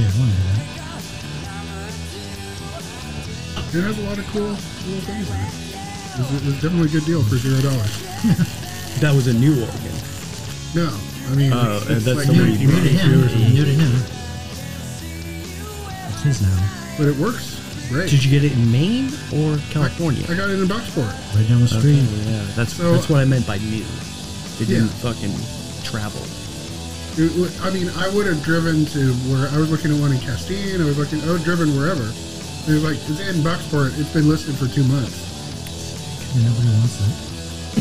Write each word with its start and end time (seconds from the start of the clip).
Yeah, 0.00 0.08
I 0.08 0.18
want 0.18 0.30
to 0.32 0.36
do 0.36 0.42
that. 0.48 0.66
It 3.70 3.82
has 3.84 3.98
a 3.98 4.02
lot 4.08 4.18
of 4.18 4.26
cool 4.32 4.42
little 4.42 5.04
things 5.06 5.28
in 5.28 5.36
it. 5.36 5.52
It's, 6.18 6.30
it's 6.48 6.60
definitely 6.62 6.88
a 6.88 6.92
good 6.92 7.04
deal 7.06 7.22
for 7.22 7.36
zero 7.36 7.60
dollars. 7.60 7.94
That 9.00 9.14
was 9.14 9.28
a 9.28 9.32
new 9.32 9.52
organ. 9.62 9.94
No, 10.74 10.90
I 11.30 11.34
mean, 11.36 11.52
Oh, 11.54 11.78
it's, 11.78 11.88
uh, 11.88 11.92
it's 11.94 12.04
that's 12.04 12.16
like 12.18 12.26
somebody 12.26 12.58
new, 12.58 12.66
New 12.66 12.80
to 12.82 12.88
him. 12.90 13.08
viewers 13.08 13.32
and- 13.32 13.54
New 13.54 13.64
to 13.64 13.70
him. 13.70 13.92
It's 16.10 16.22
his 16.22 16.42
now. 16.42 16.58
but 16.98 17.06
it 17.06 17.16
works 17.16 17.56
great. 17.88 18.10
Did 18.10 18.22
you 18.24 18.30
get 18.30 18.42
it 18.44 18.52
in 18.52 18.70
Maine 18.70 19.12
or 19.32 19.56
California? 19.70 20.24
I 20.28 20.34
got 20.34 20.50
it 20.50 20.58
in 20.58 20.66
Bucksport. 20.66 21.14
Right 21.36 21.48
down 21.48 21.60
the 21.60 21.66
Okay, 21.70 21.78
street. 21.78 22.02
yeah, 22.26 22.44
that's 22.56 22.74
So- 22.74 22.92
that's 22.92 23.08
what 23.08 23.20
I 23.20 23.24
meant 23.24 23.46
by 23.46 23.58
new. 23.58 23.84
It 24.58 24.66
Yeah. 24.68 24.82
didn't 24.82 24.90
fucking 25.00 25.32
travel. 25.84 26.20
It, 27.18 27.60
I 27.62 27.70
mean, 27.70 27.90
I 27.98 28.08
would 28.14 28.26
have 28.26 28.42
driven 28.42 28.84
to 28.86 29.12
where 29.28 29.48
I 29.50 29.58
was 29.58 29.70
looking 29.70 29.90
at 29.92 30.00
one 30.00 30.12
in 30.12 30.20
Castine. 30.20 30.80
I 30.80 30.84
was 30.84 30.96
looking, 30.98 31.20
I 31.22 31.26
would 31.34 31.42
have 31.42 31.44
driven 31.44 31.76
wherever. 31.76 32.04
It 32.06 32.72
was 32.78 32.84
like 32.84 32.96
it's 33.08 33.20
in 33.20 33.42
Bucksport. 33.42 33.98
It's 33.98 34.12
been 34.12 34.28
listed 34.28 34.54
for 34.56 34.68
two 34.68 34.84
months. 34.84 35.26
And 36.36 36.44
nobody 36.46 36.68
wants 36.78 36.96
that. 37.02 37.12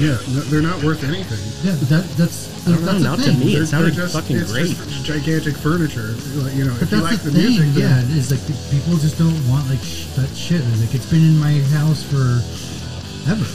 Yeah, 0.02 0.18
no, 0.34 0.42
they're 0.50 0.62
not 0.66 0.82
worth 0.84 1.04
anything. 1.04 1.40
Yeah, 1.66 1.76
that 1.94 2.06
that's 2.18 2.48
I 2.68 2.72
don't 2.72 2.86
know, 2.86 2.86
that's 2.86 2.98
the 3.00 3.10
not 3.10 3.20
to 3.20 3.34
me. 3.34 3.54
It 3.54 3.58
They're- 3.58 3.66
sounded 3.66 3.94
just, 3.94 4.14
fucking 4.14 4.38
it's 4.38 4.52
great. 4.52 4.68
Just 4.70 5.04
gigantic 5.06 5.56
furniture. 5.58 6.14
Like, 6.42 6.56
you 6.56 6.66
know, 6.66 6.74
But 6.74 6.84
if 6.84 6.92
you 6.92 7.02
like 7.02 7.20
the, 7.22 7.30
the, 7.30 7.42
thing, 7.42 7.50
music, 7.58 7.68
then- 7.74 8.08
yeah. 8.10 8.18
Is 8.18 8.30
like 8.32 8.42
people 8.72 8.98
just 8.98 9.18
don't 9.18 9.36
want 9.50 9.68
like 9.70 9.82
sh- 9.82 10.06
that 10.16 10.30
shit. 10.36 10.62
Like 10.82 10.94
it's 10.94 11.10
been 11.10 11.22
in 11.26 11.38
my 11.38 11.60
house 11.78 12.02
for 12.04 12.42
ever. 13.30 13.46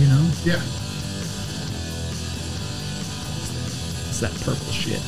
You 0.00 0.06
know. 0.08 0.24
yeah. 0.44 0.60
It's 4.08 4.20
that 4.20 4.32
purple 4.44 4.72
shit. 4.72 5.00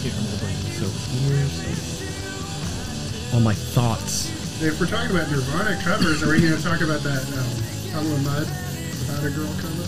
Here, 0.00 0.12
I'm 0.16 0.24
gonna 0.24 0.38
bring 0.40 0.56
this 0.64 0.80
over 0.80 0.96
here. 1.28 2.00
All 3.34 3.40
my 3.40 3.52
thoughts. 3.52 4.32
If 4.62 4.80
we're 4.80 4.86
talking 4.86 5.14
about 5.14 5.30
Nirvana 5.30 5.76
covers, 5.84 6.22
are 6.22 6.32
we 6.32 6.40
going 6.40 6.56
to 6.56 6.62
talk 6.62 6.80
about 6.80 7.00
that 7.00 7.20
um, 7.36 7.48
Puddle 7.92 8.12
of 8.12 8.24
Mudd 8.24 8.48
about 9.04 9.24
a 9.24 9.30
girl 9.32 9.48
cover? 9.60 9.84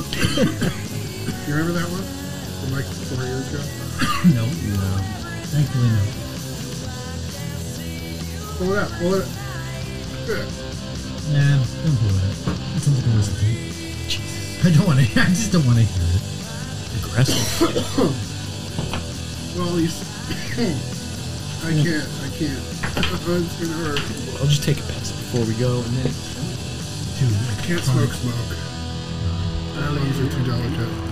you 1.44 1.52
remember 1.52 1.76
that 1.76 1.88
one 1.88 2.04
from 2.60 2.72
like 2.76 2.84
four 2.84 3.24
years 3.24 3.48
ago? 3.52 3.60
no. 4.32 4.44
No. 4.44 4.88
Thankfully, 5.52 5.88
no. 5.92 6.04
Pull 8.56 8.72
it 8.72 8.80
up. 8.80 8.92
Pull 9.00 9.14
it. 9.16 9.24
Up. 9.24 9.28
Nah, 11.32 11.60
don't 11.60 11.96
pull 12.00 12.16
it 12.16 12.24
up. 12.24 12.56
It 12.72 12.80
sounds 12.84 13.00
like 13.00 13.04
a 13.04 13.36
tape. 13.36 13.68
Jesus. 14.08 14.64
I 14.64 14.72
don't 14.76 14.86
want 14.86 15.00
to. 15.00 15.04
I 15.20 15.28
just 15.28 15.52
don't 15.52 15.64
want 15.64 15.76
to 15.76 15.84
hear 15.84 16.08
it. 16.08 16.24
Aggressive. 17.04 18.26
Well, 19.56 19.78
you. 19.80 19.86
s- 19.86 20.04
I 21.64 21.72
can't. 21.72 22.06
I 22.24 22.28
can't. 22.38 22.62
it's 23.36 23.60
gonna 23.60 23.76
hurt. 23.84 24.00
I'll 24.40 24.46
just 24.46 24.62
take 24.64 24.78
a 24.78 24.82
pass 24.82 25.10
before 25.12 25.44
we 25.44 25.54
go, 25.54 25.76
and 25.80 25.92
then 26.00 26.12
Dude, 27.20 27.36
I 27.36 27.62
can't 27.66 27.82
smoke 27.84 28.10
smoke. 28.12 28.56
Those 29.74 30.20
are 30.20 30.30
two 30.38 30.44
dollar 30.46 30.70
cut. 30.76 31.06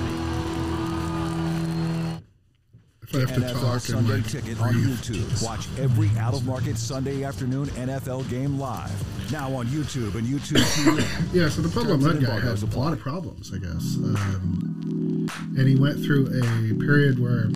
If 3.03 3.15
I 3.15 3.21
have 3.21 3.35
to 3.35 3.41
NFL 3.41 3.61
talk 3.61 3.73
and 3.73 3.83
Sunday 3.83 4.13
like 4.17 4.27
Ticket 4.27 4.61
on. 4.61 4.75
YouTube. 4.75 5.43
Watch 5.45 5.67
every 5.79 6.11
out-of-market 6.19 6.77
Sunday 6.77 7.25
afternoon 7.25 7.67
NFL 7.69 8.29
game 8.29 8.59
live. 8.59 8.93
Now 9.33 9.53
on 9.55 9.67
YouTube 9.67 10.15
and 10.15 10.27
YouTube 10.27 10.59
TV. 10.61 11.33
Yeah, 11.35 11.49
so 11.49 11.63
the 11.63 11.69
problem 11.71 12.01
of 12.05 12.13
Terms 12.13 12.25
guy 12.27 12.33
had 12.35 12.39
embargoes 12.41 12.63
a 12.63 12.79
lot 12.79 12.93
of 12.93 13.01
problems, 13.01 13.51
I 13.55 13.59
guess. 13.59 13.97
Um, 13.97 15.08
and 15.57 15.67
he 15.67 15.77
went 15.77 16.03
through 16.05 16.27
a 16.27 16.75
period 16.81 17.19
where 17.19 17.49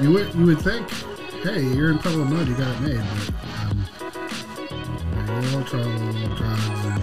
you 0.00 0.12
would 0.12 0.34
you 0.34 0.46
would 0.46 0.60
think, 0.60 0.88
hey, 1.42 1.62
you're 1.62 1.90
in 1.90 1.98
of 1.98 2.30
Mud, 2.30 2.48
you 2.48 2.54
got 2.54 2.74
it 2.74 2.80
made, 2.80 3.04
but 3.16 3.30
um, 3.60 5.42
little 5.42 5.64
trouble, 5.64 6.36
drugs, 6.36 6.84
and 6.86 7.02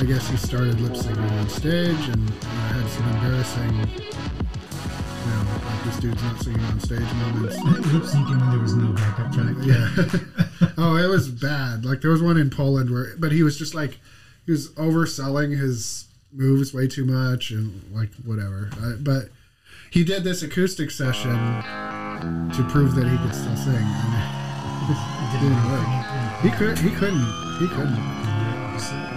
I 0.00 0.04
guess 0.04 0.28
he 0.28 0.36
started 0.36 0.80
lip 0.80 0.92
syncing 0.92 1.30
on 1.38 1.48
stage 1.48 2.08
and 2.08 2.28
uh, 2.28 2.44
had 2.44 2.88
some 2.88 3.08
embarrassing, 3.10 3.72
you 3.72 5.30
know, 5.30 5.44
like 5.64 5.84
this 5.84 5.96
dude's 5.98 6.22
not 6.22 6.40
singing 6.40 6.64
on 6.64 6.80
stage 6.80 7.12
moments. 7.14 7.56
lip 7.92 8.02
syncing 8.02 8.40
when 8.40 8.50
there 8.50 8.58
was 8.58 8.74
no 8.74 8.92
backup 8.92 9.32
track. 9.32 9.54
Yeah. 9.62 10.72
oh, 10.78 10.96
it 10.96 11.08
was 11.08 11.28
bad. 11.28 11.84
Like 11.84 12.00
there 12.00 12.10
was 12.10 12.22
one 12.22 12.36
in 12.36 12.50
Poland 12.50 12.90
where, 12.90 13.14
but 13.18 13.32
he 13.32 13.42
was 13.42 13.58
just 13.58 13.74
like, 13.74 13.98
he 14.44 14.50
was 14.50 14.70
overselling 14.70 15.56
his 15.56 16.06
moves 16.32 16.72
way 16.72 16.86
too 16.86 17.04
much 17.04 17.50
and 17.50 17.82
like 17.92 18.12
whatever. 18.24 18.70
Uh, 18.82 18.94
but 18.98 19.28
he 19.90 20.04
did 20.04 20.24
this 20.24 20.42
acoustic 20.42 20.90
session 20.90 21.36
to 22.52 22.66
prove 22.70 22.94
that 22.94 23.06
he 23.06 23.16
could 23.18 23.34
still 23.34 23.56
sing. 23.56 23.74
And 24.82 25.36
it 25.36 25.40
didn't 25.40 25.70
work. 25.70 26.40
He 26.42 26.50
could. 26.50 26.78
He 26.78 26.90
couldn't. 26.90 27.58
He 27.60 27.68
couldn't. 27.68 29.11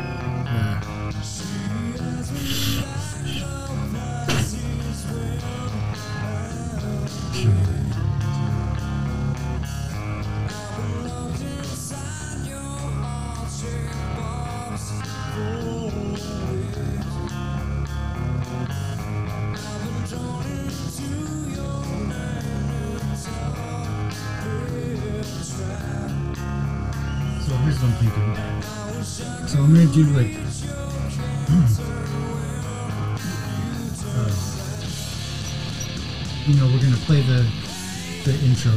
Play 37.05 37.21
the 37.21 37.45
the 38.25 38.33
intro 38.41 38.73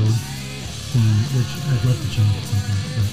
theme, 0.92 1.18
which 1.32 1.48
I'd 1.72 1.80
love 1.88 1.96
to 1.96 2.08
change 2.12 2.28
at 2.28 2.44
some 2.44 2.60
point, 2.68 2.84
but 3.00 3.08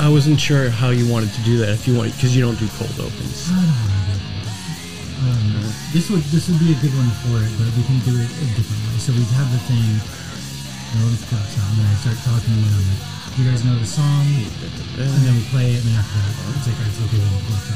I 0.00 0.08
wasn't 0.08 0.40
sure 0.40 0.72
how 0.72 0.88
you 0.88 1.04
wanted 1.04 1.36
to 1.36 1.42
do 1.44 1.60
that. 1.60 1.76
If 1.76 1.84
you 1.84 1.92
want, 1.92 2.16
because 2.16 2.32
you 2.32 2.40
don't 2.40 2.56
do 2.56 2.64
cold 2.80 2.96
opens. 2.96 3.52
I 3.52 3.60
don't 3.60 3.68
want 3.68 3.92
to 3.92 4.04
do. 4.08 4.16
Um, 5.28 5.68
this 5.92 6.08
would 6.08 6.24
this 6.32 6.48
would 6.48 6.60
be 6.64 6.72
a 6.72 6.78
good 6.80 6.96
one 6.96 7.12
for 7.28 7.44
it, 7.44 7.52
but 7.60 7.68
we 7.76 7.84
can 7.84 8.00
do 8.08 8.16
it 8.16 8.24
a 8.24 8.46
different 8.56 8.80
way. 8.88 8.96
So 8.96 9.12
we'd 9.12 9.28
have 9.36 9.52
the 9.52 9.60
thing. 9.68 9.84
You 9.84 11.04
know, 11.04 11.12
it 11.12 11.20
starts 11.20 11.52
out, 11.60 11.68
and 11.68 11.84
then 11.84 11.88
I 11.92 11.96
start 12.00 12.16
talking, 12.24 12.56
and 12.56 12.72
I'm 12.72 12.88
"You 13.36 13.44
guys 13.52 13.60
know 13.68 13.76
the 13.76 13.84
song?" 13.84 14.24
And 14.96 15.20
then 15.28 15.36
we 15.36 15.44
play 15.52 15.76
it, 15.76 15.84
and 15.84 15.92
then 15.92 16.00
after 16.00 16.16
that, 16.24 16.56
it's 16.56 16.72
like, 16.72 16.80
"It's 16.88 16.96
okay." 17.04 17.20
Then 17.20 17.28
we 17.36 17.44
work 17.52 17.68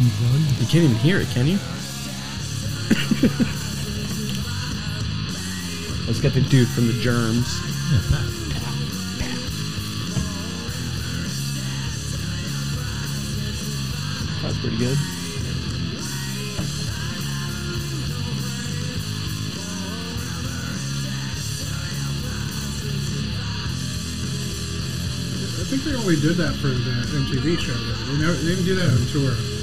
You 0.00 0.66
can't 0.66 0.84
even 0.84 0.96
hear 0.96 1.20
it, 1.20 1.28
can 1.28 1.46
you? 1.46 1.56
Let's 6.06 6.20
get 6.22 6.32
the 6.32 6.40
dude 6.40 6.68
from 6.68 6.86
the 6.86 6.94
germs. 6.94 7.60
That's 14.40 14.56
pretty 14.60 14.78
good. 14.78 14.96
I 25.52 25.64
think 25.64 25.84
they 25.84 25.94
only 25.94 26.16
did 26.16 26.36
that 26.36 26.54
for 26.54 26.68
the 26.68 27.04
MTV 27.18 27.58
show. 27.58 27.74
Though. 27.74 27.92
They, 27.92 28.18
never, 28.18 28.32
they 28.32 28.54
didn't 28.54 28.64
do 28.64 28.74
that 28.76 28.88
on 28.88 29.06
tour. 29.12 29.59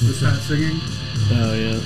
Just 0.00 0.22
Pat 0.22 0.40
singing. 0.40 0.80
Oh 1.32 1.52
yeah. 1.54 1.78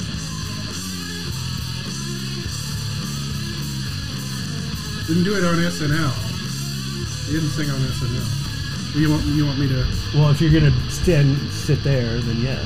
Didn't 5.07 5.25
do 5.25 5.37
it 5.37 5.45
on 5.45 5.57
SNL. 5.57 6.13
He 7.27 7.33
didn't 7.35 7.51
sing 7.51 7.69
on 7.71 7.77
SNL. 7.81 9.01
You 9.01 9.11
want 9.11 9.25
you 9.27 9.45
want 9.45 9.59
me 9.59 9.69
to? 9.69 9.85
Well, 10.15 10.31
if 10.31 10.41
you're 10.41 10.53
gonna 10.53 10.73
stand 10.91 11.37
sit 11.51 11.83
there, 11.83 12.19
then 12.21 12.37
yeah. 12.39 12.59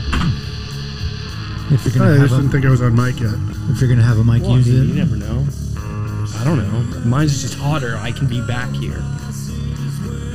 If 1.70 1.84
you're 1.84 1.94
gonna 1.94 2.10
I 2.10 2.18
have 2.18 2.20
just 2.28 2.32
have 2.34 2.40
didn't 2.42 2.50
think 2.52 2.64
I 2.66 2.70
was 2.70 2.82
on 2.82 2.94
mic 2.94 3.18
yet. 3.18 3.34
if 3.70 3.80
you're 3.80 3.88
gonna 3.90 4.02
have 4.02 4.18
a 4.18 4.24
mic, 4.24 4.42
Well, 4.42 4.52
I 4.52 4.56
use 4.58 4.66
mean, 4.68 4.84
you 4.88 4.92
it. 4.92 4.96
never 4.96 5.16
know. 5.16 5.46
I 6.38 6.44
don't 6.44 6.58
know. 6.58 7.00
Mine's 7.08 7.40
just 7.42 7.54
hotter. 7.58 7.96
I 7.96 8.12
can 8.12 8.26
be 8.28 8.40
back 8.42 8.70
here. 8.74 9.02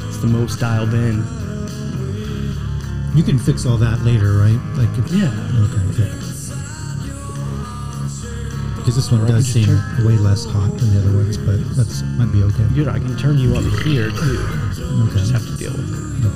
It's 0.08 0.18
the 0.18 0.28
most 0.28 0.60
dialed 0.60 0.94
in. 0.94 1.24
You 3.16 3.22
can 3.24 3.38
fix 3.38 3.66
all 3.66 3.78
that 3.78 4.02
later, 4.02 4.34
right? 4.38 4.60
Like, 4.76 4.90
if, 4.98 5.12
Yeah. 5.12 5.30
Okay. 5.30 5.84
Good. 5.98 6.20
Because 8.78 8.96
this 8.98 9.12
one 9.12 9.22
Or 9.22 9.28
does 9.28 9.46
seem 9.46 9.66
just 9.66 10.06
way 10.06 10.18
less 10.18 10.46
hot 10.46 10.76
than 10.78 10.94
the 10.94 11.00
other 11.00 11.16
ones, 11.16 11.38
but 11.38 11.58
that's 11.76 12.02
might 12.18 12.32
be 12.34 12.44
okay. 12.44 12.66
Good. 12.74 12.88
I 12.90 13.00
can 13.00 13.16
turn 13.18 13.38
you 13.38 13.56
up 13.56 13.64
here 13.84 14.10
too. 14.10 14.40
Okay. 15.08 15.20
Just 15.20 15.32
have 15.32 15.46
to 15.46 15.56
deal 15.58 15.72
with 15.72 15.94
it. 15.94 16.28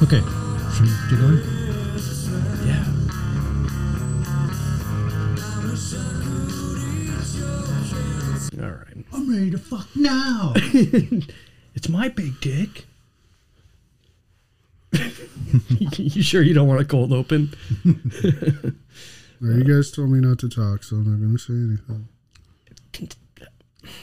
Okay. 0.00 0.16
Okay. 0.16 0.22
Should 0.72 0.86
we 0.86 0.92
get 1.10 1.20
going? 1.20 1.42
Yeah. 2.64 2.84
All 8.64 8.70
right. 8.70 9.04
I'm 9.12 9.30
ready 9.30 9.50
to 9.50 9.58
fuck 9.58 9.88
now. 9.94 10.54
It's 11.74 11.88
my 11.88 12.08
big 12.08 12.40
dick. 12.40 12.87
you 15.96 16.22
sure 16.22 16.42
you 16.42 16.54
don't 16.54 16.68
want 16.68 16.80
a 16.80 16.84
cold 16.84 17.12
open? 17.12 17.54
No, 19.40 19.56
you 19.56 19.62
guys 19.62 19.92
told 19.92 20.10
me 20.10 20.18
not 20.18 20.40
to 20.40 20.48
talk, 20.48 20.82
so 20.82 20.96
I'm 20.96 21.04
not 21.04 21.20
going 21.20 21.32
to 21.32 21.38
say 21.38 21.52
anything. 21.52 22.08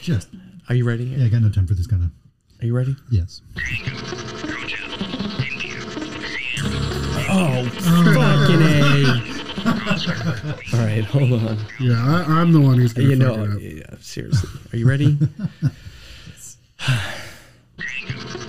Just. 0.00 0.28
Are 0.70 0.74
you 0.74 0.86
ready? 0.86 1.04
Yeah, 1.04 1.26
I 1.26 1.28
got 1.28 1.42
no 1.42 1.50
time 1.50 1.66
for 1.66 1.74
this 1.74 1.86
kind 1.86 2.04
of. 2.04 2.10
Are 2.62 2.66
you 2.66 2.74
ready? 2.74 2.96
Yes. 3.10 3.42
Oh, 7.28 7.68
fucking 7.68 8.62
A. 8.62 9.46
All 10.78 10.86
right, 10.86 11.04
hold 11.04 11.34
on. 11.34 11.58
Yeah, 11.80 12.02
I, 12.02 12.40
I'm 12.40 12.52
the 12.52 12.60
one 12.60 12.78
who's 12.78 12.94
going 12.94 13.08
to 13.08 13.12
You 13.14 13.18
know, 13.18 13.44
it 13.44 13.50
up. 13.50 13.58
yeah, 13.60 13.96
seriously. 14.00 14.48
Are 14.72 14.76
you 14.78 14.88
ready? 14.88 15.18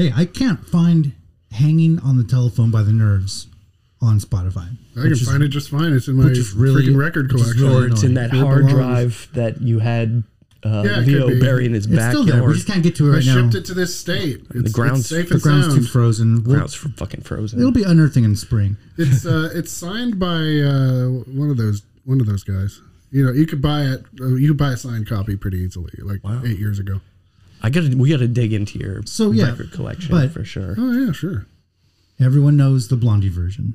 Hey, 0.00 0.10
I 0.16 0.24
can't 0.24 0.64
find 0.66 1.12
"Hanging 1.50 1.98
on 1.98 2.16
the 2.16 2.24
Telephone" 2.24 2.70
by 2.70 2.82
the 2.82 2.92
Nerves 2.92 3.48
on 4.00 4.18
Spotify. 4.18 4.78
I 4.96 5.02
can 5.02 5.12
is- 5.12 5.28
find 5.28 5.42
it 5.42 5.48
just 5.48 5.68
fine. 5.68 5.92
It's 5.92 6.08
in 6.08 6.16
my 6.16 6.24
which 6.24 6.54
really- 6.54 6.86
freaking 6.86 6.96
record 6.96 7.28
collection. 7.28 7.60
really 7.62 7.84
or 7.84 7.86
it's 7.88 8.02
in 8.02 8.14
that 8.14 8.32
It 8.32 8.38
hard 8.40 8.66
belongs. 8.66 8.72
drive 8.72 9.28
that 9.34 9.60
you 9.60 9.78
had 9.80 10.22
uh, 10.62 10.84
Yeah, 10.86 11.00
Leo 11.00 11.28
could 11.28 11.40
be. 11.40 11.66
in 11.66 11.74
his 11.74 11.84
It's 11.84 11.94
still 12.06 12.24
there. 12.24 12.36
We 12.36 12.40
backyard. 12.40 12.54
just 12.54 12.66
can't 12.66 12.82
get 12.82 12.94
to 12.96 13.08
it 13.08 13.10
I 13.10 13.14
right 13.16 13.26
now. 13.26 13.34
shipped 13.42 13.54
it 13.56 13.64
to 13.66 13.74
this 13.74 13.94
state. 13.98 14.42
It's, 14.54 14.72
ground's- 14.72 15.00
it's 15.00 15.08
safe 15.10 15.28
the 15.28 15.34
and 15.34 15.42
ground's 15.42 15.66
too 15.68 15.72
sound. 15.82 15.88
frozen. 15.88 16.44
We'll- 16.44 16.54
Ground's 16.56 16.74
fucking 16.74 17.20
frozen. 17.22 17.58
it'll 17.58 17.70
be 17.70 17.82
unearthing 17.82 18.24
in 18.24 18.36
spring. 18.36 18.78
It's 18.96 19.26
uh, 19.26 19.50
it's 19.54 19.70
signed 19.70 20.18
by 20.18 20.40
uh, 20.60 21.08
one 21.26 21.50
of 21.50 21.58
those 21.58 21.82
one 22.06 22.22
of 22.22 22.26
those 22.26 22.42
guys. 22.42 22.80
You 23.10 23.26
know, 23.26 23.32
you 23.32 23.44
could 23.46 23.60
buy 23.60 23.82
it. 23.82 24.04
Uh, 24.18 24.28
you 24.36 24.48
could 24.48 24.56
buy 24.56 24.72
a 24.72 24.76
signed 24.78 25.06
copy 25.06 25.36
pretty 25.36 25.58
easily, 25.58 25.92
like 26.02 26.24
Wow. 26.24 26.40
eight 26.44 26.58
years 26.58 26.78
ago. 26.78 27.00
I 27.62 27.70
gotta, 27.70 27.96
we 27.96 28.08
gotta 28.10 28.28
dig 28.28 28.52
into 28.52 28.78
your 28.78 29.02
So, 29.04 29.30
yeah, 29.32 29.50
record 29.50 29.72
collection 29.72 30.10
but- 30.10 30.30
for 30.32 30.44
sure. 30.44 30.74
Oh 30.78 30.92
yeah, 30.92 31.12
sure. 31.12 31.46
Everyone 32.18 32.56
knows 32.56 32.88
the 32.88 32.96
Blondie 32.96 33.28
version. 33.30 33.74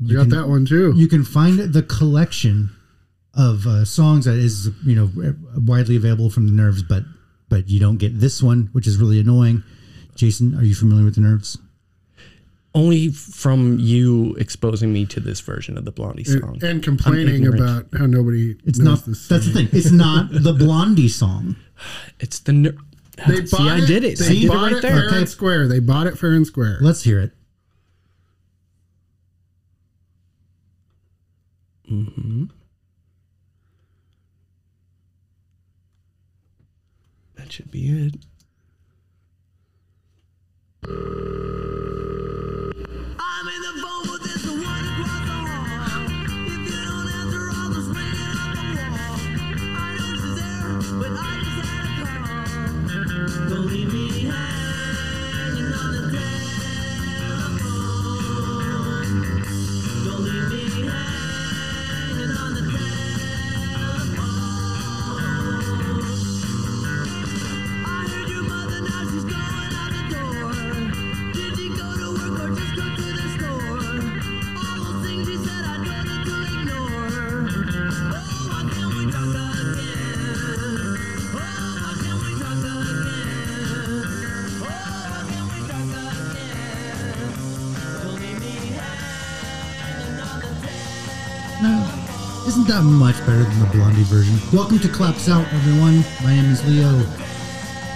You 0.00 0.16
got 0.16 0.28
that 0.30 0.48
one 0.48 0.64
too. 0.66 0.92
You 0.96 1.06
can 1.08 1.22
find 1.24 1.58
the 1.58 1.82
collection 1.82 2.70
of 3.34 3.66
uh, 3.66 3.84
songs 3.84 4.24
that 4.24 4.36
is 4.36 4.70
you 4.84 4.94
know 4.96 5.10
widely 5.56 5.96
available 5.96 6.30
from 6.30 6.46
the 6.46 6.52
Nerves, 6.52 6.82
but 6.82 7.04
but 7.48 7.68
you 7.68 7.78
don't 7.78 7.98
get 7.98 8.18
this 8.18 8.42
one, 8.42 8.68
which 8.72 8.86
is 8.86 8.96
really 8.96 9.20
annoying. 9.20 9.62
Jason, 10.16 10.54
are 10.56 10.64
you 10.64 10.74
familiar 10.74 11.04
with 11.04 11.14
the 11.16 11.20
Nerves? 11.20 11.58
Only 12.76 13.10
from 13.10 13.78
you 13.78 14.34
exposing 14.34 14.92
me 14.92 15.06
to 15.06 15.20
this 15.20 15.38
version 15.40 15.78
of 15.78 15.84
the 15.84 15.92
Blondie 15.92 16.24
song. 16.24 16.54
and, 16.54 16.62
and 16.64 16.82
complaining 16.82 17.46
about 17.46 17.86
how 17.96 18.06
nobody 18.06 18.56
It's 18.64 18.80
not. 18.80 19.04
this. 19.06 19.28
That's 19.28 19.46
the 19.46 19.52
thing. 19.52 19.68
It's 19.72 19.92
not 19.92 20.32
the 20.32 20.52
Blondie 20.58 21.08
song. 21.08 21.54
It's 22.20 22.38
the 22.40 22.52
ner- 22.52 22.76
They 23.28 23.40
bought 23.40 23.48
see. 23.48 23.68
I 23.68 23.78
it, 23.78 23.86
did 23.86 24.04
it. 24.04 24.18
They 24.18 24.26
I 24.26 24.28
did 24.28 24.44
it 24.44 24.48
right 24.50 24.72
it 24.72 24.82
there. 24.82 24.92
fair 24.92 25.06
Okay. 25.08 25.18
and 25.18 25.28
square. 25.28 25.66
They 25.68 25.78
bought 25.80 26.06
it 26.06 26.18
fair 26.18 26.32
and 26.32 26.46
square. 26.46 26.78
Let's 26.80 27.02
hear 27.02 27.20
it. 27.20 27.32
Mm-hmm. 31.90 32.44
That 37.36 37.52
should 37.52 37.70
be 37.70 37.88
it. 38.06 38.14
I'm 40.86 41.23
No, 92.66 92.78
isn't 92.78 92.82
that 92.82 92.96
much 92.96 93.18
better 93.26 93.42
than 93.42 93.60
the 93.60 93.66
Blondie 93.66 94.04
version? 94.04 94.38
Welcome 94.56 94.78
to 94.78 94.88
Claps 94.88 95.28
Out, 95.28 95.46
everyone. 95.52 96.02
My 96.22 96.34
name 96.34 96.50
is 96.50 96.66
Leo. 96.66 97.04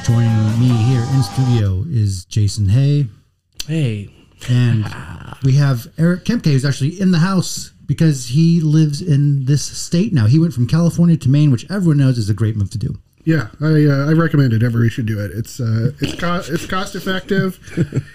Joining 0.05 0.61
me 0.61 0.69
here 0.85 1.01
in 1.15 1.23
studio 1.23 1.85
is 1.89 2.27
Jason 2.27 2.69
Hay, 2.69 3.07
Hey, 3.67 4.11
and 4.51 4.85
we 5.43 5.55
have 5.55 5.87
Eric 5.97 6.25
Kempke, 6.25 6.53
who's 6.53 6.67
actually 6.67 7.01
in 7.01 7.13
the 7.13 7.19
house 7.19 7.73
because 7.87 8.27
he 8.27 8.61
lives 8.61 9.01
in 9.01 9.47
this 9.47 9.65
state 9.65 10.13
now. 10.13 10.27
He 10.27 10.39
went 10.39 10.53
from 10.53 10.67
California 10.67 11.17
to 11.17 11.31
Maine, 11.31 11.51
which 11.51 11.71
everyone 11.71 11.97
knows 11.97 12.19
is 12.19 12.29
a 12.29 12.35
great 12.35 12.57
move 12.57 12.71
to 12.73 12.79
do. 12.79 12.99
Yeah, 13.29 13.49
I 13.61 13.85
uh, 13.85 14.09
I 14.09 14.13
recommend 14.15 14.55
it. 14.55 14.63
Everybody 14.63 14.89
should 14.89 15.05
do 15.07 15.21
it. 15.21 15.31
It's 15.33 15.61
uh 15.61 15.91
it's 16.01 16.15
co- 16.15 16.43
it's 16.49 16.65
cost 16.65 16.95
effective, 16.95 17.59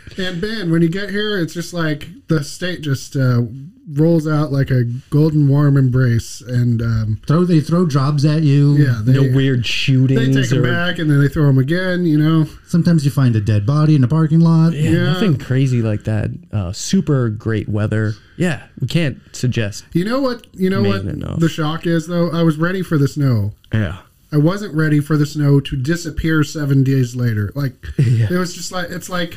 and 0.18 0.42
Ben, 0.42 0.72
when 0.72 0.82
you 0.82 0.90
get 0.90 1.12
here, 1.12 1.38
it's 1.40 1.54
just 1.54 1.72
like 1.74 2.08
the 2.30 2.44
state 2.44 2.82
just 2.82 3.16
uh, 3.16 3.44
rolls 3.92 4.28
out 4.28 4.52
like 4.52 4.72
a 4.72 4.86
golden 5.12 5.48
warm 5.48 5.78
embrace, 5.78 6.42
and 6.42 6.82
um, 6.82 7.22
Throw 7.28 7.44
they 7.46 7.60
throw 7.60 7.86
jobs 7.88 8.26
at 8.26 8.42
you. 8.42 8.74
yeah, 8.78 9.02
they 9.04 9.14
no 9.14 9.36
weird 9.36 9.68
shootings. 9.68 10.20
they 10.20 10.26
shootings 10.26 10.50
take 10.50 10.58
them 10.62 10.66
or 10.66 10.72
back 10.74 10.98
and 10.98 11.08
then 11.12 11.22
they 11.22 11.28
throw 11.28 11.46
them 11.46 11.60
again. 11.60 12.06
You 12.08 12.18
know, 12.18 12.46
Sometimes 12.66 13.06
you 13.06 13.12
find 13.12 13.36
a 13.36 13.42
dead 13.42 13.68
body 13.68 13.94
in 13.96 14.04
a 14.04 14.08
parking 14.08 14.40
lot. 14.40 14.74
yeah, 14.74 14.90
Yeah. 14.90 15.04
nothing 15.14 15.38
crazy 15.38 15.84
like 15.84 16.06
that. 16.06 16.32
Uh, 16.52 16.72
super 16.72 17.30
great 17.30 17.70
weather. 17.70 18.14
Yeah, 18.36 18.64
we 18.82 18.88
can't 18.88 19.20
suggest. 19.36 19.86
you 19.94 20.06
know 20.06 20.20
what 20.22 20.48
you 20.56 20.72
know 20.72 20.82
what 20.82 21.02
enough. 21.02 21.40
the 21.40 21.50
shock 21.50 21.86
is 21.86 22.08
though. 22.08 22.32
I 22.32 22.42
was 22.42 22.58
ready 22.58 22.82
for 22.82 22.98
the 22.98 23.08
snow. 23.08 23.54
Yeah, 23.72 24.00
I 24.34 24.38
wasn't 24.38 24.74
ready 24.74 25.00
for 25.00 25.16
the 25.16 25.28
snow 25.28 25.60
to 25.60 25.76
disappear 25.78 26.44
seven 26.44 26.84
days 26.84 27.16
later. 27.16 27.52
Like 27.54 27.74
it 27.98 28.32
was 28.32 28.56
just 28.56 28.72
like 28.72 28.90
it's 28.90 29.08
like 29.08 29.36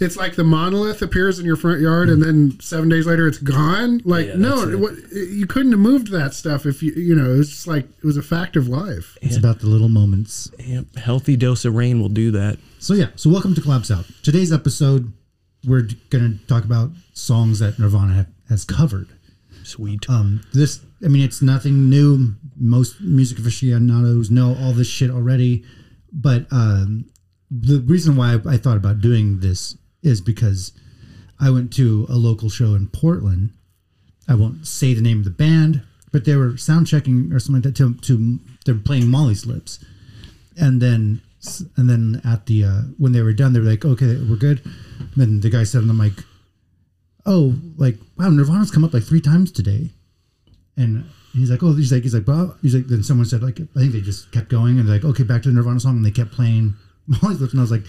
it's 0.00 0.16
like 0.16 0.34
the 0.34 0.42
monolith 0.42 1.02
appears 1.02 1.38
in 1.38 1.46
your 1.46 1.54
front 1.54 1.80
yard 1.80 2.08
and 2.08 2.20
then 2.20 2.58
seven 2.60 2.88
days 2.88 3.06
later 3.06 3.28
it's 3.28 3.38
gone. 3.38 4.02
Like 4.04 4.26
Yeah, 4.26 4.34
no, 4.34 4.68
it. 4.68 4.78
what, 4.80 4.94
you 5.12 5.46
couldn't 5.46 5.70
have 5.70 5.80
moved 5.80 6.10
that 6.10 6.34
stuff 6.34 6.66
if 6.66 6.82
you 6.82 6.92
you 6.94 7.14
know. 7.14 7.32
It's 7.38 7.50
just 7.50 7.68
like 7.68 7.84
it 7.84 8.04
was 8.04 8.16
a 8.16 8.22
fact 8.22 8.56
of 8.56 8.66
life. 8.66 9.16
It's 9.22 9.36
about 9.36 9.60
the 9.60 9.68
little 9.68 9.88
moments. 9.88 10.50
Yep, 10.58 10.96
healthy 10.96 11.36
dose 11.36 11.64
of 11.64 11.76
rain 11.76 12.00
will 12.00 12.08
do 12.08 12.32
that. 12.32 12.58
So 12.80 12.94
yeah, 12.94 13.10
so 13.14 13.30
welcome 13.30 13.54
to 13.54 13.60
Collapse 13.60 13.92
Out. 13.92 14.04
Today's 14.24 14.52
episode, 14.52 15.12
we're 15.64 15.88
going 16.10 16.38
to 16.38 16.46
talk 16.48 16.64
about 16.64 16.90
songs 17.12 17.60
that 17.60 17.78
Nirvana 17.78 18.14
have, 18.14 18.26
has 18.48 18.64
covered. 18.64 19.08
Sweet. 19.62 20.08
Um, 20.10 20.42
this, 20.52 20.80
I 21.02 21.08
mean, 21.08 21.22
it's 21.22 21.40
nothing 21.40 21.88
new. 21.88 22.34
Most 22.56 23.00
music 23.00 23.38
aficionados 23.38 24.30
know 24.30 24.56
all 24.60 24.72
this 24.72 24.88
shit 24.88 25.10
already. 25.10 25.64
But 26.12 26.46
um, 26.52 27.06
the 27.50 27.80
reason 27.80 28.16
why 28.16 28.34
I, 28.34 28.54
I 28.54 28.56
thought 28.56 28.76
about 28.76 29.00
doing 29.00 29.40
this 29.40 29.76
is 30.02 30.20
because 30.20 30.72
I 31.40 31.50
went 31.50 31.72
to 31.74 32.06
a 32.08 32.14
local 32.14 32.48
show 32.48 32.74
in 32.74 32.88
Portland. 32.88 33.50
I 34.28 34.34
won't 34.34 34.66
say 34.66 34.94
the 34.94 35.02
name 35.02 35.18
of 35.18 35.24
the 35.24 35.30
band, 35.30 35.82
but 36.12 36.24
they 36.24 36.36
were 36.36 36.56
sound 36.56 36.86
checking 36.86 37.32
or 37.32 37.38
something 37.38 37.62
like 37.62 37.74
that. 37.74 37.76
To, 37.76 37.94
to 37.94 38.38
they're 38.64 38.74
playing 38.74 39.08
Molly's 39.08 39.46
Lips, 39.46 39.84
and 40.56 40.80
then 40.80 41.20
and 41.76 41.90
then 41.90 42.20
at 42.24 42.46
the 42.46 42.64
uh, 42.64 42.80
when 42.96 43.12
they 43.12 43.22
were 43.22 43.32
done, 43.32 43.52
they 43.52 43.60
were 43.60 43.66
like, 43.66 43.84
"Okay, 43.84 44.16
we're 44.28 44.36
good." 44.36 44.62
then 45.16 45.40
the 45.40 45.50
guy 45.50 45.64
said 45.64 45.82
on 45.82 45.88
the 45.88 45.94
mic, 45.94 46.12
"Oh, 47.26 47.56
like 47.76 47.98
wow, 48.16 48.30
Nirvana's 48.30 48.70
come 48.70 48.84
up 48.84 48.94
like 48.94 49.02
three 49.02 49.20
times 49.20 49.52
today," 49.52 49.90
and 50.76 51.04
he's 51.34 51.50
like, 51.50 51.62
"Oh, 51.62 51.72
he's 51.74 51.92
like, 51.92 52.02
he's 52.02 52.14
like, 52.14 52.24
Bob." 52.24 52.56
He's 52.62 52.74
like, 52.74 52.86
then 52.86 53.02
someone 53.02 53.26
said 53.26 53.42
like, 53.42 53.60
I 53.60 53.78
think 53.78 53.92
they 53.92 54.00
just 54.00 54.30
kept 54.32 54.48
going 54.48 54.78
and 54.78 54.88
they're 54.88 54.96
like, 54.96 55.04
"Okay, 55.04 55.22
back 55.22 55.42
to 55.42 55.48
the 55.48 55.54
Nirvana 55.54 55.80
song," 55.80 55.96
and 55.96 56.04
they 56.04 56.10
kept 56.10 56.32
playing 56.32 56.74
Molly's 57.06 57.40
Lips, 57.40 57.52
and 57.52 57.60
I 57.60 57.62
was 57.62 57.70
like. 57.70 57.84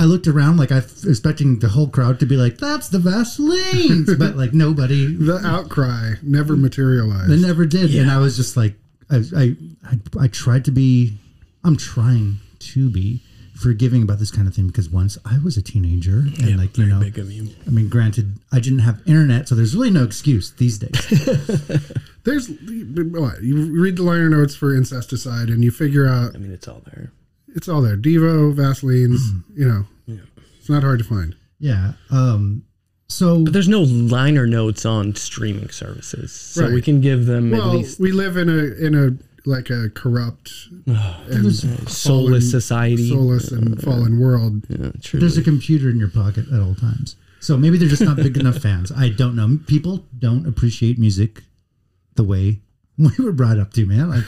I 0.00 0.04
looked 0.04 0.28
around 0.28 0.58
like 0.58 0.70
I 0.70 0.76
was 0.76 1.04
expecting 1.04 1.58
the 1.58 1.70
whole 1.70 1.88
crowd 1.88 2.20
to 2.20 2.26
be 2.26 2.36
like, 2.36 2.58
"That's 2.58 2.88
the 2.88 2.98
Vaselines," 2.98 4.06
but 4.18 4.36
like 4.36 4.54
nobody, 4.54 5.12
The 5.12 5.38
outcry 5.44 6.12
never 6.22 6.54
mm. 6.54 6.60
materialized. 6.60 7.28
they 7.28 7.36
never 7.36 7.66
did, 7.66 7.92
and 7.96 8.08
I 8.08 8.18
was 8.18 8.36
just 8.36 8.56
like, 8.56 8.76
I, 9.10 9.24
I, 9.36 9.56
I, 9.84 9.98
I 10.20 10.28
tried 10.28 10.64
to 10.66 10.70
be, 10.70 11.18
I'm 11.64 11.76
trying 11.76 12.36
to 12.60 12.88
be 12.88 13.24
forgiving 13.60 14.02
about 14.02 14.18
this 14.18 14.30
kind 14.30 14.46
of 14.46 14.54
thing 14.54 14.66
because 14.68 14.88
once 14.88 15.18
I 15.24 15.38
was 15.44 15.56
a 15.56 15.62
teenager, 15.62 16.18
and 16.40 16.58
like 16.58 16.76
you 16.78 16.86
know, 16.86 17.00
big 17.00 17.18
of 17.18 17.30
you. 17.32 17.48
I 17.66 17.70
mean, 17.70 17.88
granted, 17.88 18.38
I 18.52 18.60
didn't 18.60 18.80
have 18.80 19.00
internet, 19.06 19.48
so 19.48 19.54
there's 19.54 19.74
really 19.74 19.90
no 19.90 20.04
excuse 20.04 20.52
these 20.52 20.78
days. 20.78 21.08
There's 22.24 22.48
what 22.50 23.42
you 23.42 23.80
read 23.80 23.96
the 23.96 24.02
liner 24.02 24.28
notes 24.28 24.54
for 24.54 24.74
incesticide 24.74 25.48
and 25.48 25.64
you 25.64 25.70
figure 25.70 26.06
out 26.06 26.34
I 26.34 26.38
mean, 26.38 26.52
it's 26.52 26.68
all 26.68 26.82
there. 26.84 27.10
it's 27.54 27.68
all 27.68 27.80
there. 27.80 27.96
Devo, 27.96 28.52
Vaselines, 28.54 29.20
you 29.54 29.66
know, 29.66 29.86
Yeah. 30.06 30.20
it's 30.58 30.68
not 30.68 30.82
hard 30.82 30.98
to 30.98 31.04
find. 31.04 31.34
yeah. 31.58 31.92
Um. 32.10 32.64
So 33.10 33.42
But 33.44 33.54
there's 33.54 33.68
no 33.68 33.80
liner 33.80 34.46
notes 34.46 34.84
on 34.84 35.14
streaming 35.14 35.70
services, 35.70 36.30
so 36.32 36.70
we 36.70 36.82
can 36.82 37.00
give 37.00 37.24
them 37.24 37.54
at 37.54 37.60
Well, 37.60 37.76
least 37.76 37.98
we 37.98 38.12
live 38.12 38.36
in 38.36 38.50
a 38.50 38.74
in 38.86 38.94
a 38.94 39.16
like 39.46 39.70
a 39.70 39.88
corrupt 39.90 40.52
and 40.86 41.52
soulless 41.54 42.02
fallen- 42.04 42.40
society. 42.40 43.08
soulless 43.08 43.50
and 43.50 43.80
fallen 43.82 44.18
world. 44.20 44.64
Yeah, 44.68 44.90
there's 45.14 45.36
a 45.38 45.42
computer 45.42 45.88
in 45.90 45.98
your 45.98 46.10
pocket 46.10 46.46
at 46.52 46.60
all 46.60 46.74
times. 46.74 47.16
So 47.40 47.56
maybe 47.56 47.78
they're 47.78 47.88
just 47.88 48.02
not 48.02 48.16
big 48.16 48.36
enough 48.40 48.58
fans. 48.58 48.90
I 48.90 49.08
don't 49.10 49.36
know. 49.36 49.58
People 49.66 50.04
don't 50.18 50.46
appreciate 50.46 50.98
music 50.98 51.42
the 52.16 52.24
way 52.24 52.58
we 52.98 53.10
were 53.24 53.32
brought 53.32 53.58
up 53.60 53.72
to, 53.74 53.86
man. 53.86 54.10
Like, 54.10 54.24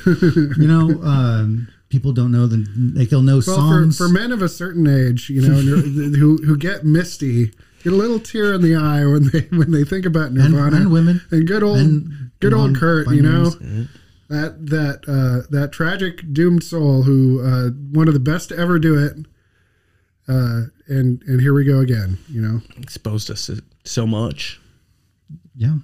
you 0.56 0.68
know, 0.68 1.02
um, 1.02 1.66
people 1.88 2.12
don't 2.12 2.30
know 2.30 2.46
the 2.46 2.64
like 2.94 3.08
they'll 3.10 3.20
know 3.22 3.40
Well, 3.44 3.56
songs. 3.56 3.98
for, 3.98 4.06
for 4.06 4.12
men 4.12 4.30
of 4.30 4.42
a 4.42 4.48
certain 4.48 4.86
age, 4.86 5.28
you 5.28 5.42
know, 5.42 5.56
who 5.56 6.36
who 6.36 6.56
get 6.56 6.84
misty, 6.84 7.46
get 7.82 7.92
a 7.92 7.96
little 7.96 8.20
tear 8.20 8.54
in 8.54 8.62
the 8.62 8.76
eye 8.76 9.04
when 9.04 9.28
they 9.30 9.40
when 9.56 9.72
they 9.72 9.82
think 9.82 10.06
about 10.06 10.32
Nirvana 10.32 10.76
and 10.76 10.92
women. 10.92 11.20
and 11.32 11.48
good 11.48 11.64
old 11.64 11.78
and 11.78 12.30
good 12.38 12.54
old 12.54 12.76
Kurt, 12.76 13.08
you 13.10 13.22
know. 13.22 13.42
non-binaries. 13.50 13.88
That 14.30 14.66
that 14.68 15.00
uh, 15.06 15.46
that 15.50 15.72
tragic 15.72 16.32
doomed 16.32 16.62
soul 16.64 17.02
who 17.02 17.42
uh, 17.44 17.70
one 17.92 18.08
of 18.08 18.14
the 18.14 18.20
best 18.20 18.48
to 18.48 18.56
ever 18.58 18.78
do 18.78 18.96
it. 18.96 19.26
Uh, 20.28 20.66
and 20.86 21.20
and 21.26 21.40
here 21.40 21.52
we 21.52 21.64
go 21.64 21.80
again, 21.80 22.16
you 22.28 22.40
know. 22.40 22.60
exposed 22.78 23.28
us 23.30 23.50
so 23.84 24.06
much. 24.06 24.60
Yeah. 25.56 25.74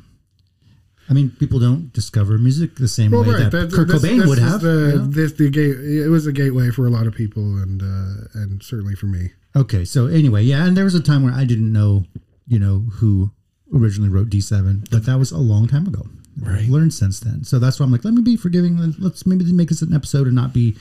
I 1.08 1.12
mean, 1.12 1.30
people 1.38 1.58
don't 1.58 1.92
discover 1.92 2.36
music 2.38 2.76
the 2.76 2.88
same 2.88 3.10
Well, 3.12 3.22
way 3.22 3.30
right. 3.30 3.50
that 3.50 3.70
That, 3.70 3.72
Kurt 3.72 3.88
this, 3.88 4.02
Cobain 4.02 4.18
this 4.20 4.28
would 4.28 4.38
have. 4.38 4.60
The, 4.60 4.68
you 4.68 4.98
know? 4.98 5.06
this 5.06 5.32
the 5.32 5.50
gate. 5.50 5.76
It 5.80 6.08
was 6.08 6.26
a 6.26 6.32
gateway 6.32 6.70
for 6.70 6.86
a 6.86 6.90
lot 6.90 7.06
of 7.08 7.14
people, 7.14 7.42
and 7.58 7.82
uh, 7.82 8.28
and 8.34 8.62
certainly 8.62 8.94
for 8.94 9.06
me. 9.06 9.30
Okay, 9.56 9.84
so 9.84 10.06
anyway, 10.06 10.42
yeah, 10.44 10.64
and 10.66 10.76
there 10.76 10.84
was 10.84 10.94
a 10.94 11.02
time 11.02 11.22
where 11.24 11.32
I 11.32 11.44
didn't 11.44 11.72
know, 11.72 12.04
you 12.46 12.58
know, 12.58 12.84
who 12.94 13.30
originally 13.74 14.08
wrote 14.10 14.28
D7, 14.30 14.90
but 14.90 15.06
that 15.06 15.18
was 15.18 15.32
a 15.32 15.38
long 15.38 15.66
time 15.66 15.86
ago. 15.86 16.06
Right. 16.38 16.68
Learned 16.68 16.92
since 16.92 17.20
then. 17.20 17.44
So 17.44 17.58
that's 17.58 17.80
why 17.80 17.84
I'm 17.84 17.92
like, 17.92 18.04
let 18.04 18.14
me 18.14 18.22
be 18.22 18.36
forgiving. 18.36 18.94
Let's 18.98 19.26
maybe 19.26 19.50
make 19.52 19.70
this 19.70 19.82
an 19.82 19.94
episode 19.94 20.26
and 20.26 20.36
not 20.36 20.52
be 20.52 20.76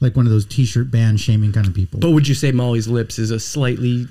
like 0.00 0.16
one 0.16 0.26
of 0.26 0.32
those 0.32 0.46
t-shirt 0.46 0.90
band 0.90 1.20
shaming 1.20 1.52
kind 1.52 1.66
of 1.66 1.74
people. 1.74 2.00
But 2.00 2.10
would 2.10 2.28
you 2.28 2.34
say 2.34 2.52
Molly's 2.52 2.88
Lips 2.88 3.18
is 3.18 3.30
a 3.30 3.40
slightly 3.40 4.08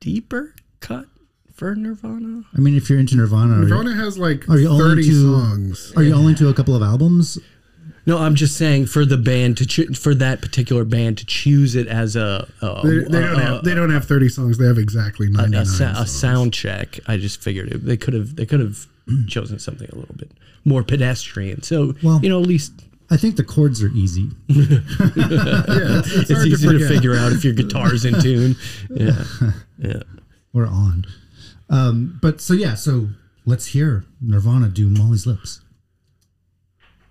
deeper 0.00 0.54
cut 0.80 1.06
for 1.52 1.74
Nirvana? 1.74 2.44
I 2.56 2.60
mean, 2.60 2.76
if 2.76 2.88
you're 2.88 2.98
into 2.98 3.16
Nirvana, 3.16 3.54
are 3.54 3.62
you, 3.62 3.68
Nirvana 3.68 3.94
has 3.94 4.18
like 4.18 4.48
are 4.48 4.58
you 4.58 4.68
only 4.68 4.84
thirty 4.84 5.08
into 5.08 5.38
songs. 5.38 5.92
are 5.96 6.02
you 6.02 6.14
only 6.14 6.30
into 6.32 6.48
a 6.48 6.54
couple 6.54 6.74
of 6.76 6.82
albums? 6.82 7.38
No, 8.06 8.18
I'm 8.18 8.34
just 8.34 8.56
saying 8.56 8.86
for 8.86 9.04
the 9.06 9.16
band 9.16 9.56
to 9.58 9.66
choo- 9.66 9.94
for 9.94 10.14
that 10.16 10.42
particular 10.42 10.84
band 10.84 11.18
to 11.18 11.26
choose 11.26 11.74
it 11.74 11.86
as 11.86 12.16
a 12.16 12.46
a, 12.60 12.80
They, 12.86 12.98
they 12.98 13.20
don't 13.20 13.40
a- 13.40 13.42
have 13.44 13.64
they 13.64 13.74
don't 13.74 13.90
have 13.90 14.04
thirty 14.06 14.28
songs. 14.28 14.58
They 14.58 14.66
have 14.66 14.78
exactly 14.78 15.28
ninety 15.30 15.52
a, 15.56 15.58
nine. 15.58 15.66
sa- 15.66 16.00
a 16.02 16.06
sound 16.06 16.52
check. 16.52 16.98
I 17.06 17.16
just 17.16 17.40
figured 17.42 17.68
it, 17.72 17.84
they 17.84 17.96
could 17.96 18.14
have 18.14 18.36
they 18.36 18.46
could 18.46 18.60
have 18.60 18.86
chosen 19.28 19.58
something 19.58 19.88
a 19.90 19.94
little 19.96 20.14
bit 20.16 20.30
more 20.64 20.82
pedestrian. 20.82 21.62
So 21.62 21.94
Well- 22.02 22.20
you 22.22 22.28
know, 22.28 22.40
at 22.40 22.46
least 22.46 22.72
I 23.10 23.16
think 23.18 23.36
the 23.36 23.44
chords 23.44 23.82
are 23.82 23.88
easy. 23.94 24.30
yeah, 24.48 24.64
it's, 24.96 26.12
it's, 26.14 26.30
it's 26.30 26.46
easy 26.46 26.68
to, 26.68 26.72
forget. 26.74 26.88
figure 26.88 27.14
out 27.16 27.32
if 27.32 27.44
your 27.44 27.52
guitar's 27.54 28.04
in 28.04 28.20
tune. 28.20 28.56
Yeah, 28.90 29.24
yeah. 29.78 30.02
We're 30.52 30.66
on. 30.68 31.04
Um, 31.68 32.18
but 32.22 32.40
so 32.40 32.54
yeah, 32.54 32.74
so 32.74 33.08
let's 33.44 33.66
hear 33.66 34.04
Nirvana 34.20 34.68
do 34.68 34.88
Molly's 34.88 35.26
Lips. 35.26 35.60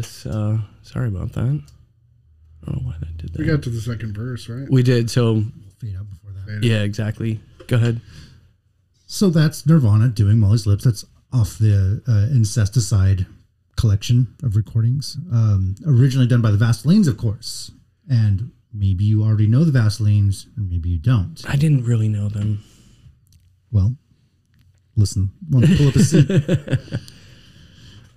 guess. 0.00 0.26
Uh, 0.26 0.58
sorry 0.82 1.08
about 1.08 1.32
that. 1.32 1.40
I 1.40 2.66
don't 2.66 2.82
know 2.82 2.88
why 2.88 2.96
that 3.00 3.16
did 3.16 3.32
that. 3.32 3.38
We 3.38 3.46
got 3.46 3.62
to 3.62 3.70
the 3.70 3.80
second 3.80 4.14
verse, 4.14 4.48
right? 4.48 4.68
We 4.70 4.82
did. 4.82 5.10
So 5.10 5.42
Fade 5.78 5.96
out 5.96 6.08
before 6.10 6.32
that. 6.32 6.62
yeah, 6.62 6.82
exactly. 6.82 7.40
Go 7.66 7.76
ahead. 7.76 8.00
So 9.06 9.30
that's 9.30 9.66
Nirvana 9.66 10.08
doing 10.08 10.38
Molly's 10.38 10.66
Lips. 10.66 10.84
That's 10.84 11.04
off 11.32 11.58
the 11.58 12.02
uh, 12.06 12.34
Incesticide 12.34 13.26
collection 13.76 14.34
of 14.42 14.56
recordings, 14.56 15.16
um, 15.32 15.74
originally 15.86 16.26
done 16.26 16.42
by 16.42 16.50
the 16.50 16.58
Vaselines, 16.58 17.08
of 17.08 17.16
course. 17.16 17.70
And 18.08 18.52
maybe 18.72 19.04
you 19.04 19.22
already 19.22 19.46
know 19.46 19.64
the 19.64 19.76
Vaselines, 19.76 20.46
or 20.58 20.62
maybe 20.62 20.90
you 20.90 20.98
don't. 20.98 21.42
I 21.48 21.56
didn't 21.56 21.84
really 21.84 22.08
know 22.08 22.28
them. 22.28 22.62
Well, 23.72 23.96
listen. 24.96 25.30
Well, 25.48 25.62
pull 25.76 25.88
up 25.88 25.96
a 25.96 26.00
seat. 26.00 26.28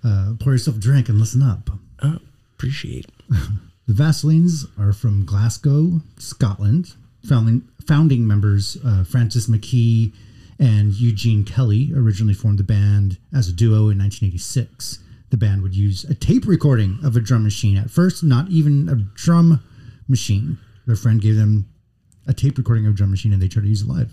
Uh, 0.04 0.34
pour 0.38 0.52
yourself 0.52 0.76
a 0.76 0.80
drink 0.80 1.08
and 1.08 1.18
listen 1.18 1.42
up. 1.42 1.70
Oh, 2.02 2.18
appreciate. 2.54 3.06
The 3.86 3.92
Vaselines 3.92 4.64
are 4.80 4.94
from 4.94 5.26
Glasgow, 5.26 6.00
Scotland. 6.18 6.94
Founding, 7.28 7.68
founding 7.86 8.26
members 8.26 8.78
uh, 8.82 9.04
Frances 9.04 9.46
McKee 9.46 10.14
and 10.58 10.94
Eugene 10.94 11.44
Kelly 11.44 11.92
originally 11.94 12.32
formed 12.32 12.58
the 12.58 12.64
band 12.64 13.18
as 13.30 13.46
a 13.46 13.52
duo 13.52 13.90
in 13.90 13.98
1986. 13.98 15.00
The 15.28 15.36
band 15.36 15.60
would 15.60 15.76
use 15.76 16.04
a 16.04 16.14
tape 16.14 16.46
recording 16.46 16.98
of 17.04 17.14
a 17.14 17.20
drum 17.20 17.44
machine 17.44 17.76
at 17.76 17.90
first, 17.90 18.24
not 18.24 18.48
even 18.48 18.88
a 18.88 18.94
drum 18.94 19.62
machine. 20.08 20.56
Their 20.86 20.96
friend 20.96 21.20
gave 21.20 21.36
them 21.36 21.66
a 22.26 22.32
tape 22.32 22.56
recording 22.58 22.86
of 22.86 22.94
a 22.94 22.96
Drum 22.96 23.10
Machine 23.10 23.32
and 23.32 23.42
they 23.42 23.48
tried 23.48 23.62
to 23.62 23.68
use 23.68 23.82
it 23.82 23.88
live. 23.88 24.12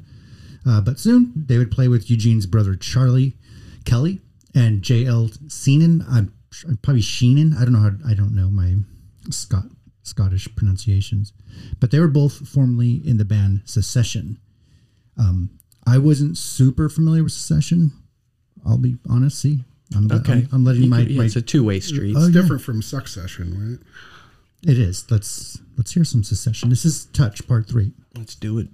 Uh, 0.65 0.81
but 0.81 0.99
soon 0.99 1.31
they 1.35 1.57
would 1.57 1.71
play 1.71 1.87
with 1.87 2.09
Eugene's 2.09 2.45
brother 2.45 2.75
Charlie 2.75 3.35
Kelly 3.85 4.19
and 4.55 4.81
J.L. 4.81 5.29
Seenan. 5.47 6.03
I'm, 6.09 6.33
I'm 6.67 6.77
probably 6.77 7.01
Sheenan. 7.01 7.55
I 7.57 7.63
don't 7.63 7.73
know 7.73 7.79
how. 7.79 7.91
I 8.09 8.13
don't 8.13 8.35
know 8.35 8.49
my 8.49 8.75
Scott 9.29 9.65
Scottish 10.03 10.47
pronunciations, 10.55 11.33
but 11.79 11.91
they 11.91 11.99
were 11.99 12.07
both 12.07 12.47
formerly 12.47 13.01
in 13.05 13.17
the 13.17 13.25
band 13.25 13.61
Secession. 13.65 14.39
Um, 15.17 15.51
I 15.85 15.97
wasn't 15.97 16.37
super 16.37 16.89
familiar 16.89 17.23
with 17.23 17.33
Secession. 17.33 17.91
I'll 18.65 18.77
be 18.77 18.97
honest. 19.09 19.39
See, 19.41 19.63
I'm, 19.95 20.11
Okay. 20.11 20.33
I'm, 20.33 20.49
I'm 20.51 20.63
letting 20.63 20.83
You 20.83 20.89
my, 20.89 20.99
could- 21.03 21.11
yeah, 21.11 21.17
my 21.19 21.25
it's 21.25 21.35
a 21.35 21.41
two 21.41 21.63
way 21.63 21.79
street. 21.79 22.15
Oh, 22.15 22.25
It's 22.25 22.35
yeah. 22.35 22.41
different 22.41 22.61
from 22.61 22.81
Succession, 22.81 23.69
right? 23.69 23.79
It 24.71 24.77
is. 24.77 25.09
Let's 25.09 25.59
let's 25.77 25.93
hear 25.93 26.03
some 26.03 26.23
Secession. 26.23 26.69
This 26.69 26.85
is 26.85 27.05
Touch 27.05 27.47
Part 27.47 27.67
Three. 27.67 27.93
Let's 28.17 28.35
do 28.35 28.57
it. 28.59 28.67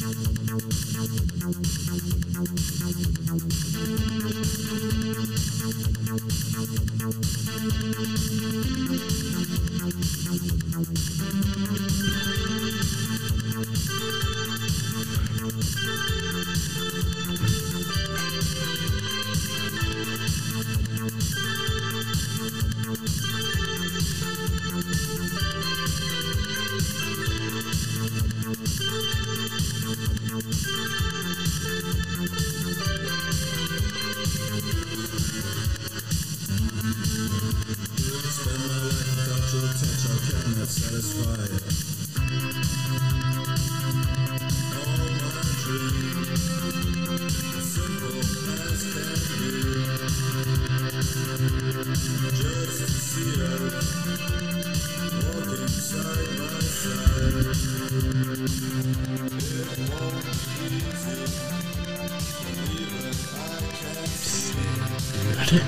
Thank 0.00 0.40
you. 3.90 3.99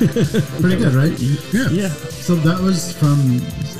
Pretty 0.61 0.77
good, 0.77 0.95
right? 0.95 1.19
Yeah. 1.53 1.69
Yeah. 1.71 1.89
So 1.89 2.35
that 2.37 2.61
was 2.61 2.93
from 2.97 3.37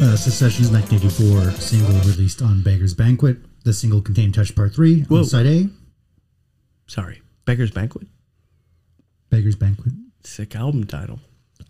uh, 0.07 0.17
Secession's 0.17 0.71
1984 0.71 1.51
single 1.61 1.93
released 2.11 2.43
on 2.43 2.63
Beggar's 2.63 2.95
Banquet. 2.95 3.39
The 3.65 3.73
single 3.73 4.01
contained 4.03 4.35
Touch 4.35 4.55
Part 4.55 4.75
3 4.75 5.03
Whoa. 5.03 5.19
on 5.19 5.25
side 5.25 5.47
A. 5.47 5.69
Sorry. 6.87 7.23
Beggar's 7.45 7.71
Banquet. 7.71 8.07
Beggar's 9.31 9.57
Banquet. 9.57 9.93
Sick 10.25 10.55
album 10.57 10.85
title. 10.85 11.19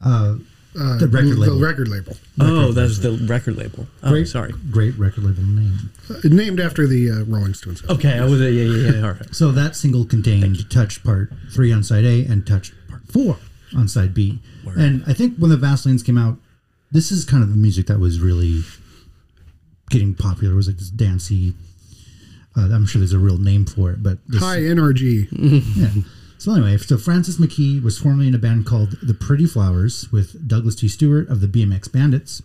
Uh, 0.04 0.36
Uh, 0.74 0.96
The 0.98 1.06
record 1.06 1.36
label. 1.38 1.58
The 1.58 1.64
record 1.66 1.88
label. 1.88 2.16
oh, 2.40 2.72
that's 2.72 2.98
the 3.00 3.12
record 3.28 3.56
label. 3.58 3.86
Oh, 4.02 4.08
great, 4.08 4.26
sorry. 4.26 4.54
Great 4.70 4.96
record 4.98 5.24
label 5.24 5.42
name. 5.42 5.90
Uh, 6.08 6.14
named 6.24 6.60
after 6.60 6.86
the 6.86 7.10
uh, 7.10 7.24
Rolling 7.24 7.52
Stones. 7.52 7.82
Okay, 7.90 8.18
I 8.18 8.24
was 8.24 8.40
yeah, 8.40 8.48
yeah, 8.48 8.92
yeah. 8.92 9.02
All 9.06 9.12
right. 9.12 9.34
So 9.34 9.52
that 9.52 9.76
single 9.76 10.06
contained 10.06 10.70
Touch 10.70 11.04
Part 11.04 11.30
3 11.52 11.72
on 11.74 11.82
side 11.82 12.04
A 12.06 12.24
and 12.24 12.46
Touch 12.46 12.72
Part 12.88 13.02
4 13.12 13.36
on 13.76 13.88
side 13.88 14.14
B. 14.14 14.40
Word. 14.64 14.78
And 14.78 15.04
I 15.06 15.12
think 15.12 15.36
when 15.38 15.50
the 15.50 15.56
Vaselines 15.56 16.04
came 16.04 16.18
out, 16.18 16.36
this 16.90 17.10
is 17.10 17.24
kind 17.24 17.42
of 17.42 17.50
the 17.50 17.56
music 17.56 17.86
that 17.86 17.98
was 17.98 18.20
really 18.20 18.62
getting 19.90 20.14
popular. 20.14 20.52
It 20.52 20.56
was 20.56 20.66
like 20.68 20.78
this 20.78 20.90
dancey. 20.90 21.54
Uh, 22.56 22.68
I'm 22.72 22.84
sure 22.86 22.98
there's 23.00 23.12
a 23.14 23.18
real 23.18 23.38
name 23.38 23.64
for 23.64 23.90
it, 23.90 24.02
but 24.02 24.18
this, 24.28 24.42
High 24.42 24.64
energy. 24.64 25.28
Yeah. 25.32 25.88
So 26.38 26.52
anyway, 26.54 26.76
so 26.76 26.98
Frances 26.98 27.38
McKee 27.38 27.80
was 27.80 27.98
formerly 28.00 28.26
in 28.26 28.34
a 28.34 28.38
band 28.38 28.66
called 28.66 28.98
The 29.00 29.14
Pretty 29.14 29.46
Flowers 29.46 30.10
with 30.10 30.48
Douglas 30.48 30.74
T. 30.74 30.88
Stewart 30.88 31.28
of 31.28 31.40
the 31.40 31.46
BMX 31.46 31.90
Bandits, 31.92 32.42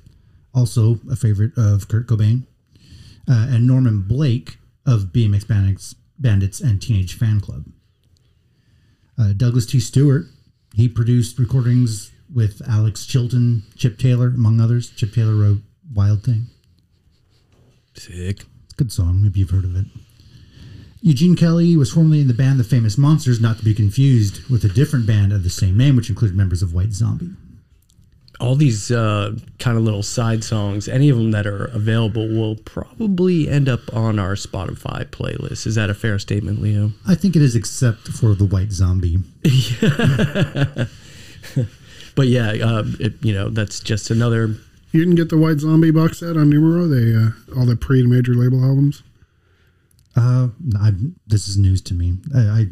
also 0.54 1.00
a 1.10 1.16
favorite 1.16 1.52
of 1.58 1.88
Kurt 1.88 2.06
Cobain, 2.06 2.44
uh, 3.28 3.48
and 3.50 3.66
Norman 3.66 4.04
Blake 4.04 4.58
of 4.86 5.06
BMX 5.13 5.48
Bandits, 5.48 5.96
Bandits 6.20 6.62
and 6.62 6.80
Teenage 6.80 7.18
Fanclub. 7.18 7.72
Uh, 9.20 9.34
Douglas 9.36 9.66
T. 9.66 9.80
Stewart, 9.80 10.26
he 10.78 10.88
produced 10.88 11.40
recordings 11.40 12.12
with 12.32 12.62
Alex 12.70 13.08
Chilton, 13.08 13.63
Chip 13.76 13.98
Taylor, 13.98 14.28
among 14.28 14.62
others. 14.62 14.92
Chip 14.92 15.12
Taylor 15.12 15.34
wrote 15.34 15.62
Wild 15.92 16.24
Thing. 16.24 16.46
Sick. 17.96 18.46
It's 18.66 18.74
a 18.74 18.78
good 18.78 18.92
song. 18.92 19.24
Maybe 19.24 19.40
you've 19.40 19.50
heard 19.50 19.66
of 19.66 19.76
it. 19.76 19.88
Eugene 21.02 21.36
Kelly 21.36 21.76
was 21.76 21.92
formerly 21.92 22.22
in 22.22 22.28
the 22.28 22.34
band 22.36 22.60
The 22.60 22.63
Famous 22.63 22.96
Monsters, 22.96 23.42
not 23.42 23.58
to 23.58 23.66
be 23.66 23.74
confused 23.74 24.48
with 24.52 24.63
a 24.63 24.70
different 24.70 25.08
band 25.08 25.34
of 25.34 25.44
the 25.44 25.50
same 25.50 25.78
name, 25.78 25.96
which 25.96 26.10
included 26.10 26.38
members 26.38 26.62
of 26.62 26.76
White 26.76 26.94
Zombie. 26.94 27.32
All 28.39 28.56
these 28.56 28.91
uh, 28.91 29.36
kind 29.58 29.78
of 29.78 29.84
little 29.84 30.04
side 30.04 30.43
songs, 30.43 30.88
any 30.88 31.10
of 31.10 31.17
them 31.17 31.32
that 31.32 31.47
are 31.47 31.65
available, 31.65 32.28
will 32.28 32.56
probably 32.56 33.50
end 33.50 33.67
up 33.67 33.93
on 33.95 34.19
our 34.19 34.36
Spotify 34.36 35.06
playlist. 35.06 35.65
Is 35.65 35.76
that 35.76 35.89
a 35.89 35.95
fair 35.95 36.19
statement, 36.19 36.62
Leo? 36.62 36.91
I 37.08 37.15
think 37.15 37.36
it 37.36 37.41
is, 37.41 37.56
except 37.56 38.08
for 38.10 38.36
the 38.36 38.45
White 38.45 38.71
Zombie. 38.71 39.17
But 42.17 42.30
yeah, 42.30 42.50
uh, 42.50 42.84
it, 43.00 43.13
you 43.23 43.32
know, 43.32 43.50
that's 43.50 43.80
just 43.80 44.10
another. 44.10 44.47
You 44.91 45.00
didn't 45.00 45.15
get 45.15 45.30
the 45.30 45.38
White 45.38 45.60
Zombie 45.60 45.91
box 45.91 46.17
set 46.17 46.36
on 46.36 46.50
Numero? 46.50 46.88
They 46.88 47.15
uh, 47.15 47.30
all 47.56 47.67
the 47.67 47.76
pre 47.76 48.00
and 48.00 48.10
major 48.10 48.34
label 48.34 48.65
albums. 48.65 49.04
Uh, 50.15 50.47
I, 50.82 50.93
this 51.28 51.47
is 51.47 51.60
news 51.60 51.80
to 51.84 51.93
me. 51.93 52.15
I, 52.36 52.39
I, 52.39 52.41
I 52.41 52.65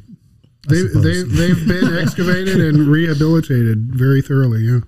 they, 0.68 0.82
they 0.82 1.22
they've 1.22 1.68
been 1.68 1.96
excavated 2.02 2.60
and 2.60 2.88
rehabilitated 2.88 3.94
very 3.94 4.24
thoroughly. 4.24 4.62
Yeah, 4.62 4.80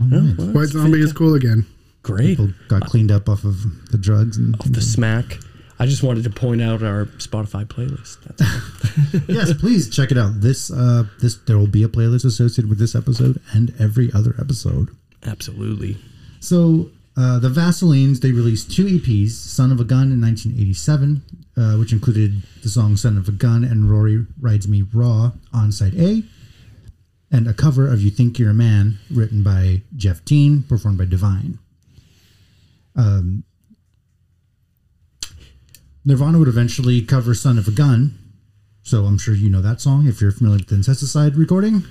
All 0.00 0.08
right. 0.08 0.36
Well, 0.38 0.46
White 0.48 0.60
that's 0.60 0.72
Zombie 0.72 1.00
is 1.00 1.12
cool 1.12 1.34
again. 1.34 1.66
Great. 2.02 2.38
People 2.38 2.50
got 2.68 2.82
cleaned 2.86 3.10
up 3.12 3.28
off 3.28 3.44
of 3.44 3.90
the 3.90 3.98
drugs 3.98 4.36
and 4.36 4.54
The 4.56 4.80
smack. 4.80 5.38
I 5.78 5.86
just 5.86 6.02
wanted 6.02 6.24
to 6.24 6.30
point 6.30 6.62
out 6.62 6.82
our 6.82 7.06
Spotify 7.18 7.64
playlist. 7.64 8.22
That's 8.22 9.28
yes, 9.28 9.52
please 9.54 9.88
check 9.88 10.10
it 10.10 10.18
out. 10.18 10.40
This 10.40 10.70
uh, 10.70 11.04
this 11.20 11.36
there 11.46 11.58
will 11.58 11.66
be 11.66 11.82
a 11.82 11.88
playlist 11.88 12.24
associated 12.24 12.68
with 12.68 12.78
this 12.78 12.94
episode 12.94 13.40
and 13.52 13.74
every 13.80 14.10
other 14.12 14.34
episode. 14.38 14.90
Absolutely. 15.24 15.96
So 16.40 16.90
uh, 17.16 17.38
the 17.38 17.48
Vaselines 17.48 18.20
they 18.20 18.32
released 18.32 18.70
two 18.70 18.84
EPs: 18.86 19.30
"Son 19.30 19.72
of 19.72 19.80
a 19.80 19.84
Gun" 19.84 20.12
in 20.12 20.20
1987, 20.20 21.22
uh, 21.56 21.76
which 21.78 21.92
included 21.92 22.42
the 22.62 22.68
song 22.68 22.96
"Son 22.96 23.16
of 23.18 23.28
a 23.28 23.32
Gun" 23.32 23.64
and 23.64 23.90
"Rory 23.90 24.24
Rides 24.40 24.68
Me 24.68 24.82
Raw" 24.82 25.32
on 25.52 25.72
side 25.72 25.94
A, 25.96 26.22
and 27.32 27.48
a 27.48 27.54
cover 27.54 27.88
of 27.88 28.02
"You 28.02 28.10
Think 28.10 28.38
You're 28.38 28.50
a 28.50 28.54
Man" 28.54 28.98
written 29.10 29.42
by 29.42 29.82
Geoff 29.96 30.24
Deane, 30.24 30.62
performed 30.62 30.98
by 30.98 31.06
Divine. 31.06 31.58
Um, 32.94 33.42
Nirvana 36.04 36.38
would 36.38 36.48
eventually 36.48 37.00
cover 37.02 37.34
"Son 37.34 37.58
of 37.58 37.66
a 37.66 37.72
Gun," 37.72 38.18
so 38.82 39.06
I'm 39.06 39.18
sure 39.18 39.34
you 39.34 39.48
know 39.48 39.62
that 39.62 39.80
song 39.80 40.06
if 40.06 40.20
you're 40.20 40.30
familiar 40.30 40.58
with 40.58 40.68
the 40.68 40.76
Incesticide 40.76 41.36
recording. 41.36 41.84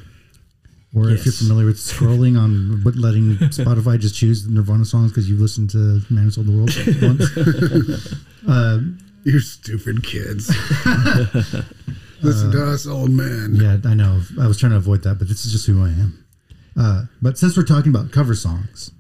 Or 0.94 1.10
if 1.10 1.26
you're 1.26 1.32
familiar 1.32 1.66
with 1.66 1.78
scrolling 1.78 2.38
on 2.38 2.82
but 2.84 2.98
letting 2.98 3.38
Spotify 3.38 3.98
just 3.98 4.14
choose 4.14 4.46
Nirvana 4.46 4.84
songs 4.84 5.12
because 5.12 5.30
you've 5.30 5.40
listened 5.40 5.70
to 5.70 6.02
Man 6.10 6.26
Who 6.26 6.32
Sold 6.32 6.48
the 6.48 6.52
World 6.52 6.70
once. 8.44 8.98
You 9.24 9.40
stupid 9.40 10.04
kids. 10.04 10.48
Listen 12.24 12.52
to 12.52 12.72
us, 12.72 12.86
old 12.86 13.12
man. 13.12 13.56
Yeah, 13.56 13.78
I 13.90 13.94
know. 13.94 14.22
I 14.40 14.48
was 14.48 14.60
trying 14.60 14.72
to 14.72 14.78
avoid 14.78 15.04
that, 15.04 15.16
but 15.16 15.28
this 15.28 15.46
is 15.46 15.52
just 15.52 15.66
who 15.66 15.84
I 15.84 15.90
am. 15.90 16.26
Uh, 16.78 17.04
but 17.22 17.38
since 17.38 17.58
we're 17.58 17.64
talking 17.64 17.90
about 17.94 18.12
cover 18.12 18.36
songs, 18.36 18.92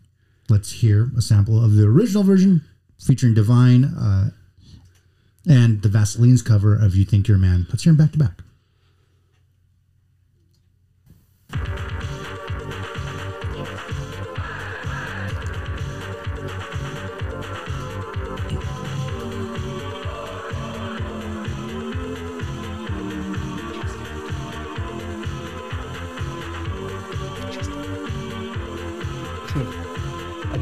let's 0.49 0.71
hear 0.71 1.10
a 1.17 1.21
sample 1.21 1.63
of 1.63 1.75
the 1.75 1.86
original 1.86 2.23
version 2.23 2.62
featuring 2.99 3.34
Divine 3.34 3.86
uh, 3.86 4.31
and 5.47 5.81
the 5.81 5.89
Vaseline's 5.89 6.41
cover 6.41 6.75
of 6.75 6.95
You 6.95 7.05
Think 7.05 7.27
You're 7.27 7.38
a 7.38 7.39
Man. 7.39 7.67
Let's 7.69 7.84
hear 7.84 7.93
them 7.93 8.05
back 8.05 8.12
to 8.13 8.17
back. 8.17 8.41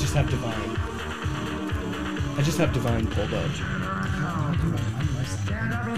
Just 0.10 0.18
have 0.18 0.30
divine. 0.32 0.76
I 2.36 2.42
just 2.42 2.58
have 2.58 2.74
divine 2.74 3.06
pulled 3.06 3.32
up. 3.32 3.52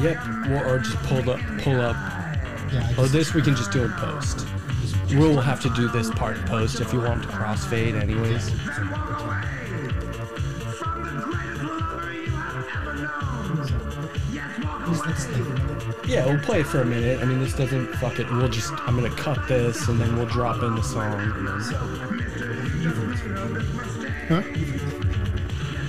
Yep. 0.02 0.17
Or, 0.50 0.65
or 0.65 0.80
just 0.80 0.97
pulled 1.04 1.30
up. 1.30 1.39
Pull 1.60 1.80
up. 1.80 1.95
Yeah, 2.74 2.91
Or 2.97 3.04
oh, 3.04 3.08
this 3.08 3.34
we 3.34 3.41
can 3.41 3.56
just 3.56 3.71
do 3.71 3.86
in 3.86 3.91
post. 3.93 4.45
We'll 5.12 5.39
have 5.39 5.62
to 5.62 5.69
do 5.69 5.88
this 5.88 6.10
part 6.10 6.36
in 6.36 6.43
post 6.43 6.82
if 6.82 6.91
you 6.91 7.00
want 7.00 7.24
to 7.24 7.30
crossfade, 7.30 8.02
anyways. 8.02 8.50
Yeah, 16.06 16.26
we'll 16.26 16.39
play 16.39 16.60
it 16.60 16.67
for 16.67 16.82
a 16.82 16.86
minute. 16.86 17.21
I 17.21 17.26
mean, 17.26 17.39
this 17.39 17.54
doesn't 17.54 17.88
fuck 17.95 18.19
it. 18.19 18.30
We'll 18.30 18.50
just 18.50 18.74
I'm 18.74 19.00
gonna 19.00 19.15
cut 19.15 19.47
this 19.47 19.88
and 19.88 20.02
then 20.02 20.17
we'll 20.17 20.26
drop 20.26 20.62
in 20.63 20.76
the 20.76 20.82
song. 20.82 21.21
And 24.32 24.44
then, 24.46 24.80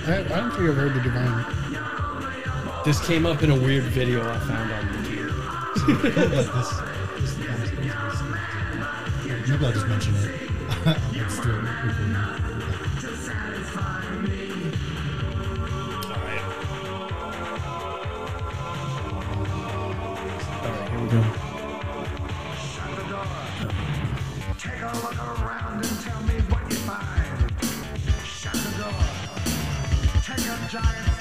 Huh? 0.05 0.11
I, 0.11 0.19
I 0.19 0.23
don't 0.23 0.51
think 0.51 0.69
I've 0.69 0.75
heard 0.75 0.93
the 0.93 0.99
Divine. 1.01 1.45
this 2.83 3.05
came 3.05 3.25
up 3.25 3.41
in 3.41 3.51
a 3.51 3.55
weird 3.55 3.83
video 3.85 4.21
I 4.29 4.37
found 4.39 4.71
on 4.71 4.85
YouTube. 5.05 5.31
Maybe 9.49 9.65
I'll 9.65 9.71
just 9.71 9.87
mention 9.87 10.15
it. 10.15 10.49
Let's 10.85 11.39
do 11.39 11.51
it. 11.51 11.63
Alright, 20.63 20.89
here 20.89 20.99
we 20.99 21.07
go. 21.09 21.42
Giant 30.73 31.12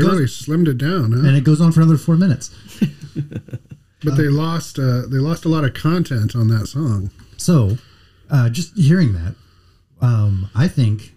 they 0.00 0.06
goes- 0.06 0.12
really 0.12 0.26
slimmed 0.26 0.68
it 0.68 0.78
down, 0.78 1.12
huh? 1.12 1.26
And 1.26 1.36
it 1.36 1.44
goes 1.44 1.60
on 1.60 1.72
for 1.72 1.80
another 1.80 1.98
four 1.98 2.16
minutes. 2.16 2.50
but 4.04 4.16
they 4.16 4.28
lost 4.28 4.78
uh, 4.78 5.02
they 5.06 5.18
lost 5.18 5.44
a 5.44 5.48
lot 5.48 5.64
of 5.64 5.74
content 5.74 6.34
on 6.34 6.48
that 6.48 6.66
song. 6.66 7.10
So, 7.36 7.78
uh, 8.30 8.48
just 8.48 8.76
hearing 8.76 9.12
that, 9.14 9.34
um, 10.00 10.50
I 10.54 10.68
think 10.68 11.14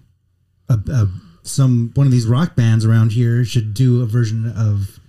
a, 0.70 0.80
a, 0.92 1.08
some 1.44 1.92
one 1.96 2.06
of 2.06 2.12
these 2.12 2.28
rock 2.28 2.56
bands 2.56 2.86
around 2.86 3.12
here 3.12 3.44
should 3.46 3.74
do 3.74 4.02
a 4.02 4.06
version 4.06 4.48
of 4.48 5.00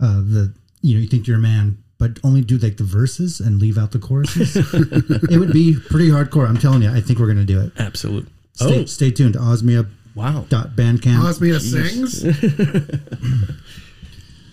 uh, 0.00 0.20
the 0.20 0.54
you 0.82 0.94
know 0.94 1.00
you 1.00 1.08
think 1.08 1.26
you're 1.26 1.38
a 1.38 1.40
man, 1.40 1.82
but 1.98 2.18
only 2.24 2.40
do 2.42 2.56
like 2.58 2.76
the 2.76 2.84
verses 2.84 3.40
and 3.40 3.60
leave 3.60 3.78
out 3.78 3.92
the 3.92 3.98
choruses. 3.98 4.56
it 5.30 5.38
would 5.38 5.52
be 5.52 5.76
pretty 5.88 6.08
hardcore. 6.08 6.48
I'm 6.48 6.58
telling 6.58 6.82
you. 6.82 6.90
I 6.90 7.00
think 7.00 7.18
we're 7.18 7.26
gonna 7.28 7.44
do 7.44 7.60
it. 7.60 7.72
Absolutely. 7.78 8.30
Stay, 8.54 8.82
Oh, 8.82 8.84
stay 8.86 9.10
tuned 9.12 9.34
to 9.34 9.38
Osmia 9.38 9.88
wow. 10.18 10.44
dot 10.48 10.76
bandcamp. 10.76 11.20
Osmia 11.22 11.60
sings. 11.60 12.24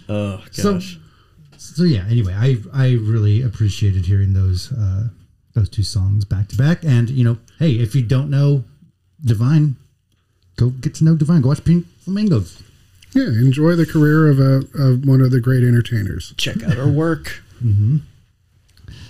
Oh, 0.08 0.44
So- 0.52 0.74
gosh. 0.74 1.00
so 1.58 1.74
so 1.78 1.84
yeah 1.84 2.06
anyway 2.08 2.34
i 2.38 2.58
i 2.74 2.92
really 2.94 3.42
appreciated 3.42 4.06
hearing 4.06 4.34
those 4.34 4.72
uh 4.72 5.08
those 5.56 5.68
two 5.68 5.82
songs 5.82 6.24
back 6.24 6.48
to 6.50 6.56
back 6.56 6.84
and 6.84 7.10
you 7.10 7.24
know 7.24 7.38
hey 7.58 7.72
if 7.72 7.96
you 7.96 8.04
don't 8.04 8.30
know 8.30 8.64
divine 9.24 9.76
go 10.58 10.70
get 10.70 10.94
to 10.96 11.04
know 11.04 11.16
divine 11.16 11.42
go 11.42 11.48
watch 11.50 11.64
pink 11.66 11.88
flamingos 12.02 12.62
Yeah, 13.14 13.24
enjoy 13.30 13.76
the 13.76 13.86
career 13.88 14.28
of 14.30 14.40
a 14.40 14.62
of 14.80 15.06
one 15.06 15.22
of 15.22 15.32
the 15.32 15.40
great 15.42 15.64
entertainers. 15.64 16.34
Check 16.38 16.62
out 16.64 16.74
her 16.74 16.88
work. 16.88 17.42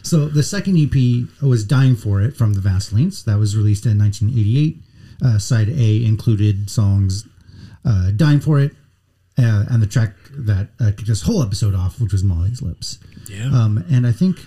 so 0.03 0.27
the 0.29 0.43
second 0.43 0.77
ep 0.77 0.95
was 1.41 1.65
dying 1.65 1.95
for 1.97 2.21
it 2.21 2.37
from 2.37 2.53
the 2.53 2.61
vaselines 2.61 3.25
that 3.25 3.37
was 3.37 3.57
released 3.57 3.85
in 3.85 3.97
1988 3.97 4.77
uh, 5.23 5.37
side 5.37 5.69
a 5.69 6.03
included 6.05 6.69
songs 6.69 7.27
uh, 7.85 8.11
dying 8.11 8.39
for 8.39 8.59
it 8.59 8.71
uh, 9.37 9.65
and 9.69 9.81
the 9.81 9.87
track 9.87 10.13
that 10.31 10.69
uh, 10.79 10.85
kicked 10.85 11.07
this 11.07 11.21
whole 11.21 11.41
episode 11.43 11.75
off 11.75 11.99
which 12.01 12.11
was 12.11 12.23
molly's 12.23 12.61
lips 12.61 12.99
Yeah. 13.29 13.45
Um, 13.53 13.83
and 13.89 14.05
I 14.05 14.11
think 14.11 14.37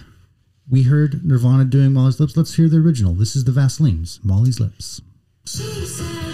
we 0.71 0.83
heard 0.85 1.25
Nirvana 1.25 1.65
doing 1.65 1.93
Molly's 1.93 2.21
Lips. 2.21 2.37
Let's 2.37 2.55
hear 2.55 2.69
the 2.69 2.77
original. 2.79 3.15
This 3.15 3.35
is 3.35 3.45
the 3.45 3.53
Vaselines, 3.53 4.23
Molly's 4.23 4.61
Lips. 4.61 5.01
She 5.47 6.28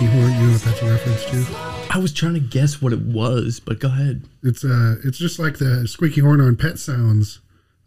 where 0.00 0.10
that 0.10 0.20
horn? 0.20 0.32
You 0.40 0.46
know 0.46 0.52
what 0.52 0.62
that's 0.62 0.82
a 0.82 0.90
reference 0.90 1.24
to? 1.26 1.56
I 1.90 1.98
was 1.98 2.12
trying 2.12 2.34
to 2.34 2.40
guess 2.40 2.82
what 2.82 2.92
it 2.92 3.00
was, 3.02 3.60
but 3.60 3.78
go 3.80 3.88
ahead. 3.88 4.24
It's 4.42 4.64
uh, 4.64 4.96
it's 5.04 5.18
just 5.18 5.38
like 5.38 5.58
the 5.58 5.86
squeaky 5.86 6.20
horn 6.20 6.40
on 6.40 6.56
Pet 6.56 6.78
Sounds 6.78 7.40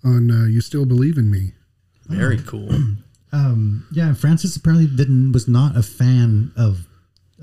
on 0.04 0.32
uh, 0.32 0.46
"You 0.46 0.62
Still 0.62 0.86
Believe 0.86 1.18
in 1.18 1.30
Me." 1.30 1.54
Very 2.08 2.38
cool. 2.40 2.70
Um, 3.34 3.86
yeah, 3.92 4.14
Frances 4.14 4.56
apparently 4.56 4.88
didn't 4.88 5.34
was 5.34 5.50
not 5.50 5.76
a 5.76 5.84
fan 5.84 6.54
of 6.56 6.88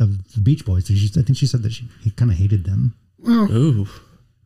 of 0.00 0.32
the 0.32 0.40
Beach 0.40 0.64
Boys. 0.64 0.86
She, 0.86 1.10
I 1.14 1.22
think 1.22 1.36
she 1.36 1.46
said 1.46 1.62
that 1.62 1.72
she 1.72 1.86
kind 2.16 2.30
of 2.30 2.38
hated 2.38 2.64
them, 2.64 2.94
Well, 3.18 3.52
Ooh, 3.52 3.86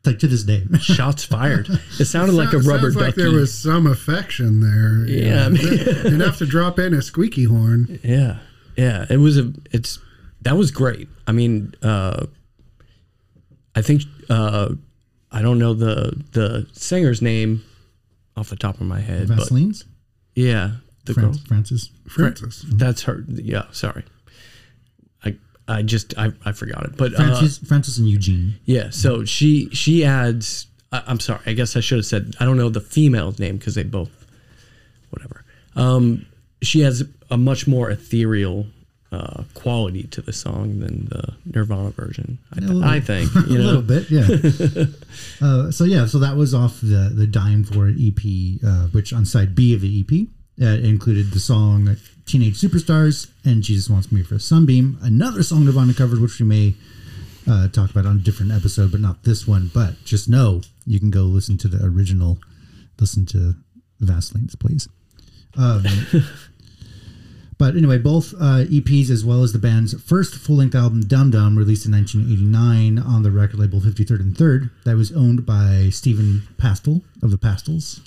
like 0.05 0.19
to 0.19 0.27
this 0.27 0.43
day. 0.43 0.65
shots 0.81 1.23
fired. 1.25 1.69
It 2.01 2.07
sounded 2.07 2.33
like 2.35 2.49
a 2.49 2.53
sounds 2.55 2.67
rubber 2.67 2.91
like 2.91 3.15
there 3.15 3.31
was 3.31 3.57
some 3.57 3.87
affection 3.87 4.61
there. 4.61 5.07
you 5.09 5.27
Yeah, 5.29 5.45
I 5.45 5.49
know. 5.49 5.63
mean- 5.63 6.15
enough 6.15 6.39
to 6.39 6.45
drop 6.45 6.77
in 6.81 6.93
a 6.93 7.01
squeaky 7.03 7.45
horn. 7.45 8.01
Yeah, 8.03 8.39
yeah. 8.77 9.07
It 9.09 9.19
was 9.19 9.39
a. 9.39 9.53
It's 9.71 10.01
that 10.43 10.57
was 10.57 10.71
great. 10.71 11.09
I 11.27 11.33
mean, 11.33 11.75
uh, 11.83 12.27
I 13.75 13.83
think 13.83 14.03
uh, 14.31 14.75
I 15.31 15.43
don't 15.43 15.59
know 15.59 15.75
the 15.75 16.25
the 16.33 16.67
singer's 16.73 17.21
name 17.23 17.65
off 18.37 18.51
the 18.51 18.57
top 18.57 18.81
of 18.81 18.87
my 18.87 19.01
head, 19.01 19.29
but 19.29 19.39
Vaseline's 19.39 19.85
yeah, 20.35 20.73
the 21.05 21.15
Fran- 21.15 21.27
girl. 21.33 21.39
Frances. 21.47 21.91
Francis. 22.09 22.65
That's 22.69 23.03
her. 23.03 23.25
Yeah, 23.29 23.65
sorry. 23.73 24.05
I 25.25 25.37
I 25.67 25.83
just 25.83 26.17
I, 26.17 26.33
I 26.45 26.53
forgot 26.53 26.85
it, 26.85 26.97
but 26.97 27.15
uh, 27.15 27.17
Frances, 27.17 27.59
Frances 27.59 27.99
and 27.99 28.09
Eugene. 28.09 28.55
yeah. 28.65 28.91
So 28.91 29.25
she 29.25 29.69
she 29.71 30.05
adds. 30.05 30.67
I, 30.93 31.03
I'm 31.07 31.21
sorry. 31.21 31.41
I 31.47 31.53
guess 31.53 31.77
I 31.77 31.81
should 31.81 31.99
have 31.99 32.07
said 32.07 32.35
I 32.41 32.45
don't 32.45 32.57
know 32.57 32.69
the 32.69 32.81
female's 32.81 33.39
name 33.39 33.57
because 33.57 33.75
they 33.75 33.83
both 33.83 34.27
whatever. 35.11 35.45
Um, 35.77 36.27
she 36.63 36.81
has 36.81 37.05
a 37.31 37.37
much 37.37 37.67
more 37.67 37.91
ethereal 37.91 38.67
uh, 39.11 39.45
quality 39.55 40.05
to 40.05 40.21
the 40.21 40.33
song 40.33 40.81
than 40.81 41.07
the 41.07 41.35
Nirvana 41.47 41.91
version. 41.91 42.39
I, 42.53 42.61
th- 42.61 42.83
I 42.83 43.01
think 43.01 43.35
a 43.37 43.39
little 43.39 43.83
bit, 43.83 44.11
yeah. 44.11 44.27
uh, 45.47 45.71
so 45.71 45.85
yeah, 45.85 46.07
so 46.07 46.19
that 46.19 46.37
was 46.37 46.55
off 46.55 46.81
the 46.81 47.11
the 47.15 47.27
Dying 47.27 47.65
for 47.65 47.89
It 47.89 47.97
EP, 47.99 48.61
uh, 48.65 48.89
which 48.89 49.13
on 49.13 49.25
side 49.25 49.55
B 49.55 49.75
of 49.75 49.81
the 49.81 50.01
EP 50.01 50.29
uh, 50.63 50.87
included 50.87 51.31
the 51.31 51.41
song 51.41 51.97
"Teenage 52.27 52.61
Superstars" 52.61 53.31
and 53.45 53.63
"Jesus 53.63 53.89
Wants 53.89 54.13
Me 54.13 54.23
for 54.23 54.35
a 54.35 54.41
Sunbeam." 54.41 54.99
Another 55.01 55.43
song 55.43 55.65
Nirvana 55.65 55.95
covered, 55.95 56.21
which 56.21 56.39
we 56.39 56.47
may 56.47 56.75
uh, 57.49 57.69
talk 57.69 57.91
about 57.91 58.05
on 58.05 58.17
a 58.17 58.21
different 58.21 58.53
episode, 58.53 58.93
but 58.93 59.01
not 59.01 59.23
this 59.23 59.47
one. 59.47 59.71
But 59.73 60.05
just 60.05 60.29
know 60.29 60.61
you 60.87 61.01
can 61.01 61.11
go 61.11 61.23
listen 61.23 61.57
to 61.59 61.69
the 61.69 61.85
original, 61.85 62.39
listen 63.01 63.25
to 63.27 63.55
Vaseline's, 64.01 64.55
please. 64.55 64.89
Um, 65.57 65.85
But 67.59 67.77
anyway, 67.77 67.99
both 67.99 68.35
uh, 68.35 68.65
EPs 68.67 69.11
as 69.11 69.25
well 69.25 69.43
as 69.43 69.53
the 69.53 69.59
band's 69.59 70.01
first 70.01 70.37
full-length 70.37 70.77
album 70.77 71.01
"Dum 71.03 71.31
Dum," 71.31 71.59
released 71.59 71.87
in 71.87 71.93
1989 71.93 72.99
on 72.99 73.23
the 73.23 73.33
record 73.33 73.59
label 73.59 73.81
53rd 73.81 74.21
and 74.21 74.39
Third, 74.39 74.71
that 74.85 74.97
was 74.97 75.13
owned 75.13 75.45
by 75.45 75.89
Stephen 75.91 76.43
Pastel 76.57 77.03
of 77.23 77.31
the 77.31 77.39
Pastels. 77.39 78.01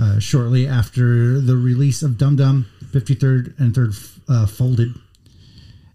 Uh, 0.00 0.20
shortly 0.20 0.64
after 0.64 1.40
the 1.40 1.56
release 1.56 2.04
of 2.04 2.16
Dum 2.16 2.36
Dum, 2.36 2.66
53rd 2.92 3.58
and 3.58 3.74
Third 3.74 3.94
uh, 4.28 4.46
folded. 4.46 4.94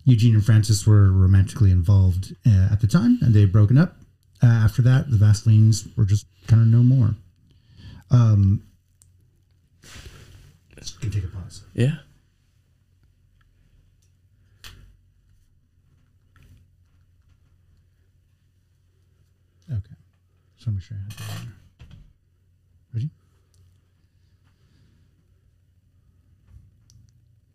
Eugene 0.03 0.35
and 0.35 0.45
Frances 0.45 0.85
were 0.85 1.09
romantically 1.09 1.71
involved 1.71 2.35
uh, 2.45 2.69
at 2.71 2.81
the 2.81 2.87
time, 2.87 3.19
and 3.21 3.33
they 3.33 3.41
had 3.41 3.51
broken 3.51 3.77
up. 3.77 3.95
Uh, 4.43 4.47
after 4.47 4.81
that, 4.81 5.09
the 5.09 5.15
Vaselines 5.15 5.87
were 5.95 6.05
just 6.05 6.25
kind 6.47 6.61
of 6.61 6.67
no 6.67 6.83
more. 6.83 7.15
Um, 8.09 8.63
can 11.01 11.11
take 11.11 11.23
a 11.23 11.27
pause. 11.27 11.63
Yeah. 11.73 11.95
Okay. 19.69 19.95
Just 20.61 20.67
want 20.67 20.79
to 20.79 20.83
make 20.83 20.87
sure 20.89 20.97
I 20.97 21.01
had 21.01 21.11
that 21.17 21.41
in 21.41 21.47
there. 21.47 21.87
Ready? 22.93 23.09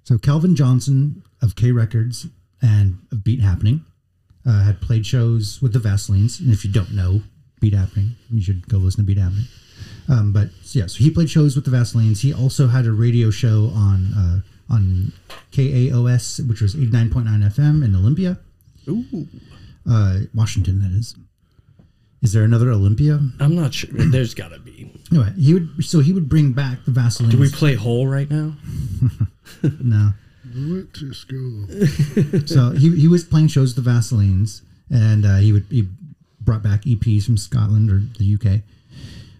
So 0.02 0.18
Calvin 0.18 0.56
Johnson 0.56 1.22
of 1.40 1.54
K 1.54 1.70
Records 1.70 2.26
and 2.60 2.98
of 3.12 3.22
Beat 3.22 3.40
Happening 3.40 3.84
uh, 4.44 4.64
had 4.64 4.80
played 4.80 5.06
shows 5.06 5.62
with 5.62 5.72
the 5.72 5.78
Vaselines. 5.78 6.40
And 6.40 6.52
if 6.52 6.64
you 6.64 6.72
don't 6.72 6.94
know 6.94 7.22
Beat 7.60 7.74
Happening, 7.74 8.16
you 8.28 8.42
should 8.42 8.66
go 8.66 8.78
listen 8.78 9.04
to 9.04 9.06
Beat 9.06 9.18
Happening. 9.18 9.44
Um, 10.08 10.32
but 10.32 10.48
yeah, 10.72 10.88
so 10.88 10.98
he 10.98 11.08
played 11.08 11.30
shows 11.30 11.54
with 11.54 11.64
the 11.64 11.70
Vaselines. 11.70 12.22
He 12.22 12.34
also 12.34 12.66
had 12.66 12.86
a 12.86 12.92
radio 12.92 13.30
show 13.30 13.70
on 13.72 14.14
uh, 14.16 14.40
on 14.74 15.12
KAOS, 15.52 16.44
which 16.48 16.60
was 16.60 16.74
89.9 16.74 17.22
FM 17.54 17.84
in 17.84 17.94
Olympia, 17.94 18.38
Ooh. 18.88 19.28
uh, 19.88 20.22
Washington, 20.34 20.80
that 20.80 20.90
is. 20.90 21.14
Is 22.26 22.32
there 22.32 22.42
another 22.42 22.72
Olympia? 22.72 23.20
I'm 23.38 23.54
not 23.54 23.72
sure. 23.72 23.88
There's 23.92 24.34
got 24.34 24.48
to 24.48 24.58
be. 24.58 24.90
Anyway, 25.12 25.32
he 25.38 25.54
would 25.54 25.84
so 25.84 26.00
he 26.00 26.12
would 26.12 26.28
bring 26.28 26.50
back 26.50 26.84
the 26.84 26.90
Vaseline. 26.90 27.30
Do 27.30 27.38
we 27.38 27.48
play 27.48 27.76
Hole 27.76 28.08
right 28.08 28.28
now? 28.28 28.54
no. 29.80 30.10
Went 30.44 30.92
to 30.94 31.14
school. 31.14 31.68
So 32.48 32.70
he, 32.70 32.96
he 32.96 33.06
was 33.06 33.22
playing 33.22 33.46
shows 33.46 33.76
with 33.76 33.84
the 33.84 33.88
Vaselines, 33.88 34.62
and 34.90 35.24
uh, 35.24 35.36
he 35.36 35.52
would 35.52 35.66
he 35.70 35.88
brought 36.40 36.64
back 36.64 36.82
EPs 36.82 37.26
from 37.26 37.36
Scotland 37.36 37.92
or 37.92 38.02
the 38.18 38.34
UK, 38.34 38.62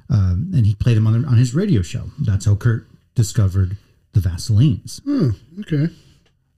um, 0.09 0.53
and 0.55 0.65
he 0.65 0.77
played 0.77 0.97
them 0.97 1.09
on 1.09 1.25
on 1.25 1.39
his 1.39 1.57
radio 1.57 1.83
show. 1.83 2.05
That's 2.21 2.45
how 2.45 2.55
Kurt 2.55 2.87
discovered 3.17 3.77
the 4.13 4.21
Vaselines. 4.21 5.01
Oh, 5.09 5.35
okay. 5.63 5.93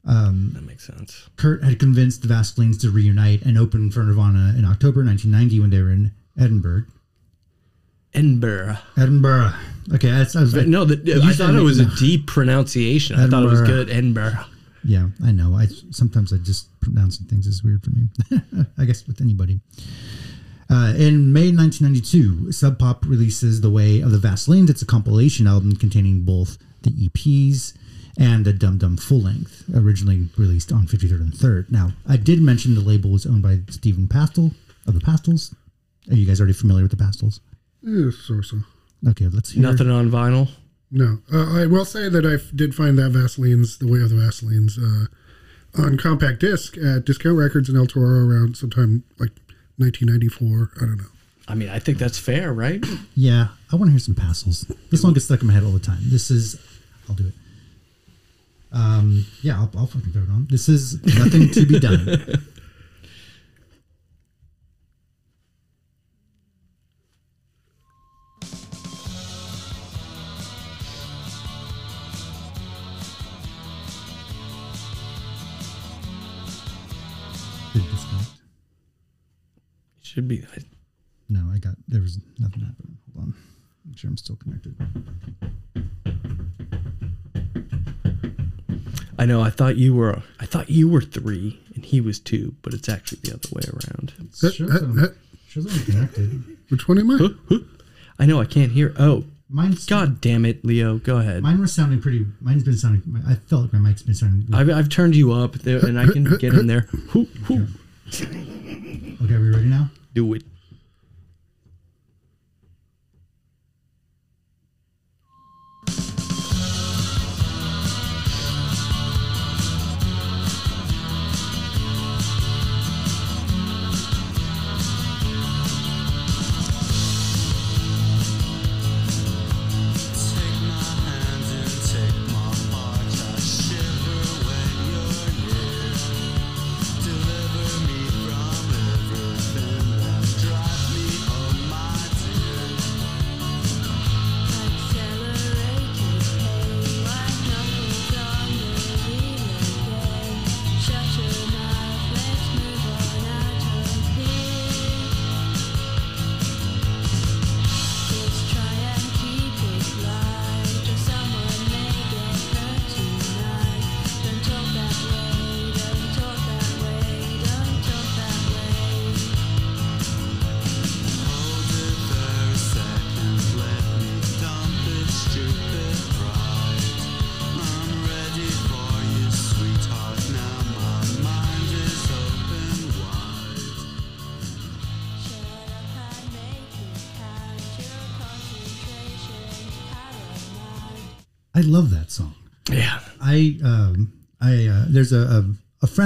That 0.05 0.63
makes 0.67 0.87
sense. 0.87 1.31
Kurt 1.37 1.65
had 1.65 1.79
convinced 1.79 2.21
the 2.21 2.29
Vaselines 2.29 2.79
to 2.83 2.91
reunite 2.91 3.47
and 3.47 3.57
open 3.57 3.91
for 3.91 4.03
Nirvana 4.03 4.55
in 4.59 4.67
October 4.67 5.03
1990 5.03 5.61
when 5.61 5.71
they 5.71 5.81
were 5.81 5.91
in 5.91 6.13
Edinburgh. 6.39 6.85
Edinburgh. 8.15 8.79
Edinburgh. 8.97 9.53
Okay, 9.95 10.11
that's, 10.11 10.37
I 10.37 10.41
was 10.41 10.55
no, 10.55 10.85
the, 10.85 11.23
I 11.25 11.33
thought 11.33 11.55
it 11.55 11.61
was 11.61 11.79
a 11.79 11.87
deep 11.97 12.27
pronunciation. 12.27 13.19
I 13.19 13.29
thought 13.29 13.43
it 13.43 13.49
was 13.49 13.63
good. 13.63 13.91
Edinburgh. 13.91 14.45
Yeah, 14.85 15.09
I 15.25 15.33
know. 15.33 15.55
I 15.55 15.67
sometimes 15.91 16.33
I 16.33 16.39
just 16.39 16.69
pronouncing 16.81 17.27
things 17.27 17.47
is 17.47 17.65
weird 17.65 17.83
for 17.83 17.91
me. 17.91 18.09
I 18.79 18.85
guess 18.85 19.07
with 19.07 19.21
anybody. 19.21 19.61
Uh, 20.71 20.93
in 20.97 21.33
May 21.33 21.51
1992, 21.51 22.53
Sub 22.53 22.79
Pop 22.79 23.05
releases 23.07 23.61
"The 23.61 23.71
Way 23.71 24.01
of 24.01 24.13
the 24.13 24.19
Vaselines." 24.19 24.71
It's 24.71 24.83
a 24.83 24.87
compilation 24.87 25.47
album 25.47 25.77
containing 25.77 26.23
both 26.23 26.59
the 26.83 26.91
EPs 26.91 27.77
and 28.19 28.45
the 28.45 28.53
Dum 28.53 28.79
Dum 28.79 28.97
full 28.97 29.21
length, 29.21 29.65
originally 29.75 30.29
released 30.37 30.73
on 30.73 30.87
53rd 30.87 31.21
and 31.21 31.33
3rd. 31.33 31.71
Now, 31.71 31.93
I 32.07 32.17
did 32.17 32.41
mention 32.43 32.75
the 32.75 32.81
label 32.81 33.11
was 33.11 33.27
owned 33.27 33.43
by 33.43 33.61
Stephen 33.71 34.09
Pastel 34.09 34.53
of 34.87 34.95
the 34.95 35.01
Pastels. 35.01 35.55
Are 36.11 36.15
you 36.15 36.27
guys 36.27 36.41
already 36.41 36.53
familiar 36.55 36.83
with 36.83 36.91
the 36.91 36.97
Pastels? 36.97 37.41
Yeah, 37.83 38.11
so 38.11 38.41
so. 38.41 38.59
Okay, 39.09 39.29
let's 39.29 39.51
hear. 39.53 39.63
Nothing 39.63 39.91
on 39.91 40.11
vinyl. 40.11 40.49
No, 40.91 41.19
uh, 41.33 41.61
I 41.63 41.67
will 41.67 41.85
say 41.85 42.09
that 42.09 42.25
I 42.25 42.35
f- 42.35 42.51
did 42.55 42.75
find 42.75 42.99
that 42.99 43.11
Vaseline's, 43.11 43.77
the 43.79 43.87
way 43.87 44.01
of 44.01 44.09
the 44.11 44.17
Vaseline's, 44.17 44.79
uh, 44.79 45.07
on 45.83 45.99
compact 45.99 46.41
disc 46.41 46.79
at 46.79 47.05
Discount 47.05 47.37
Records 47.37 47.69
in 47.69 47.77
El 47.77 47.87
Toro 47.87 48.27
around 48.27 48.57
sometime 48.57 49.05
like 49.19 49.31
1994. 49.77 50.71
I 50.77 50.81
don't 50.87 50.97
know. 50.97 51.05
I 51.47 51.55
mean, 51.55 51.69
I 51.69 51.79
think 51.79 51.99
that's 51.99 52.19
fair, 52.19 52.53
right? 52.53 52.85
Yeah, 53.15 53.49
I 53.73 53.77
want 53.77 53.89
to 53.89 53.91
hear 53.91 53.99
some 53.99 54.15
Pastels. 54.15 54.63
This 54.91 55.03
song 55.03 55.13
gets 55.13 55.27
stuck 55.27 55.41
in 55.41 55.49
my 55.49 55.53
head 55.53 55.65
all 55.65 55.73
the 55.73 55.79
time. 55.81 55.99
This 56.03 56.31
is, 56.31 56.57
I'll 57.09 57.17
do 57.17 57.27
it. 57.29 57.35
Um, 58.73 59.27
yeah, 59.43 59.57
I'll, 59.59 59.71
I'll 59.77 59.87
fucking 59.87 60.13
throw 60.13 60.23
it 60.23 60.29
on. 60.31 60.47
This 60.49 60.69
is 60.69 61.03
nothing 61.19 61.51
to 61.51 61.67
be 61.67 61.79
done. 61.81 62.07
Should 80.19 80.27
be. 80.27 80.43
I, 80.53 80.63
No, 81.29 81.49
I 81.55 81.59
got 81.59 81.77
there 81.87 82.01
was 82.01 82.19
nothing 82.41 82.63
happening. 82.63 82.99
Hold 83.15 83.27
on. 83.29 83.35
Make 83.87 83.99
sure 83.99 84.11
I'm 84.11 84.17
still 84.17 84.35
connected. 84.35 84.75
I 89.17 89.27
know. 89.27 89.41
I 89.41 89.51
thought 89.51 89.77
you 89.77 89.95
were. 89.95 90.21
I 90.41 90.47
thought 90.47 90.71
you 90.71 90.89
were 90.89 91.03
three 91.03 91.61
and 91.77 91.85
he 91.85 92.01
was 92.01 92.19
two, 92.19 92.57
but 92.63 92.75
it's 92.75 92.89
actually 92.89 93.21
the 93.23 93.35
other 93.35 93.49
way 93.53 93.63
around. 93.69 94.13
Huh, 94.41 94.51
Shows 94.51 94.73
huh, 94.73 94.79
I'm, 94.83 94.99
huh. 94.99 95.07
shows 95.47 95.73
I'm 95.73 95.85
connected. 95.85 96.57
Which 96.69 96.89
one 96.89 96.99
am 96.99 97.13
I? 97.13 97.29
I 98.19 98.27
know. 98.27 98.41
I 98.41 98.45
can't 98.45 98.73
hear. 98.73 98.93
Oh, 98.99 99.23
Mine's 99.49 99.87
God 99.87 100.21
damn 100.21 100.45
it, 100.45 100.65
Leo. 100.65 100.99
Go 100.99 101.19
ahead. 101.19 101.45
Mine 101.45 101.61
was 101.61 101.73
sounding 101.73 102.03
pretty. 102.03 102.27
Mine's 102.41 102.65
been 102.65 102.77
sounding. 102.77 103.23
I 103.25 103.35
felt 103.37 103.63
like 103.63 103.73
my 103.73 103.79
mic's 103.79 104.03
been 104.03 104.15
sounding. 104.17 104.53
I've, 104.53 104.69
I've 104.69 104.89
turned 104.89 105.15
you 105.15 105.31
up 105.33 105.53
there, 105.61 105.79
and 105.79 105.97
I 105.97 106.07
can 106.07 106.25
get 106.39 106.55
in 106.55 106.67
there. 106.67 106.81
Hoo, 107.11 107.25
hoo. 107.45 107.69
Okay, 109.21 109.35
are 109.35 109.41
we 109.41 109.51
ready 109.51 109.67
now? 109.67 109.91
Do 110.19 110.35
it. 110.35 110.58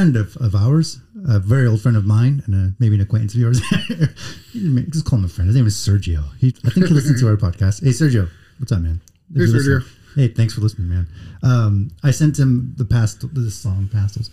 Friend 0.02 0.16
of, 0.16 0.36
of 0.38 0.56
ours, 0.56 1.00
a 1.28 1.38
very 1.38 1.64
old 1.64 1.80
friend 1.80 1.96
of 1.96 2.04
mine, 2.04 2.42
and 2.46 2.54
a, 2.54 2.72
maybe 2.80 2.96
an 2.96 3.00
acquaintance 3.00 3.34
of 3.34 3.40
yours. 3.40 3.60
Just 4.90 5.04
call 5.04 5.20
him 5.20 5.26
a 5.26 5.28
friend. 5.28 5.46
His 5.46 5.54
name 5.54 5.66
is 5.66 5.76
Sergio. 5.76 6.24
He 6.38 6.48
I 6.64 6.70
think 6.70 6.88
he 6.88 6.94
listens 6.94 7.20
to 7.20 7.28
our 7.28 7.36
podcast. 7.36 7.84
Hey 7.84 7.90
Sergio, 7.90 8.28
what's 8.58 8.72
up, 8.72 8.80
man? 8.80 9.00
Hey, 9.32 9.42
Sergio. 9.42 9.86
Hey, 10.16 10.28
thanks 10.28 10.54
for 10.54 10.60
listening, 10.60 10.88
man. 10.88 11.06
Um, 11.44 11.92
I 12.02 12.10
sent 12.10 12.36
him 12.36 12.74
the 12.76 12.84
past 12.84 13.24
this 13.32 13.54
song, 13.54 13.88
Pastels, 13.92 14.28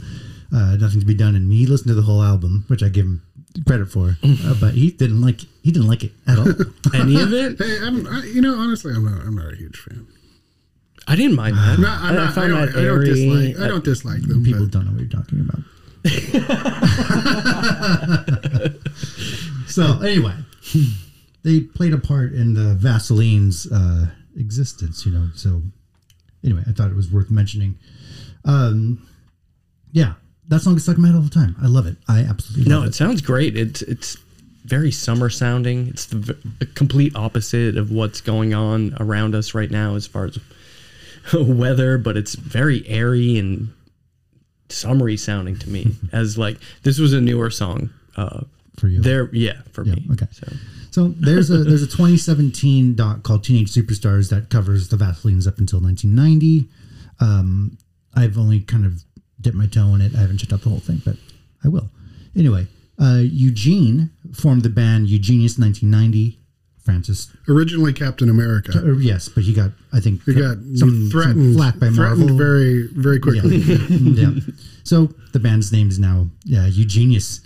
uh, 0.52 0.76
Nothing 0.78 1.02
to 1.02 1.06
Be 1.06 1.14
Done, 1.14 1.36
and 1.36 1.52
he 1.52 1.68
listened 1.68 1.90
to 1.90 1.94
the 1.94 2.02
whole 2.02 2.24
album, 2.24 2.66
which 2.68 2.82
I 2.82 2.90
give 2.90 3.06
him 3.06 3.22
credit 3.68 3.86
for. 3.86 4.18
uh, 4.24 4.56
but 4.60 4.74
he 4.74 4.90
didn't 4.90 5.22
like 5.22 5.42
he 5.62 5.72
didn't 5.72 5.88
like 5.88 6.04
it 6.04 6.14
at 6.28 6.40
all. 6.40 6.48
Any 6.96 7.22
of 7.22 7.32
it? 7.32 7.60
Hey, 7.60 7.78
I'm, 7.86 8.08
I, 8.08 8.24
you 8.24 8.42
know, 8.42 8.56
honestly, 8.56 8.92
I'm 8.92 9.06
not, 9.06 9.22
I'm 9.22 9.36
not 9.36 9.54
a 9.54 9.56
huge 9.56 9.78
fan. 9.78 10.08
I 11.08 11.16
didn't 11.16 11.36
mind 11.36 11.58
that. 11.58 11.76
I'm 11.76 11.82
not, 11.82 12.02
I'm 12.02 12.06
I, 12.06 12.10
I 12.10 12.14
not, 12.14 12.30
I, 12.30 12.32
found 12.32 12.50
don't, 12.50 12.72
that 12.72 12.80
I 12.80 12.84
don't 12.86 13.04
dislike, 13.04 13.60
I 13.60 13.68
don't 13.68 13.84
dislike 13.84 14.22
them. 14.22 14.44
People 14.44 14.66
but 14.66 14.72
don't 14.72 14.86
know 14.86 14.92
what 14.92 15.02
you're 15.02 15.10
talking 15.10 15.42
about. 15.42 15.60
so 19.68 20.00
anyway, 20.02 20.34
they 21.44 21.62
played 21.62 21.94
a 21.94 21.98
part 21.98 22.34
in 22.34 22.54
the 22.54 22.76
Vaseline's 22.76 23.70
uh, 23.72 24.08
existence, 24.38 25.06
you 25.06 25.12
know. 25.12 25.30
So 25.36 25.62
anyway, 26.44 26.64
I 26.68 26.72
thought 26.72 26.90
it 26.90 26.96
was 26.96 27.12
worth 27.12 27.30
mentioning. 27.30 27.78
Um, 28.46 29.06
yeah, 29.92 30.14
that 30.48 30.62
song 30.62 30.76
is 30.76 30.84
stuck 30.84 30.96
in 30.96 31.02
my 31.02 31.10
head 31.10 31.16
all 31.16 31.22
the 31.22 31.30
time. 31.30 31.56
I 31.62 31.68
love 31.68 31.88
it. 31.88 31.98
I 32.08 32.22
absolutely 32.22 32.64
love 32.64 32.68
it. 32.68 32.70
No, 32.70 32.80
love 32.80 32.88
it 32.90 32.96
sounds 32.96 33.22
great. 33.22 33.58
It's 33.58 33.82
it's 33.82 34.18
very 34.66 34.92
summer 34.92 35.30
sounding. 35.30 35.88
It's 35.88 36.06
the, 36.06 36.18
v- 36.18 36.50
the 36.60 36.66
complete 36.68 37.16
opposite 37.16 37.78
of 37.78 37.92
what's 37.92 38.22
going 38.22 38.54
on 38.54 38.96
around 39.00 39.36
us 39.36 39.54
right 39.54 39.72
now 39.72 39.96
as 39.96 40.06
far 40.06 40.26
as 40.26 40.38
weather, 41.34 41.98
but 41.98 42.18
it's 42.18 42.36
very 42.36 42.88
airy 42.88 43.38
and 43.38 43.70
summery 44.70 45.18
sounding 45.18 45.58
to 45.60 45.70
me. 45.70 45.96
as 46.12 46.38
like 46.38 46.58
this 46.84 47.00
was 47.00 47.14
a 47.14 47.22
newer 47.22 47.50
song. 47.50 47.90
Uh, 48.16 48.42
for 48.78 48.88
you. 48.88 49.02
there, 49.02 49.30
yeah, 49.34 49.62
for 49.74 49.84
Yeah, 49.86 49.96
me. 49.96 50.08
okay. 50.14 50.28
So 50.32 50.48
So 50.92 51.08
there's 51.20 51.50
a 51.50 51.60
there's 51.66 51.84
a 51.84 51.88
2017 51.88 52.96
doc 52.96 53.24
called 53.24 53.44
Teenage 53.44 53.72
Superstars 53.74 54.30
that 54.30 54.50
covers 54.50 54.88
the 54.88 54.96
Vaselines 54.98 55.48
up 55.48 55.58
until 55.60 55.82
1990. 55.82 56.70
Um, 57.20 57.78
I've 58.16 58.38
only 58.38 58.62
kind 58.62 58.86
of 58.86 59.04
dipped 59.42 59.58
my 59.58 59.68
toe 59.68 59.94
in 59.96 60.02
it. 60.02 60.16
I 60.16 60.20
haven't 60.22 60.38
checked 60.38 60.54
out 60.54 60.62
the 60.62 60.70
whole 60.70 60.80
thing, 60.80 61.02
but 61.06 61.18
I 61.64 61.68
will. 61.68 61.90
Anyway, 62.38 62.68
uh, 63.02 63.20
Eugene 63.22 64.12
formed 64.34 64.64
the 64.64 64.70
band 64.70 65.10
Eugenius 65.10 65.60
1990. 65.60 66.39
Frances, 66.90 67.32
originally 67.48 67.94
Captain 67.94 68.30
America, 68.30 68.80
or 68.84 68.94
yes, 68.94 69.30
but 69.30 69.44
he 69.44 69.54
got 69.54 69.72
I 69.94 70.00
think 70.00 70.24
he 70.24 70.34
got 70.34 70.58
some, 70.76 71.10
threatened, 71.12 71.56
flack 71.56 71.76
by 71.76 71.90
threatened 71.90 72.20
Marvel. 72.20 72.38
very, 72.38 72.88
very 72.94 73.16
yeah. 73.18 73.22
quickly. 73.22 73.58
yeah. 73.90 74.32
So 74.84 75.10
the 75.34 75.40
band's 75.40 75.72
name 75.72 75.90
is 75.90 76.00
now 76.00 76.28
yeah, 76.44 76.68
Eugenius. 76.68 77.42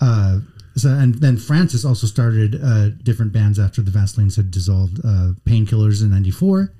Uh, 0.00 0.40
so, 0.76 0.90
and 0.90 1.14
then 1.16 1.38
Frances 1.38 1.84
also 1.84 2.06
started 2.06 2.60
uh, 2.62 2.90
different 3.02 3.32
bands 3.32 3.58
after 3.58 3.80
the 3.80 3.90
Vaselines 3.90 4.36
had 4.36 4.50
dissolved. 4.50 5.00
Uh, 5.00 5.32
Painkillers 5.46 6.02
in 6.02 6.10
'94 6.10 6.72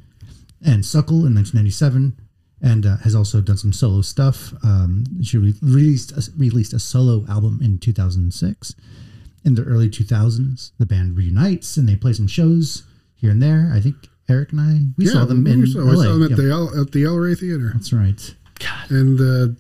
and 0.64 0.84
Suckle 0.84 1.26
in 1.26 1.34
1997, 1.34 2.16
and 2.62 2.86
uh, 2.86 2.96
has 2.98 3.14
also 3.14 3.40
done 3.40 3.56
some 3.56 3.72
solo 3.72 4.02
stuff. 4.02 4.52
Um, 4.62 5.04
she 5.22 5.38
re- 5.38 5.54
released 5.62 6.12
a, 6.12 6.30
released 6.36 6.72
a 6.72 6.78
solo 6.78 7.24
album 7.28 7.60
in 7.62 7.78
2006. 7.78 8.74
In 9.46 9.54
the 9.54 9.62
early 9.62 9.88
2000s, 9.88 10.72
the 10.78 10.84
band 10.86 11.16
reunites 11.16 11.76
and 11.76 11.88
they 11.88 11.94
play 11.96 12.12
some 12.12 12.26
shows 12.26 12.82
here 13.14 13.30
and 13.30 13.40
there. 13.40 13.70
I 13.72 13.80
think 13.80 13.94
Eric 14.28 14.50
and 14.52 14.60
I 14.60 14.80
we 14.98 15.06
saw 15.06 15.24
them 15.24 15.46
in 15.46 15.60
we 15.60 15.70
saw, 15.72 15.78
LA. 15.78 15.90
we 15.90 15.96
saw 15.96 16.12
them 16.14 16.22
at 16.24 16.30
Yeah, 16.30 16.36
the 16.36 16.50
El, 16.50 16.80
at 16.80 16.90
the 16.92 17.04
El 17.04 17.16
Rey 17.16 17.34
Theater, 17.36 17.70
that's 17.72 17.92
right. 17.92 18.34
and 18.90 19.20
uh, 19.20 19.54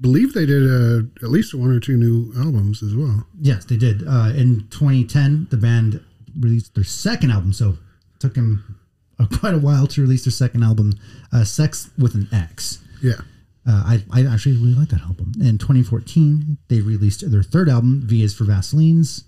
believe 0.00 0.34
they 0.34 0.46
did 0.46 0.62
uh, 0.70 0.98
at 1.22 1.30
least 1.30 1.52
one 1.54 1.70
or 1.70 1.80
two 1.80 1.96
new 1.96 2.32
albums 2.38 2.80
as 2.82 2.94
well. 2.94 3.26
Yes, 3.40 3.64
they 3.64 3.76
did. 3.76 4.04
Uh, 4.06 4.32
in 4.36 4.68
2010, 4.70 5.48
the 5.50 5.56
band 5.56 6.00
released 6.38 6.74
their 6.76 6.84
second 6.84 7.30
album, 7.32 7.52
so 7.52 7.70
it 7.70 8.20
took 8.20 8.34
them 8.34 8.76
uh, 9.18 9.26
quite 9.40 9.54
a 9.54 9.58
while 9.58 9.88
to 9.88 10.00
release 10.00 10.24
their 10.24 10.30
second 10.32 10.62
album, 10.62 10.92
uh, 11.32 11.42
"Sex 11.44 11.90
with 11.98 12.14
an 12.14 12.28
X." 12.32 12.78
Yeah, 13.02 13.20
Uh, 13.66 13.82
I, 13.86 14.04
I 14.12 14.26
actually 14.26 14.56
really 14.56 14.74
like 14.74 14.90
that 14.90 15.00
album. 15.00 15.32
In 15.40 15.56
2014, 15.58 16.58
they 16.68 16.80
released 16.80 17.28
their 17.30 17.42
third 17.42 17.68
album, 17.68 18.02
"V 18.04 18.22
is 18.22 18.34
for 18.34 18.44
Vaselines." 18.44 19.24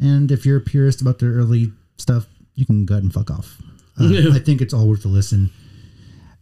And 0.00 0.30
if 0.30 0.46
you're 0.46 0.58
a 0.58 0.60
purist 0.60 1.00
about 1.00 1.18
their 1.18 1.32
early 1.32 1.72
stuff, 1.96 2.26
you 2.54 2.64
can 2.64 2.86
go 2.86 2.94
ahead 2.94 3.02
and 3.02 3.12
fuck 3.12 3.30
off. 3.30 3.60
Uh, 4.00 4.30
I 4.32 4.38
think 4.38 4.60
it's 4.60 4.72
all 4.72 4.86
worth 4.88 5.04
a 5.04 5.08
listen. 5.08 5.50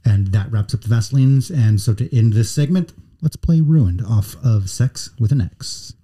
And 0.05 0.29
that 0.29 0.53
wraps 0.53 0.75
up 0.75 0.83
the 0.83 0.89
Vaselines. 0.89 1.51
And 1.51 1.81
so 1.81 1.95
to 1.95 2.17
end 2.17 2.35
this 2.35 2.51
segment, 2.51 2.93
let's 3.23 3.37
play 3.37 3.61
"Ruined" 3.61 4.03
off 4.05 4.37
of 4.45 4.69
"Sex 4.69 5.11
with 5.19 5.33
an 5.33 5.41
X." 5.41 5.95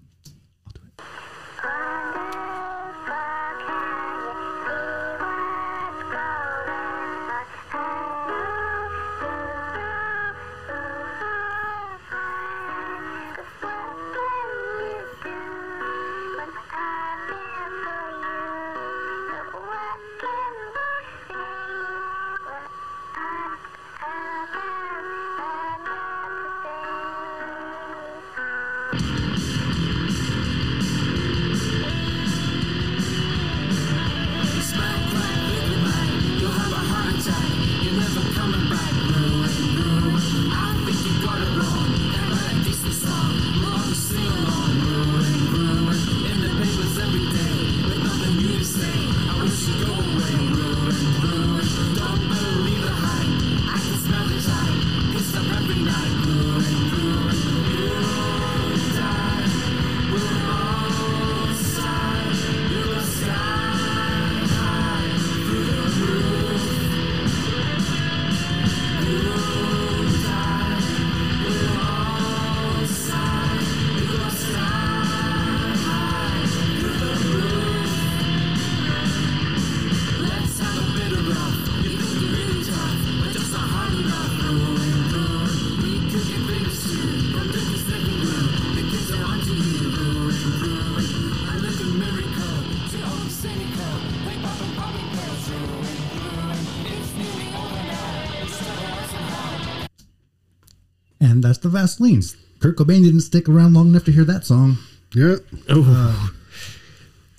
Vaselines. 101.72 102.36
Kurt 102.60 102.76
Cobain 102.76 103.02
didn't 103.02 103.22
stick 103.22 103.48
around 103.48 103.74
long 103.74 103.88
enough 103.88 104.04
to 104.04 104.12
hear 104.12 104.24
that 104.24 104.44
song. 104.44 104.78
yeah. 105.14 105.36
Oh, 105.68 106.30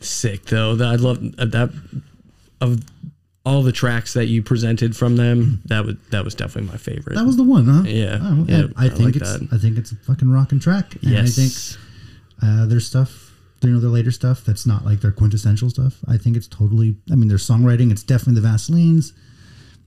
sick 0.02 0.46
though. 0.46 0.76
That 0.76 0.88
I 0.88 0.96
love 0.96 1.24
uh, 1.38 1.46
that 1.46 1.72
of 2.62 2.80
all 3.46 3.62
the 3.62 3.72
tracks 3.72 4.14
that 4.14 4.26
you 4.26 4.42
presented 4.42 4.96
from 4.96 5.16
them. 5.16 5.62
That 5.66 5.86
was 5.86 5.96
that 6.12 6.24
was 6.24 6.36
definitely 6.36 6.72
my 6.72 6.78
favorite. 6.78 7.16
That 7.16 7.26
was 7.26 7.38
the 7.38 7.44
one, 7.44 7.66
huh? 7.66 7.84
Yeah. 7.86 8.20
Oh, 8.22 8.46
Yeah, 8.48 8.68
I, 8.78 8.86
I 8.86 8.90
think 8.90 9.02
like 9.06 9.16
it's 9.18 9.38
that. 9.38 9.48
I 9.52 9.58
think 9.58 9.78
it's 9.78 9.92
a 9.92 9.96
fucking 9.96 10.32
rocking 10.32 10.60
track. 10.60 10.94
And 11.04 11.12
yes. 11.12 11.38
I 11.38 11.42
think 11.42 11.82
uh, 12.42 12.66
their 12.66 12.80
stuff, 12.80 13.34
you 13.62 13.70
know, 13.70 13.80
their 13.80 13.90
later 13.90 14.12
stuff 14.12 14.44
that's 14.46 14.66
not 14.66 14.86
like 14.86 15.02
their 15.02 15.12
quintessential 15.12 15.70
stuff. 15.70 16.00
I 16.08 16.18
think 16.18 16.38
it's 16.38 16.48
totally. 16.48 16.96
I 17.12 17.16
mean, 17.16 17.28
their 17.28 17.38
songwriting, 17.38 17.92
it's 17.92 18.04
definitely 18.04 18.42
the 18.42 18.48
Vaselines. 18.48 19.14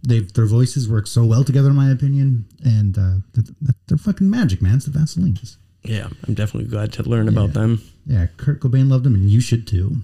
They 0.02 0.20
their 0.20 0.46
voices 0.46 0.88
work 0.88 1.06
so 1.06 1.24
well 1.24 1.44
together, 1.44 1.70
in 1.70 1.76
my 1.76 1.90
opinion, 1.90 2.46
and 2.64 2.96
uh, 2.96 3.14
that, 3.34 3.54
that, 3.62 3.74
they're 3.88 3.98
fucking 3.98 4.28
magic, 4.30 4.62
man. 4.62 4.76
It's 4.76 4.86
the 4.86 4.96
Vaselines. 4.98 5.56
yeah, 5.82 6.08
I'm 6.26 6.34
definitely 6.34 6.68
glad 6.70 6.92
to 6.94 7.02
learn 7.02 7.28
about 7.28 7.52
them. 7.54 7.82
Yeah, 8.06 8.26
Kurt 8.36 8.60
Cobain 8.60 8.88
loved 8.88 9.04
them, 9.04 9.14
and 9.14 9.28
you 9.30 9.40
should 9.40 9.66
too. 9.66 9.96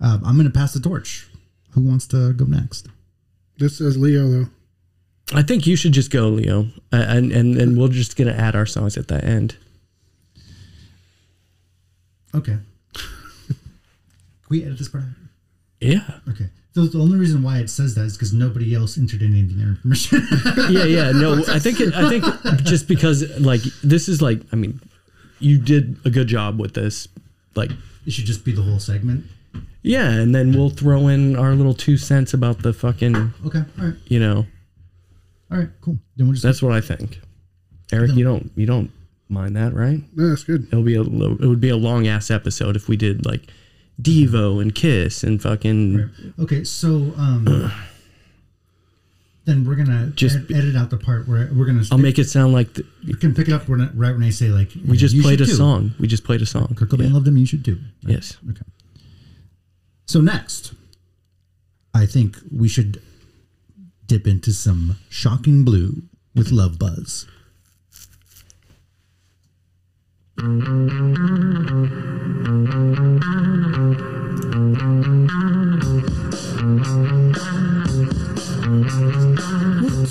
Uh, 0.00 0.18
I'm 0.24 0.36
gonna 0.36 0.50
pass 0.50 0.72
the 0.72 0.80
torch. 0.80 1.28
Who 1.72 1.82
wants 1.82 2.06
to 2.08 2.32
go 2.32 2.44
next? 2.44 2.86
This 3.58 3.80
is 3.80 3.96
Leo 3.96 4.28
though. 4.28 4.46
I 5.34 5.42
think 5.42 5.66
you 5.66 5.74
should 5.76 5.92
just 5.92 6.10
go, 6.10 6.28
Leo, 6.28 6.68
Uh, 6.92 7.04
and 7.08 7.32
and 7.32 7.56
and 7.58 7.76
we're 7.76 7.88
just 7.88 8.16
gonna 8.16 8.32
add 8.32 8.54
our 8.54 8.66
songs 8.66 8.96
at 8.96 9.08
the 9.08 9.22
end. 9.24 9.56
Okay. 12.34 12.58
Can 13.46 13.56
we 14.50 14.64
edit 14.64 14.78
this 14.78 14.88
part? 14.88 15.04
Yeah, 15.80 16.02
Okay. 16.28 16.48
So 16.78 16.86
the 16.86 17.00
only 17.00 17.18
reason 17.18 17.42
why 17.42 17.58
it 17.58 17.68
says 17.70 17.96
that 17.96 18.02
is 18.04 18.16
because 18.16 18.32
nobody 18.32 18.72
else 18.72 18.96
entered 18.98 19.20
in 19.20 19.32
any 19.32 19.60
information. 19.60 20.26
yeah, 20.70 20.84
yeah. 20.84 21.10
No, 21.10 21.42
I 21.48 21.58
think 21.58 21.80
it, 21.80 21.92
I 21.92 22.08
think 22.08 22.24
just 22.64 22.86
because 22.86 23.24
like 23.40 23.62
this 23.82 24.08
is 24.08 24.22
like 24.22 24.40
I 24.52 24.56
mean, 24.56 24.80
you 25.40 25.58
did 25.58 25.96
a 26.04 26.10
good 26.10 26.28
job 26.28 26.60
with 26.60 26.74
this, 26.74 27.08
like 27.56 27.72
it 28.06 28.12
should 28.12 28.26
just 28.26 28.44
be 28.44 28.52
the 28.52 28.62
whole 28.62 28.78
segment. 28.78 29.24
yeah, 29.82 30.08
and 30.10 30.32
then 30.32 30.52
we'll 30.52 30.70
throw 30.70 31.08
in 31.08 31.34
our 31.36 31.54
little 31.54 31.74
two 31.74 31.96
cents 31.96 32.32
about 32.32 32.62
the 32.62 32.72
fucking 32.72 33.34
Okay. 33.46 33.64
All 33.78 33.84
right. 33.86 33.94
you 34.06 34.20
know. 34.20 34.46
All 35.50 35.58
right. 35.58 35.68
Cool. 35.80 35.98
Then 36.16 36.26
we'll 36.28 36.34
just. 36.34 36.44
That's 36.44 36.62
what 36.62 36.72
I 36.72 36.80
think. 36.80 37.20
Eric, 37.90 38.12
you 38.14 38.22
don't 38.22 38.52
you 38.54 38.66
don't 38.66 38.90
mind 39.28 39.56
that, 39.56 39.74
right? 39.74 40.00
No, 40.14 40.28
that's 40.28 40.44
good. 40.44 40.68
It'll 40.68 40.84
be 40.84 40.94
a 40.94 41.02
lo- 41.02 41.38
it 41.40 41.46
would 41.46 41.60
be 41.60 41.70
a 41.70 41.76
long 41.76 42.06
ass 42.06 42.30
episode 42.30 42.76
if 42.76 42.86
we 42.88 42.96
did 42.96 43.26
like 43.26 43.50
Devo 44.00 44.60
and 44.62 44.74
Kiss 44.74 45.22
and 45.24 45.40
fucking 45.42 46.10
Okay. 46.38 46.64
So 46.64 47.12
um. 47.16 47.72
then 49.44 49.64
we're 49.64 49.74
gonna 49.76 50.12
Just- 50.14 50.36
just 50.36 50.50
edit 50.52 50.76
out 50.76 50.90
the 50.90 50.96
part 50.98 51.26
where 51.26 51.50
we're 51.52 51.64
gonna. 51.66 51.82
I'll 51.90 51.98
make 51.98 52.18
it 52.18 52.28
sound 52.28 52.52
like 52.52 52.74
th- 52.74 52.86
You 53.02 53.16
can 53.16 53.34
pick 53.34 53.48
it 53.48 53.54
up 53.54 53.68
when, 53.68 53.80
right 53.96 54.12
when 54.12 54.22
I 54.22 54.30
say 54.30 54.48
like 54.50 54.70
we 54.86 54.96
just 54.96 55.14
you 55.14 55.22
played 55.22 55.40
a 55.40 55.46
too. 55.46 55.52
song. 55.54 55.94
We 55.98 56.06
just 56.06 56.24
played 56.24 56.42
a 56.42 56.46
song. 56.46 56.74
Kurt 56.76 56.90
Cobain 56.90 57.08
Yeah. 57.08 57.14
loved 57.14 57.26
him. 57.28 57.36
You 57.36 57.46
should 57.46 57.64
too. 57.64 57.78
Right? 58.04 58.14
Yes. 58.14 58.36
Okay. 58.48 58.62
So 60.06 60.20
next, 60.20 60.74
I 61.94 62.06
think 62.06 62.38
we 62.50 62.68
should 62.68 63.00
dip 64.06 64.26
into 64.26 64.52
some 64.52 64.96
shocking 65.08 65.64
blue 65.64 66.02
with 66.34 66.50
Love 66.50 66.78
Buzz. 66.78 67.26
Would 70.40 70.54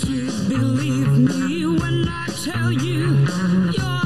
you 0.04 0.30
believe 0.46 1.08
me 1.18 1.64
when 1.64 2.06
I 2.08 2.26
tell 2.44 2.70
you 2.70 3.97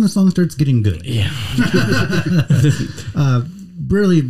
when 0.00 0.06
the 0.06 0.12
song 0.12 0.30
starts 0.30 0.54
getting 0.54 0.82
good. 0.82 1.04
Yeah. 1.04 1.30
uh, 3.14 3.42
Really, 3.88 4.22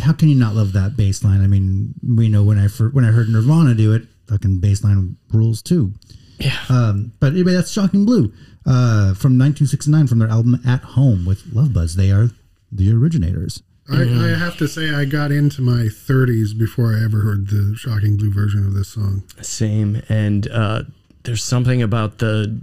how 0.00 0.12
can 0.12 0.28
you 0.28 0.36
not 0.36 0.54
love 0.54 0.72
that 0.74 0.96
bass 0.96 1.24
line? 1.24 1.42
I 1.42 1.48
mean, 1.48 1.94
we 2.06 2.28
know 2.28 2.44
when 2.44 2.56
I 2.56 2.68
fir- 2.68 2.90
when 2.90 3.04
I 3.04 3.08
heard 3.08 3.28
Nirvana 3.28 3.74
do 3.74 3.92
it, 3.94 4.02
fucking 4.28 4.60
bass 4.60 4.84
line 4.84 5.16
rules 5.32 5.60
too. 5.60 5.92
Yeah. 6.38 6.56
Um, 6.68 7.12
but 7.18 7.32
anyway, 7.32 7.54
that's 7.54 7.72
Shocking 7.72 8.06
Blue 8.06 8.32
uh, 8.64 9.14
from 9.14 9.36
1969 9.36 10.06
from 10.06 10.20
their 10.20 10.28
album 10.28 10.60
At 10.64 10.82
Home 10.82 11.24
with 11.24 11.42
Love 11.52 11.72
Buzz. 11.72 11.96
They 11.96 12.12
are 12.12 12.30
the 12.70 12.92
originators. 12.92 13.62
I, 13.90 14.02
I 14.02 14.38
have 14.38 14.56
to 14.58 14.68
say, 14.68 14.94
I 14.94 15.04
got 15.04 15.32
into 15.32 15.62
my 15.62 15.88
30s 15.88 16.56
before 16.56 16.94
I 16.94 17.02
ever 17.02 17.20
heard 17.20 17.48
the 17.48 17.74
Shocking 17.76 18.16
Blue 18.16 18.30
version 18.30 18.64
of 18.66 18.74
this 18.74 18.88
song. 18.88 19.24
Same. 19.40 20.02
And 20.08 20.48
uh, 20.48 20.82
there's 21.24 21.42
something 21.42 21.82
about 21.82 22.18
the, 22.18 22.60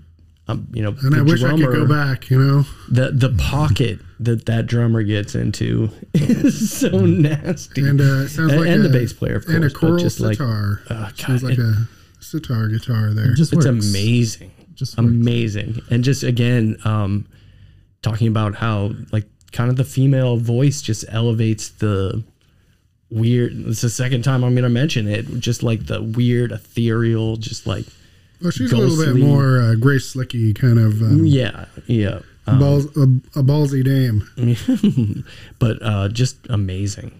um, 0.48 0.68
you 0.74 0.84
know, 0.84 0.96
And 1.02 1.14
the 1.14 1.18
I 1.20 1.22
wish 1.22 1.43
I 1.43 1.52
could 1.52 1.60
go 1.74 1.88
back, 1.88 2.30
you 2.30 2.39
know? 2.39 2.64
The 2.89 3.12
the 3.12 3.36
pocket 3.38 4.00
that 4.20 4.46
that 4.46 4.68
drummer 4.68 5.02
gets 5.04 5.34
into 5.36 5.89
is 6.14 6.70
so 6.80 6.89
nasty. 7.06 7.82
And 7.88 8.00
uh, 8.00 8.28
sounds 8.28 8.52
and, 8.54 8.62
like 8.62 8.70
and 8.70 8.86
a, 8.86 8.88
the 8.88 8.89
bass 8.89 9.12
player, 9.14 9.36
of 9.38 9.46
course, 9.46 9.56
and 9.56 9.66
a 9.66 9.70
but 9.70 9.78
choral 9.78 9.98
just 9.98 10.20
like 10.20 10.38
sitar. 10.38 10.82
Oh, 10.89 11.10
sounds 11.16 11.41
God, 11.41 11.50
like 11.50 11.58
it- 11.58 11.66
a 11.66 11.88
sitar 12.20 12.68
guitar 12.68 13.12
there. 13.14 13.32
It 13.32 13.36
just 13.36 13.54
it's 13.54 13.66
works. 13.66 13.88
amazing 13.89 14.52
Just 14.76 14.98
works. 14.98 15.08
amazing 15.10 15.82
and 15.89 16.04
just 16.04 16.24
again 16.24 16.78
um 16.86 17.28
talking 18.02 18.28
about 18.28 18.56
how 18.56 18.91
like 19.12 19.26
kind 19.52 19.70
of 19.70 19.78
the 19.78 19.84
female 19.84 20.38
voice 20.38 20.82
just 20.82 21.06
elevates 21.10 21.70
the 21.70 22.24
weird 23.10 23.54
it's 23.68 23.82
the 23.82 23.89
second 23.89 24.24
time 24.24 24.43
i'm 24.43 24.54
gonna 24.56 24.68
mention 24.70 25.08
it 25.08 25.26
just 25.39 25.62
like 25.64 25.86
the 25.86 26.02
weird 26.02 26.52
ethereal 26.52 27.36
just 27.38 27.66
like 27.68 27.86
well, 28.42 28.52
she's 28.52 28.72
a 28.72 28.78
little 28.78 28.98
bit 29.14 29.16
more 29.22 29.60
uh, 29.62 29.76
Grace 29.76 30.14
Slicky 30.14 30.54
kind 30.54 30.80
of 30.80 31.02
um, 31.02 31.26
yeah 31.26 31.66
yeah 31.88 32.20
um, 32.48 32.60
balls, 32.60 32.86
a, 32.98 33.02
a 33.40 33.44
ballsy 33.44 33.84
dame. 33.84 34.24
but 35.60 35.78
uh 35.82 36.10
just 36.10 36.38
amazing 36.50 37.20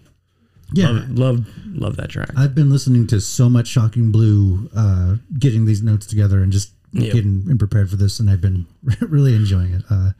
Yeah. 0.74 0.90
love 0.92 1.10
love 1.18 1.48
love 1.68 1.96
that 1.98 2.10
track 2.10 2.30
I've 2.38 2.54
been 2.56 2.70
listening 2.70 3.08
to 3.08 3.20
so 3.22 3.50
much 3.50 3.68
Shocking 3.68 4.12
Blue, 4.12 4.70
uh, 4.76 5.16
getting 5.40 5.66
these 5.66 5.82
notes 5.82 6.06
together 6.06 6.42
and 6.44 6.52
just 6.52 6.72
Yep. 6.94 7.12
getting 7.14 7.46
and 7.50 7.60
prepared 7.60 7.90
for 7.90 7.98
this, 7.98 8.22
and 8.22 8.30
I've 8.30 8.40
been 8.40 8.68
really 9.02 9.36
enjoying 9.36 9.74
it. 9.74 9.84
Uh, 9.90 10.12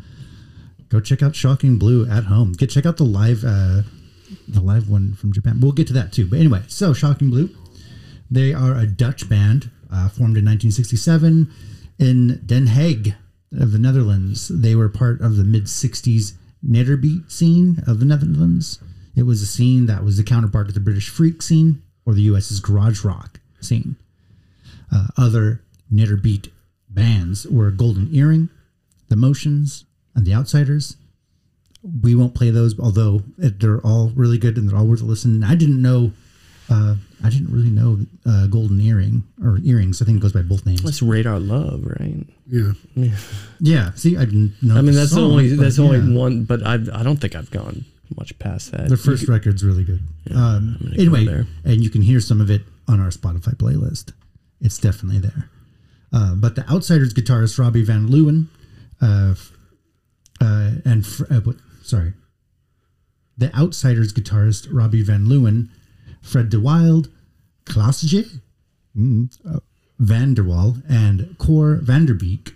go 0.90 1.00
check 1.00 1.24
out 1.24 1.34
Shocking 1.34 1.78
Blue 1.78 2.06
at 2.10 2.26
home. 2.26 2.52
Get 2.52 2.70
check 2.70 2.86
out 2.86 2.98
the 2.98 3.06
live, 3.06 3.46
uh, 3.46 3.84
the 4.46 4.60
live 4.60 4.90
one 4.90 5.14
from 5.14 5.32
Japan. 5.32 5.62
We'll 5.62 5.72
get 5.72 5.88
to 5.88 5.94
that 5.94 6.12
too. 6.12 6.26
But 6.28 6.40
anyway, 6.40 6.64
so 6.68 6.92
Shocking 6.92 7.30
Blue, 7.30 7.50
they 8.30 8.54
are 8.54 8.76
a 8.76 8.86
Dutch 8.86 9.30
band 9.30 9.72
uh, 9.96 10.10
formed 10.10 10.38
in 10.38 10.46
1967 10.46 11.50
in 12.00 12.42
Den 12.46 12.68
Haag 12.68 13.16
of 13.58 13.72
the 13.72 13.80
Netherlands. 13.80 14.50
They 14.50 14.76
were 14.76 14.90
part 14.90 15.22
of 15.22 15.38
the 15.38 15.44
mid 15.44 15.66
60s 15.66 16.34
Nederbeat 16.68 17.32
scene 17.32 17.82
of 17.88 18.00
the 18.00 18.06
Netherlands. 18.06 18.80
It 19.16 19.24
was 19.24 19.42
a 19.42 19.46
scene 19.46 19.86
that 19.86 20.04
was 20.04 20.18
the 20.18 20.24
counterpart 20.24 20.68
to 20.68 20.74
the 20.74 20.80
British 20.80 21.10
freak 21.10 21.42
scene 21.42 21.82
or 22.06 22.14
the 22.14 22.24
US's 22.24 22.60
garage 22.60 23.06
rock 23.06 23.40
scene. 23.62 23.96
Uh, 24.94 25.08
other 25.18 25.62
Nederbeat 25.94 26.50
bands 26.90 27.46
were 27.48 27.72
Golden 27.72 28.14
Earring, 28.14 28.50
The 29.10 29.16
Motions, 29.16 29.86
and 30.16 30.26
The 30.26 30.34
Outsiders. 30.34 30.98
We 32.02 32.16
won't 32.16 32.36
play 32.36 32.50
those, 32.50 32.78
although 32.80 33.22
they're 33.38 33.82
all 33.82 34.10
really 34.16 34.38
good 34.38 34.58
and 34.58 34.68
they're 34.68 34.78
all 34.78 34.88
worth 34.88 35.02
a 35.02 35.06
listen. 35.06 35.44
I 35.44 35.56
didn't 35.56 35.82
know, 35.82 36.12
uh, 36.70 36.96
I 37.26 37.30
didn't 37.30 37.52
really 37.52 37.70
know 37.70 38.00
uh, 38.26 38.48
Golden 38.48 38.80
Earring 38.80 39.24
or 39.44 39.60
Earrings. 39.64 40.02
I 40.02 40.06
think 40.06 40.18
it 40.18 40.22
goes 40.22 40.34
by 40.34 40.42
both 40.44 40.66
names. 40.66 40.82
that's 40.84 41.02
radar 41.02 41.40
love 41.40 41.84
right 41.86 42.26
Yeah. 42.48 42.74
Yeah, 43.60 43.92
see, 43.96 44.16
I 44.18 44.26
didn't 44.26 44.54
know. 44.62 44.76
i 44.78 44.82
mean 44.82 44.94
that's 44.96 45.10
the 45.10 45.16
song, 45.16 45.32
only 45.32 45.56
that's 45.56 45.78
yeah. 45.78 45.86
only 45.86 46.16
one 46.16 46.44
but 46.44 46.60
i 46.66 46.74
i 46.76 47.02
don't 47.04 47.18
think 47.22 47.34
i've 47.36 47.50
gone 47.52 47.86
much 48.16 48.38
past 48.38 48.72
that 48.72 48.88
The 48.90 48.98
first 48.98 49.28
record's 49.28 49.64
really 49.64 49.84
good. 49.84 50.02
um, 50.34 50.78
gonna 50.82 50.96
go 50.96 51.16
anyway, 51.16 51.46
and 51.64 51.84
you 51.84 51.90
can 51.90 52.02
hear 52.04 52.20
some 52.20 52.40
of 52.42 52.50
it 52.52 52.62
on 52.88 53.00
our 53.00 53.10
Spotify 53.10 53.56
playlist. 53.56 54.14
It's 54.62 54.78
definitely 54.78 55.20
there. 55.20 55.50
Uh, 56.14 56.36
but 56.36 56.56
the 56.56 56.64
Outsiders 56.70 57.14
guitarist 57.16 57.58
Robbie 57.58 57.84
Van 57.84 58.08
Leeuwen, 58.08 58.46
uh, 59.02 59.34
uh, 60.40 60.72
and 60.86 61.06
fr- 61.06 61.26
uh, 61.32 61.40
what, 61.42 61.56
sorry, 61.82 62.14
the 63.38 63.54
Outsiders 63.56 64.14
guitarist 64.14 64.68
Robbie 64.72 65.02
Van 65.04 65.26
Leeuwen, 65.26 65.70
Fred 66.22 66.50
De 66.50 66.60
Wilde, 67.68 67.94
Klaas 67.94 68.02
J, 68.02 68.26
Van 70.00 70.34
der 70.34 70.44
Wal 70.44 70.78
and 70.90 71.36
Cor 71.38 71.78
Vanderbeek. 71.78 72.54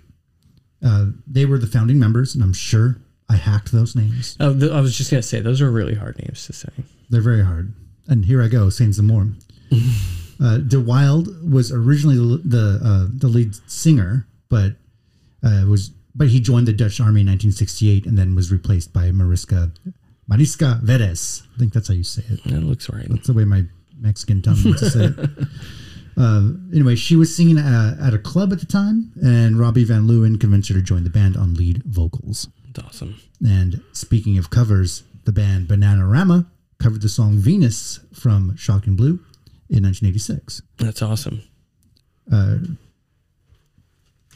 Uh, 0.83 1.07
they 1.27 1.45
were 1.45 1.57
the 1.57 1.67
founding 1.67 1.99
members, 1.99 2.35
and 2.35 2.43
I'm 2.43 2.53
sure 2.53 2.97
I 3.29 3.35
hacked 3.35 3.71
those 3.71 3.95
names. 3.95 4.37
Oh, 4.39 4.57
th- 4.57 4.71
I 4.71 4.81
was 4.81 4.97
just 4.97 5.11
gonna 5.11 5.21
say 5.21 5.39
those 5.39 5.61
are 5.61 5.71
really 5.71 5.95
hard 5.95 6.17
names 6.19 6.45
to 6.47 6.53
say. 6.53 6.69
They're 7.09 7.21
very 7.21 7.43
hard. 7.43 7.73
And 8.07 8.25
here 8.25 8.41
I 8.41 8.47
go 8.47 8.69
saying 8.69 8.93
some 8.93 9.07
more. 9.07 9.27
uh, 10.41 10.57
De 10.57 10.79
Wilde 10.79 11.51
was 11.51 11.71
originally 11.71 12.15
the 12.15 12.41
the, 12.43 12.79
uh, 12.83 13.07
the 13.11 13.27
lead 13.27 13.55
singer, 13.69 14.27
but 14.49 14.73
uh, 15.43 15.65
was 15.67 15.89
but 16.15 16.29
he 16.29 16.39
joined 16.39 16.67
the 16.67 16.73
Dutch 16.73 16.99
army 16.99 17.21
in 17.21 17.27
1968 17.27 18.05
and 18.05 18.17
then 18.17 18.35
was 18.35 18.51
replaced 18.51 18.93
by 18.93 19.11
Mariska 19.11 19.71
Mariska 20.27 20.79
Veres. 20.83 21.43
I 21.55 21.59
think 21.59 21.73
that's 21.73 21.87
how 21.87 21.93
you 21.93 22.03
say 22.03 22.23
it. 22.29 22.43
That 22.45 22.61
looks 22.61 22.89
right. 22.89 23.07
That's 23.09 23.27
the 23.27 23.33
way 23.33 23.45
my 23.45 23.65
Mexican 23.99 24.41
tongue 24.41 24.55
to 24.55 24.89
say 24.89 25.05
it. 25.05 25.29
Uh, 26.17 26.49
anyway, 26.73 26.95
she 26.97 27.15
was 27.15 27.33
singing 27.33 27.57
uh, 27.57 27.95
at 28.01 28.13
a 28.13 28.17
club 28.17 28.51
at 28.51 28.59
the 28.59 28.65
time, 28.65 29.09
and 29.23 29.57
Robbie 29.57 29.85
Van 29.85 30.05
Leeuwen 30.05 30.37
convinced 30.37 30.67
her 30.67 30.75
to 30.75 30.81
join 30.81 31.05
the 31.05 31.09
band 31.09 31.37
on 31.37 31.53
lead 31.53 31.81
vocals. 31.85 32.49
That's 32.73 32.85
awesome. 32.85 33.15
And 33.41 33.81
speaking 33.93 34.37
of 34.37 34.49
covers, 34.49 35.03
the 35.23 35.31
band 35.31 35.69
Bananarama 35.69 36.45
covered 36.77 37.01
the 37.01 37.07
song 37.07 37.37
Venus 37.37 38.01
from 38.13 38.53
Shocking 38.57 38.97
Blue 38.97 39.19
in 39.69 39.83
1986. 39.83 40.61
That's 40.77 41.01
awesome. 41.01 41.41
Uh, 42.29 42.57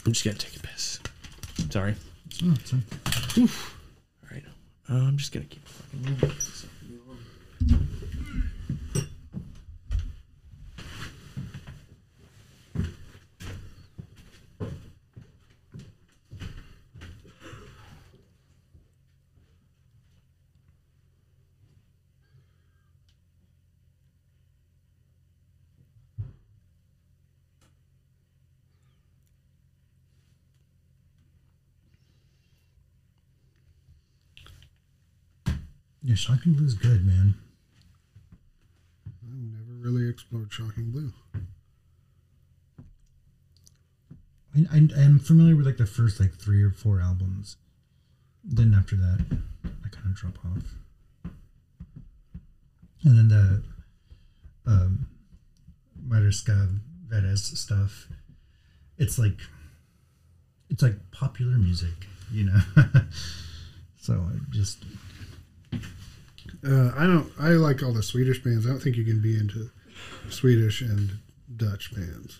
I'm 0.05 0.13
just 0.13 0.23
gonna 0.23 0.37
take 0.37 0.55
a 0.55 0.59
piss. 0.59 0.99
Sorry. 1.69 1.95
oh, 2.45 2.53
sorry. 2.63 2.83
All 3.39 3.47
right. 4.31 4.43
Uh, 4.89 4.93
I'm 4.93 5.17
just 5.17 5.33
gonna 5.33 5.45
keep 5.45 5.67
fucking 5.67 6.01
moving. 6.01 6.31
Yeah, 36.03 36.15
Shocking 36.15 36.53
Blue 36.53 36.65
is 36.65 36.73
good, 36.73 37.05
man. 37.05 37.35
I've 39.05 39.39
never 39.39 39.71
really 39.79 40.09
explored 40.09 40.51
Shocking 40.51 40.91
Blue. 40.91 41.13
I, 44.53 44.65
I, 44.71 44.87
I'm 44.97 45.19
familiar 45.19 45.55
with 45.55 45.65
like 45.65 45.77
the 45.77 45.85
first 45.85 46.19
like 46.19 46.33
three 46.33 46.61
or 46.61 46.71
four 46.71 46.99
albums. 46.99 47.55
Then 48.43 48.75
after 48.77 48.97
that, 48.97 49.25
I 49.63 49.87
kind 49.89 50.07
of 50.07 50.15
drop 50.15 50.37
off. 50.45 50.75
And 53.05 53.17
then 53.17 53.27
the 53.29 53.63
um, 54.69 55.07
Mariska 56.05 56.67
Veres 57.07 57.57
stuff, 57.57 58.09
it's 58.97 59.17
like 59.17 59.39
it's 60.69 60.81
like 60.81 60.95
popular 61.11 61.57
music, 61.57 62.07
you 62.29 62.43
know. 62.43 62.59
so 64.01 64.13
I 64.15 64.37
just 64.49 64.83
Uh, 66.65 66.91
I 66.97 67.05
don't. 67.05 67.31
I 67.39 67.49
like 67.49 67.83
all 67.83 67.91
the 67.93 68.03
Swedish 68.03 68.41
bands. 68.43 68.65
I 68.65 68.69
don't 68.69 68.79
think 68.79 68.95
you 68.95 69.03
can 69.03 69.21
be 69.21 69.37
into 69.37 69.69
Swedish 70.29 70.81
and 70.81 71.11
Dutch 71.57 71.93
bands. 71.93 72.37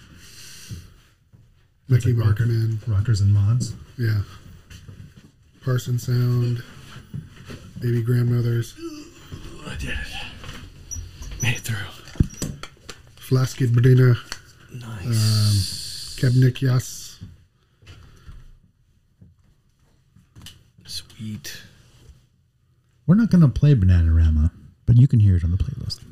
Mickey 1.90 2.14
like 2.14 2.26
rocker- 2.28 2.48
rockers 2.88 3.20
and 3.22 3.34
mods. 3.34 3.74
yeah. 3.98 4.22
Parson 5.64 5.98
Sound, 6.00 6.62
Baby 7.80 8.02
Grandmothers, 8.02 8.74
I 9.66 9.76
did 9.76 9.90
it. 9.92 11.42
Made 11.42 11.56
it 11.56 11.62
through. 11.62 12.50
Flasket 13.16 13.72
Brinner, 13.74 14.16
Nice. 14.74 16.18
Kebnik 16.20 16.60
Yas. 16.62 17.20
Sweet. 20.86 21.63
We're 23.14 23.20
not 23.20 23.30
going 23.30 23.42
to 23.42 23.48
play 23.48 23.76
Bananarama, 23.76 24.50
but 24.88 24.96
you 24.96 25.08
can 25.08 25.20
hear 25.20 25.36
it 25.36 25.44
on 25.44 25.52
the 25.52 25.58
playlist. 25.58 26.04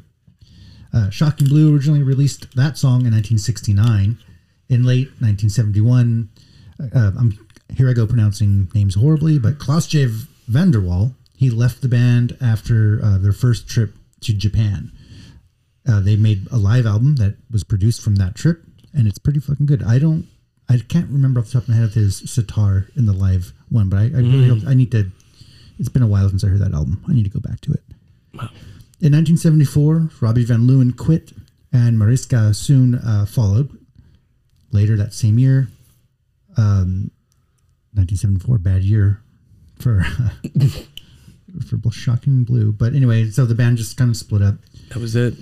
Uh, 0.93 1.09
Shocking 1.09 1.47
Blue 1.47 1.73
originally 1.73 2.03
released 2.03 2.55
that 2.55 2.77
song 2.77 3.07
in 3.07 3.11
1969. 3.11 4.19
In 4.69 4.83
late 4.83 5.07
1971, 5.19 6.29
uh, 6.93 7.11
I'm 7.17 7.47
here 7.75 7.89
I 7.89 7.93
go 7.93 8.05
pronouncing 8.05 8.69
names 8.75 8.93
horribly, 8.93 9.39
but 9.39 9.57
Klaus 9.57 9.87
J. 9.87 10.09
Vanderwall, 10.47 11.15
he 11.35 11.49
left 11.49 11.81
the 11.81 11.87
band 11.87 12.37
after 12.39 12.99
uh, 13.03 13.17
their 13.17 13.33
first 13.33 13.67
trip 13.67 13.95
to 14.19 14.33
Japan. 14.33 14.91
Uh, 15.89 16.01
they 16.01 16.15
made 16.15 16.47
a 16.51 16.57
live 16.57 16.85
album 16.85 17.15
that 17.15 17.35
was 17.49 17.63
produced 17.63 18.03
from 18.03 18.17
that 18.17 18.35
trip, 18.35 18.61
and 18.93 19.07
it's 19.07 19.17
pretty 19.17 19.39
fucking 19.39 19.65
good. 19.65 19.81
I 19.81 19.97
don't, 19.97 20.27
I 20.69 20.77
can't 20.87 21.09
remember 21.09 21.39
off 21.39 21.47
the 21.47 21.53
top 21.53 21.63
of 21.63 21.69
my 21.69 21.75
head 21.77 21.85
if 21.85 21.93
there's 21.95 22.29
sitar 22.29 22.89
in 22.95 23.07
the 23.07 23.13
live 23.13 23.53
one, 23.69 23.89
but 23.89 23.97
I, 23.97 24.03
I 24.03 24.19
really 24.19 24.49
hope 24.49 24.67
I 24.67 24.75
need 24.75 24.91
to. 24.91 25.09
It's 25.81 25.89
been 25.89 26.03
a 26.03 26.07
while 26.07 26.29
since 26.29 26.43
I 26.43 26.47
heard 26.47 26.59
that 26.59 26.75
album. 26.75 27.03
I 27.09 27.13
need 27.13 27.23
to 27.23 27.31
go 27.31 27.39
back 27.39 27.59
to 27.61 27.71
it. 27.71 27.81
Wow. 28.35 28.49
In 29.01 29.13
1974, 29.13 30.11
Robbie 30.21 30.45
Van 30.45 30.67
Leeuwen 30.67 30.95
quit, 30.95 31.33
and 31.73 31.97
Mariska 31.97 32.53
soon 32.53 32.95
uh, 32.95 33.25
followed. 33.25 33.75
Later 34.71 34.95
that 34.95 35.11
same 35.13 35.39
year, 35.39 35.69
um, 36.55 37.09
1974, 37.95 38.59
bad 38.59 38.83
year 38.83 39.21
for 39.79 40.03
for 41.67 41.91
Shocking 41.91 42.43
Blue. 42.43 42.71
But 42.71 42.93
anyway, 42.93 43.31
so 43.31 43.45
the 43.45 43.55
band 43.55 43.77
just 43.77 43.97
kind 43.97 44.11
of 44.11 44.17
split 44.17 44.43
up. 44.43 44.55
That 44.89 44.99
was 44.99 45.15
it. 45.15 45.33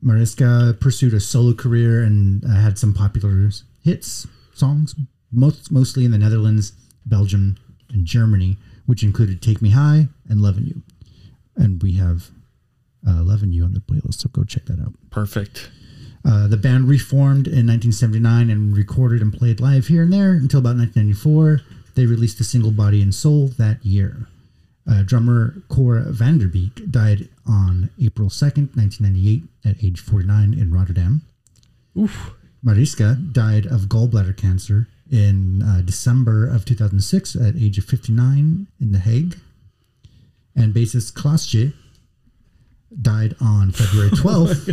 Mariska 0.00 0.76
pursued 0.80 1.14
a 1.14 1.20
solo 1.20 1.52
career 1.52 2.04
and 2.04 2.44
uh, 2.44 2.54
had 2.54 2.78
some 2.78 2.94
popular 2.94 3.50
hits 3.82 4.28
songs, 4.54 4.94
most 5.32 5.72
mostly 5.72 6.04
in 6.04 6.12
the 6.12 6.18
Netherlands, 6.18 6.74
Belgium, 7.04 7.56
and 7.90 8.06
Germany, 8.06 8.56
which 8.86 9.02
included 9.02 9.42
"Take 9.42 9.62
Me 9.62 9.70
High" 9.70 10.08
and 10.28 10.40
Loving 10.40 10.66
You." 10.66 10.82
And 11.56 11.82
we 11.82 11.94
have 11.94 12.30
uh, 13.06 13.22
"Lovin' 13.22 13.52
You" 13.52 13.64
on 13.64 13.74
the 13.74 13.80
playlist, 13.80 14.20
so 14.20 14.28
go 14.28 14.44
check 14.44 14.66
that 14.66 14.80
out. 14.80 14.94
Perfect. 15.10 15.70
Uh, 16.24 16.48
the 16.48 16.56
band 16.56 16.88
reformed 16.88 17.46
in 17.46 17.66
1979 17.66 18.48
and 18.48 18.76
recorded 18.76 19.20
and 19.20 19.32
played 19.32 19.60
live 19.60 19.88
here 19.88 20.02
and 20.02 20.12
there 20.12 20.32
until 20.32 20.60
about 20.60 20.76
1994. 20.76 21.60
They 21.94 22.06
released 22.06 22.38
the 22.38 22.44
single 22.44 22.70
"Body 22.70 23.02
and 23.02 23.14
Soul" 23.14 23.48
that 23.58 23.84
year. 23.84 24.26
Uh, 24.86 25.02
drummer 25.02 25.62
Cora 25.68 26.04
Vanderbeek 26.12 26.90
died 26.90 27.28
on 27.46 27.90
April 28.00 28.28
2nd, 28.28 28.76
1998, 28.76 29.42
at 29.64 29.82
age 29.82 30.00
49 30.00 30.54
in 30.54 30.72
Rotterdam. 30.72 31.22
Oof. 31.98 32.32
Mariska 32.62 33.14
died 33.14 33.66
of 33.66 33.82
gallbladder 33.82 34.36
cancer 34.36 34.88
in 35.10 35.62
uh, 35.62 35.80
December 35.82 36.46
of 36.48 36.64
2006 36.64 37.36
at 37.36 37.56
age 37.56 37.78
of 37.78 37.84
59 37.84 38.66
in 38.80 38.92
The 38.92 38.98
Hague. 38.98 39.36
And 40.56 40.72
bassist 40.74 41.12
Klaasje 41.14 41.72
died 43.02 43.34
on 43.40 43.70
February 43.72 44.10
12th, 44.12 44.66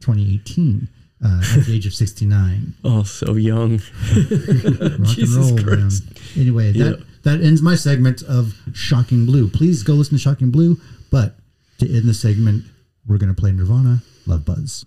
2018, 0.00 0.88
uh, 1.24 1.42
at 1.56 1.64
the 1.66 1.74
age 1.74 1.86
of 1.86 1.94
69. 1.94 2.74
Oh, 2.84 3.02
so 3.04 3.34
young. 3.34 3.72
Rock 4.14 5.08
Jesus 5.08 5.50
and 5.50 5.60
roll, 5.66 5.76
Christ. 5.76 6.04
man. 6.04 6.14
Anyway, 6.36 6.72
that 6.72 6.98
Yeah. 6.98 7.04
that 7.22 7.40
ends 7.40 7.62
my 7.62 7.74
segment 7.76 8.22
of 8.22 8.54
Shocking 8.72 9.26
Blue. 9.26 9.48
Please 9.48 9.82
go 9.82 9.94
listen 9.94 10.16
to 10.16 10.22
Shocking 10.22 10.50
Blue. 10.50 10.80
But 11.10 11.36
to 11.78 11.88
end 11.92 12.08
the 12.08 12.14
segment, 12.14 12.64
we're 13.06 13.18
going 13.18 13.34
to 13.34 13.40
play 13.40 13.52
Nirvana, 13.52 14.02
Love 14.26 14.44
Buzz. 14.44 14.84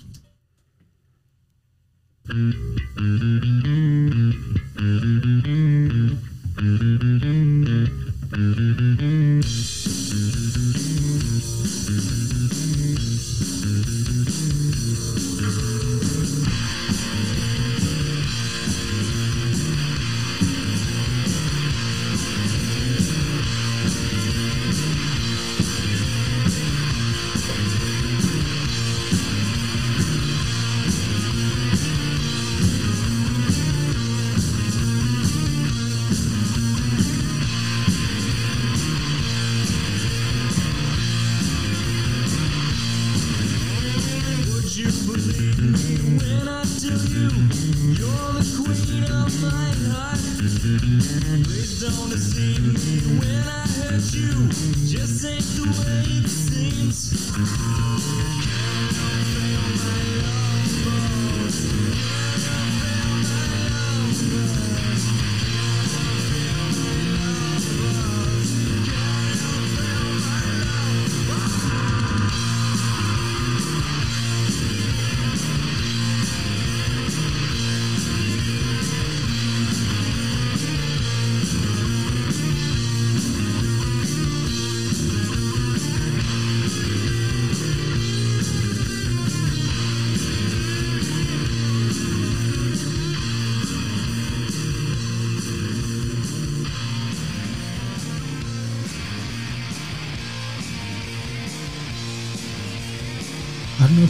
Thank 2.27 2.55
you. 9.01 9.44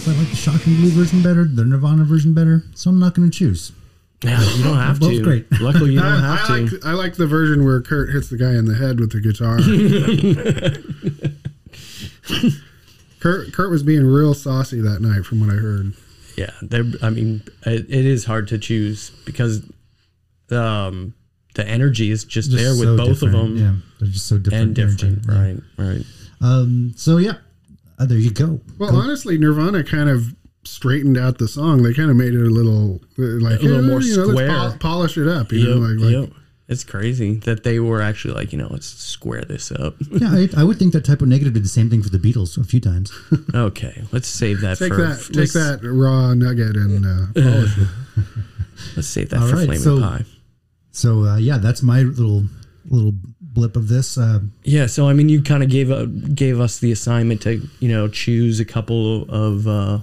I 0.07 0.11
if 0.11 0.17
I 0.17 0.19
like 0.21 0.29
the 0.29 0.35
Shocking 0.35 0.75
Blue 0.75 0.89
version 0.89 1.21
better, 1.23 1.45
the 1.45 1.65
Nirvana 1.65 2.03
version 2.03 2.33
better, 2.33 2.63
so 2.75 2.89
I'm 2.89 2.99
not 2.99 3.15
going 3.15 3.29
to 3.29 3.37
choose. 3.37 3.71
Yeah, 4.23 4.41
you 4.55 4.63
don't 4.63 4.77
have 4.77 4.99
Both 4.99 5.11
to. 5.11 5.23
great. 5.23 5.45
Luckily, 5.61 5.93
you 5.93 5.99
don't 5.99 6.07
I, 6.11 6.37
have 6.37 6.49
I 6.49 6.57
to. 6.59 6.63
like 6.75 6.85
I 6.85 6.91
like 6.93 7.15
the 7.15 7.27
version 7.27 7.63
where 7.65 7.81
Kurt 7.81 8.09
hits 8.11 8.29
the 8.29 8.37
guy 8.37 8.53
in 8.55 8.65
the 8.65 8.75
head 8.75 8.99
with 8.99 9.11
the 9.11 9.21
guitar. 9.21 9.59
Kurt 13.19 13.53
Kurt 13.53 13.71
was 13.71 13.83
being 13.83 14.05
real 14.05 14.33
saucy 14.33 14.81
that 14.81 15.01
night, 15.01 15.25
from 15.25 15.39
what 15.41 15.49
I 15.49 15.53
heard. 15.57 15.93
Yeah, 16.37 16.51
there. 16.61 16.83
I 17.01 17.09
mean, 17.09 17.41
it, 17.65 17.85
it 17.89 18.05
is 18.05 18.25
hard 18.25 18.47
to 18.49 18.57
choose 18.57 19.09
because 19.25 19.63
um, 20.51 21.13
the 21.55 21.67
energy 21.67 22.11
is 22.11 22.23
just, 22.23 22.51
Just 22.51 22.63
there 22.63 22.71
with 22.71 22.97
so 22.97 23.05
both 23.05 23.21
of 23.21 23.31
them 23.31 23.57
Yeah, 23.57 23.75
they're 23.99 24.09
just 24.09 24.27
so 24.27 24.37
different. 24.37 24.63
and 24.63 24.75
different. 24.75 25.27
energy. 25.27 25.61
Right, 25.77 25.85
right. 25.95 26.05
Um. 26.41 26.93
So 26.97 27.17
yeah, 27.17 27.37
uh, 27.99 28.05
there 28.05 28.17
you 28.17 28.31
go. 28.31 28.59
Well, 28.77 28.95
honestly, 28.95 29.37
Nirvana 29.37 29.83
kind 29.83 30.09
of 30.09 30.35
straightened 30.63 31.17
out 31.17 31.37
the 31.37 31.47
song. 31.47 31.83
They 31.83 31.93
kind 31.93 32.09
of 32.09 32.15
made 32.17 32.33
it 32.33 32.41
a 32.41 32.49
little 32.49 33.01
uh, 33.19 33.23
like 33.43 33.59
A 33.59 33.63
little 33.63 33.85
eh, 33.85 33.87
more 33.87 34.01
you 34.01 34.17
know, 34.17 34.23
let's 34.25 34.31
square. 34.31 34.47
pol- 34.49 34.77
polish 34.79 35.17
it 35.17 35.27
up. 35.27 35.51
You 35.51 35.59
Yep, 35.59 35.67
know, 35.69 35.75
like, 35.77 35.99
like 35.99 36.29
yep. 36.29 36.39
It's 36.67 36.83
crazy 36.83 37.35
that 37.41 37.63
they 37.63 37.79
were 37.79 38.01
actually 38.01 38.33
like, 38.33 38.51
you 38.51 38.57
know, 38.57 38.67
let's 38.71 38.87
square 38.87 39.43
this 39.45 39.71
up. 39.71 39.93
Yeah, 40.11 40.31
I, 40.31 40.49
I 40.57 40.63
would 40.63 40.79
think 40.79 40.93
that 40.93 41.05
type 41.05 41.21
of 41.21 41.27
negative 41.27 41.53
did 41.53 41.63
the 41.63 41.67
same 41.69 41.91
thing 41.91 42.01
for 42.01 42.09
the 42.09 42.17
Beatles 42.17 42.57
a 42.59 42.63
few 42.63 42.79
times. 42.81 43.11
okay, 43.53 44.01
let's 44.11 44.27
save 44.27 44.61
that 44.61 44.79
take 44.79 44.91
for 44.91 45.01
that, 45.03 45.19
take 45.31 45.51
that 45.53 45.81
raw 45.83 46.33
nugget 46.33 46.75
and 46.75 47.05
uh, 47.05 47.27
polish 47.39 47.77
it. 47.77 47.87
Let's 48.95 49.07
save 49.07 49.29
that 49.29 49.41
All 49.41 49.47
for 49.49 49.55
right, 49.57 49.65
Flaming 49.65 49.79
so- 49.79 49.99
Pie. 50.01 50.25
So 50.91 51.25
uh, 51.25 51.37
yeah, 51.37 51.57
that's 51.59 51.83
my 51.83 52.01
little 52.01 52.45
little 52.89 53.13
blip 53.55 53.75
of 53.75 53.87
this. 53.87 54.17
Uh, 54.17 54.41
Yeah, 54.63 54.85
so 54.85 55.07
I 55.09 55.13
mean, 55.13 55.29
you 55.29 55.41
kind 55.41 55.63
of 55.63 55.69
gave 55.69 55.89
a, 55.89 56.05
gave 56.05 56.59
us 56.59 56.77
the 56.77 56.91
assignment 56.91 57.41
to 57.43 57.67
you 57.79 57.87
know 57.89 58.07
choose 58.07 58.59
a 58.59 58.65
couple 58.65 59.23
of 59.29 59.67
uh, 59.67 59.99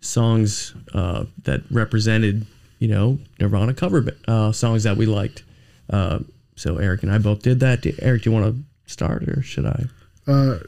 songs 0.00 0.74
uh, 0.92 1.24
that 1.44 1.62
represented 1.70 2.44
you 2.80 2.88
know 2.88 3.18
Nirvana 3.40 3.72
cover 3.72 4.14
uh, 4.28 4.52
songs 4.52 4.82
that 4.82 4.96
we 4.98 5.06
liked. 5.06 5.44
Uh, 5.88 6.18
so 6.56 6.76
Eric 6.76 7.02
and 7.02 7.12
I 7.12 7.18
both 7.18 7.40
did 7.42 7.60
that. 7.60 7.86
Eric, 8.02 8.22
do 8.22 8.30
you 8.30 8.34
want 8.36 8.54
to 8.54 8.62
start 8.92 9.22
or 9.28 9.42
should 9.42 9.64
I? 9.64 9.84
Uh, 10.26 10.58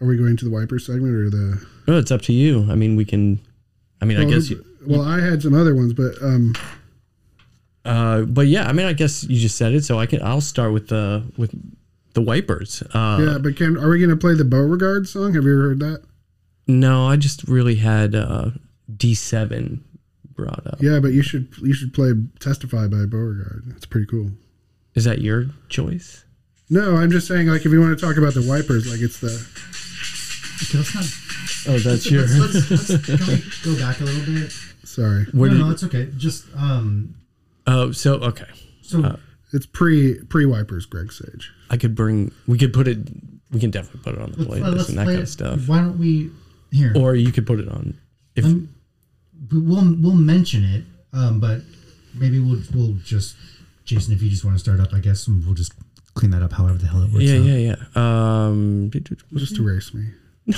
are 0.00 0.06
we 0.06 0.16
going 0.16 0.36
to 0.36 0.44
the 0.44 0.50
wiper 0.50 0.78
segment 0.78 1.14
or 1.14 1.30
the? 1.30 1.66
Oh, 1.88 1.98
it's 1.98 2.10
up 2.10 2.22
to 2.22 2.32
you. 2.32 2.70
I 2.70 2.74
mean, 2.74 2.96
we 2.96 3.04
can. 3.04 3.40
I 4.02 4.04
mean, 4.04 4.18
I 4.18 4.24
guess. 4.24 4.50
You, 4.50 4.64
well, 4.86 5.02
I 5.02 5.20
had 5.20 5.42
some 5.42 5.54
other 5.54 5.74
ones, 5.74 5.94
but 5.94 6.20
um, 6.22 6.54
uh, 7.84 8.22
but 8.22 8.46
yeah, 8.46 8.66
I 8.68 8.72
mean, 8.72 8.86
I 8.86 8.92
guess 8.92 9.24
you 9.24 9.38
just 9.40 9.56
said 9.56 9.72
it, 9.74 9.84
so 9.84 9.98
I 9.98 10.06
can. 10.06 10.22
I'll 10.22 10.40
start 10.40 10.72
with 10.72 10.88
the 10.88 11.24
with 11.36 11.54
the 12.14 12.22
wipers. 12.22 12.82
Uh, 12.92 13.18
yeah. 13.32 13.38
But 13.38 13.56
can 13.56 13.76
are 13.76 13.88
we 13.90 13.98
going 13.98 14.10
to 14.10 14.16
play 14.16 14.34
the 14.34 14.44
Beauregard 14.44 15.08
song? 15.08 15.34
Have 15.34 15.44
you 15.44 15.52
ever 15.52 15.68
heard 15.68 15.80
that? 15.80 16.02
No, 16.66 17.06
I 17.08 17.16
just 17.16 17.44
really 17.48 17.74
had 17.76 18.14
uh, 18.14 18.50
D 18.96 19.14
seven 19.14 19.84
brought 20.34 20.66
up. 20.66 20.76
Yeah, 20.80 20.98
but 21.00 21.12
you 21.12 21.22
should 21.22 21.48
you 21.62 21.74
should 21.74 21.92
play 21.92 22.12
"Testify" 22.40 22.86
by 22.86 23.04
Beauregard. 23.06 23.64
That's 23.66 23.86
pretty 23.86 24.06
cool. 24.06 24.30
Is 24.94 25.04
that 25.04 25.20
your 25.20 25.46
choice? 25.68 26.24
No, 26.70 26.96
I'm 26.96 27.10
just 27.10 27.26
saying, 27.28 27.48
like, 27.48 27.66
if 27.66 27.72
you 27.72 27.80
want 27.80 27.98
to 27.98 28.02
talk 28.06 28.16
about 28.16 28.32
the 28.32 28.46
wipers, 28.48 28.90
like, 28.90 29.00
it's 29.00 29.20
the 29.20 29.28
okay, 30.62 30.78
let's 30.78 30.94
not. 30.94 31.04
Oh, 31.74 31.78
that's 31.78 32.10
your. 32.10 32.22
Let's, 32.22 32.70
let's, 32.70 32.90
let's, 32.90 33.06
can 33.06 33.18
we 33.26 33.42
go 33.74 33.78
back 33.80 34.00
a 34.00 34.04
little 34.04 34.34
bit? 34.34 34.50
sorry, 34.84 35.24
Where 35.32 35.50
no, 35.50 35.56
no, 35.58 35.66
you- 35.66 35.72
it's 35.72 35.84
okay. 35.84 36.08
Just 36.16 36.46
um. 36.56 37.14
Oh, 37.66 37.92
so 37.92 38.14
okay. 38.14 38.46
So 38.82 39.18
it's 39.52 39.66
pre 39.66 40.22
pre 40.24 40.46
wipers. 40.46 40.86
Greg 40.86 41.12
Sage. 41.12 41.52
I 41.70 41.76
could 41.76 41.94
bring. 41.94 42.32
We 42.46 42.58
could 42.58 42.72
put 42.72 42.88
it. 42.88 42.98
We 43.50 43.60
can 43.60 43.70
definitely 43.70 44.00
put 44.00 44.14
it 44.14 44.20
on 44.20 44.32
the 44.32 44.38
let's, 44.38 44.50
playlist 44.50 44.76
let's 44.76 44.88
and 44.88 44.98
that 44.98 45.04
kind 45.06 45.18
it. 45.18 45.22
of 45.22 45.28
stuff. 45.28 45.68
Why 45.68 45.78
don't 45.78 45.98
we 45.98 46.30
here? 46.70 46.92
Or 46.96 47.14
you 47.14 47.32
could 47.32 47.46
put 47.46 47.60
it 47.60 47.68
on. 47.68 47.98
If 48.34 48.44
we- 48.44 48.68
we'll 49.52 49.96
we'll 50.00 50.14
mention 50.14 50.64
it, 50.64 50.84
um, 51.12 51.40
but 51.40 51.60
maybe 52.14 52.40
we'll 52.40 52.60
we'll 52.74 52.94
just 53.04 53.36
Jason, 53.84 54.14
if 54.14 54.22
you 54.22 54.30
just 54.30 54.44
want 54.44 54.56
to 54.56 54.58
start 54.58 54.80
up, 54.80 54.92
I 54.92 55.00
guess 55.00 55.28
we'll 55.28 55.54
just 55.54 55.72
clean 56.14 56.30
that 56.30 56.42
up 56.42 56.52
however 56.52 56.78
the 56.78 56.86
hell 56.86 57.02
it 57.02 57.10
works 57.12 57.24
yeah, 57.24 57.38
out. 57.38 57.44
yeah, 57.44 57.76
yeah. 57.94 58.46
Um, 58.46 58.90
Just 59.34 59.58
erase 59.58 59.92
me. 59.92 60.06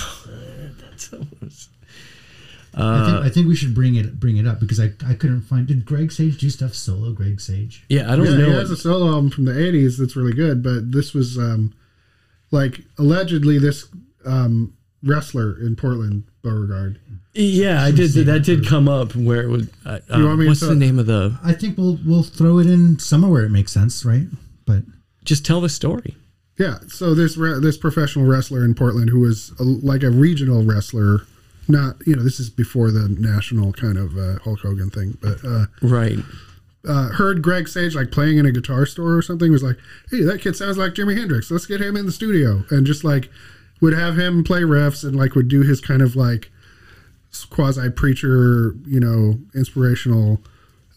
I 2.78 3.06
think 3.06 3.24
I 3.24 3.28
think 3.30 3.48
we 3.48 3.56
should 3.56 3.74
bring 3.74 3.94
it 3.94 4.20
bring 4.20 4.36
it 4.36 4.46
up 4.46 4.60
because 4.60 4.78
I, 4.80 4.92
I 5.06 5.14
couldn't 5.14 5.42
find. 5.42 5.66
Did 5.66 5.84
Greg 5.86 6.12
Sage 6.12 6.36
do 6.38 6.50
stuff 6.50 6.74
solo? 6.74 7.12
Greg 7.12 7.40
Sage. 7.40 7.84
yeah, 7.88 8.12
I 8.12 8.16
don't 8.16 8.26
Yeah, 8.26 8.36
know. 8.36 8.46
he 8.46 8.52
has 8.52 8.70
a 8.70 8.76
solo 8.76 9.06
album 9.08 9.30
from 9.30 9.44
the 9.46 9.52
'80s 9.52 9.98
that's 9.98 10.14
really 10.16 10.32
good, 10.34 10.62
but 10.62 10.92
this 10.92 11.14
was 11.14 11.38
um, 11.38 11.72
like 12.50 12.80
allegedly 12.98 13.58
this 13.58 13.88
um, 14.24 14.74
wrestler 15.02 15.58
in 15.60 15.76
Portland, 15.76 16.24
Beauregard. 16.42 17.00
yeah, 17.34 17.82
I 17.82 17.90
did. 17.92 18.10
That 18.12 18.40
did 18.44 18.66
come 18.66 18.88
up 18.88 19.14
where 19.16 19.42
it 19.42 19.48
was. 19.48 19.68
Uh, 19.84 20.00
uh, 20.10 20.20
want 20.22 20.38
me 20.40 20.46
what's 20.48 20.60
tell- 20.60 20.68
the 20.70 20.74
name 20.76 20.98
of 20.98 21.06
the? 21.06 21.38
I 21.42 21.52
think 21.54 21.78
we'll 21.78 21.98
we'll 22.04 22.22
throw 22.24 22.58
it 22.58 22.66
in 22.66 22.98
somewhere 22.98 23.30
where 23.30 23.44
it 23.44 23.50
makes 23.50 23.72
sense, 23.72 24.04
right? 24.04 24.26
But 24.66 24.82
Just 25.24 25.46
tell 25.46 25.60
the 25.60 25.68
story. 25.68 26.14
Yeah, 26.58 26.78
so 26.88 27.14
this 27.14 27.36
re- 27.36 27.60
this 27.60 27.76
professional 27.76 28.24
wrestler 28.26 28.64
in 28.64 28.74
Portland 28.74 29.10
who 29.10 29.20
was 29.20 29.52
a, 29.58 29.62
like 29.62 30.02
a 30.02 30.10
regional 30.10 30.62
wrestler, 30.64 31.26
not 31.68 31.96
you 32.06 32.14
know 32.16 32.22
this 32.22 32.38
is 32.40 32.50
before 32.50 32.90
the 32.90 33.08
national 33.08 33.72
kind 33.72 33.98
of 33.98 34.16
uh, 34.16 34.38
Hulk 34.44 34.60
Hogan 34.60 34.90
thing, 34.90 35.18
but 35.20 35.38
uh, 35.44 35.66
Right. 35.82 36.18
uh, 36.88 37.08
heard 37.10 37.42
Greg 37.42 37.68
Sage 37.68 37.94
like 37.94 38.10
playing 38.10 38.38
in 38.38 38.46
a 38.46 38.52
guitar 38.52 38.86
store 38.86 39.14
or 39.16 39.22
something. 39.22 39.50
Was 39.50 39.62
like, 39.62 39.78
hey, 40.10 40.22
that 40.22 40.40
kid 40.40 40.56
sounds 40.56 40.78
like 40.78 40.94
Jimi 40.94 41.16
Hendrix. 41.16 41.50
Let's 41.50 41.66
get 41.66 41.80
him 41.80 41.96
in 41.96 42.06
the 42.06 42.12
studio, 42.12 42.64
and 42.70 42.86
just 42.86 43.02
like 43.04 43.30
would 43.80 43.92
have 43.92 44.18
him 44.18 44.42
play 44.44 44.60
riffs 44.62 45.04
and 45.04 45.14
like 45.16 45.34
would 45.34 45.48
do 45.48 45.62
his 45.62 45.80
kind 45.80 46.00
of 46.02 46.16
like 46.16 46.50
quasi 47.50 47.90
preacher, 47.90 48.74
you 48.86 48.98
know, 49.00 49.38
inspirational 49.54 50.40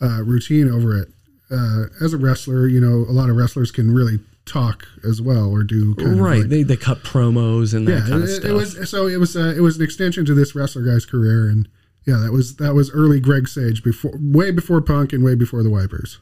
uh, 0.02 0.22
routine 0.24 0.70
over 0.72 0.98
it. 0.98 1.10
Uh, 1.52 1.86
as 2.02 2.14
a 2.14 2.18
wrestler, 2.18 2.68
you 2.68 2.80
know, 2.80 3.06
a 3.10 3.12
lot 3.12 3.30
of 3.30 3.36
wrestlers 3.36 3.72
can 3.72 3.92
really 3.94 4.20
talk 4.50 4.88
as 5.08 5.22
well 5.22 5.50
or 5.50 5.64
do 5.64 5.94
kind 5.96 6.14
of 6.14 6.20
Right. 6.20 6.40
like- 6.42 6.50
they 6.50 6.64
they 6.64 6.76
cut 6.78 7.04
promos 7.04 7.74
and 7.74 7.88
that 7.88 7.92
yeah, 7.92 8.00
kind 8.02 8.14
of 8.16 8.24
it, 8.24 8.28
stuff. 8.28 8.46
it 8.46 8.54
was 8.54 8.90
so 8.90 9.08
it 9.08 9.18
was 9.18 9.36
uh, 9.38 9.54
it 9.56 9.62
was 9.62 9.78
an 9.78 9.84
extension 9.84 10.26
to 10.26 10.34
this 10.34 10.56
wrestler 10.56 10.84
guy's 10.84 11.06
career, 11.06 11.48
and 11.48 11.68
yeah, 12.06 12.18
that 12.18 12.32
was 12.32 12.56
that 12.56 12.74
was 12.74 12.90
early 12.92 13.20
Greg 13.20 13.48
Sage 13.48 13.84
before, 13.84 14.14
way 14.20 14.52
before 14.52 14.82
Punk 14.82 15.14
and 15.14 15.24
way 15.24 15.36
before 15.36 15.62
the 15.64 15.70
Wipers. 15.70 16.20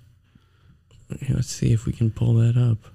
Let's 1.30 1.48
see 1.48 1.72
if 1.72 1.86
we 1.86 1.94
can 1.94 2.12
pull 2.12 2.34
that 2.36 2.58
up. 2.58 2.92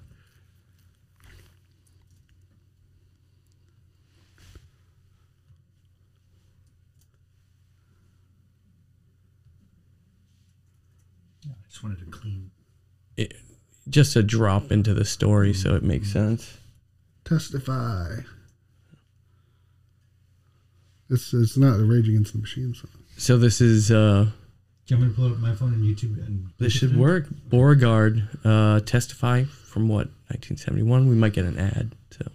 I 11.45 11.49
just 11.69 11.83
wanted 11.83 11.99
to 11.99 12.05
clean. 12.05 12.51
It, 13.17 13.33
just 13.89 14.15
a 14.15 14.23
drop 14.23 14.71
into 14.71 14.93
the 14.93 15.05
story 15.05 15.53
so 15.53 15.75
it 15.75 15.83
makes 15.83 16.11
sense. 16.11 16.57
Testify. 17.25 18.19
It's 21.09 21.33
it's 21.33 21.57
not 21.57 21.77
the 21.77 21.85
Rage 21.85 22.09
Against 22.09 22.33
the 22.33 22.39
Machine 22.39 22.73
song. 22.73 22.89
So 23.17 23.37
this 23.37 23.61
is 23.61 23.91
uh 23.91 24.27
Do 24.85 24.95
you 24.95 24.97
want 24.97 25.09
me 25.09 25.15
to 25.15 25.21
pull 25.21 25.31
up 25.31 25.39
my 25.39 25.53
phone 25.53 25.73
and 25.73 25.83
YouTube 25.83 26.25
and 26.25 26.49
this 26.57 26.73
should 26.73 26.97
work. 26.97 27.27
Beauregard 27.49 28.27
uh 28.43 28.79
testify 28.81 29.43
from 29.43 29.87
what 29.87 30.07
1971. 30.29 31.07
We 31.07 31.15
might 31.15 31.33
get 31.33 31.45
an 31.45 31.59
ad. 31.59 31.95
So 32.11 32.25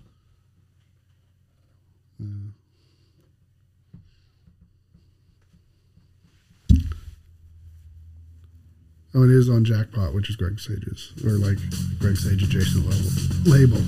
Oh, 9.19 9.25
it 9.25 9.31
is 9.31 9.49
on 9.49 9.65
Jackpot, 9.65 10.15
which 10.15 10.31
is 10.31 10.37
Greg 10.37 10.61
Sage's 10.61 11.11
or 11.25 11.31
like 11.31 11.59
Greg 11.99 12.17
Sage 12.17 12.45
adjacent 12.45 12.87
level 12.87 13.11
label. 13.51 13.83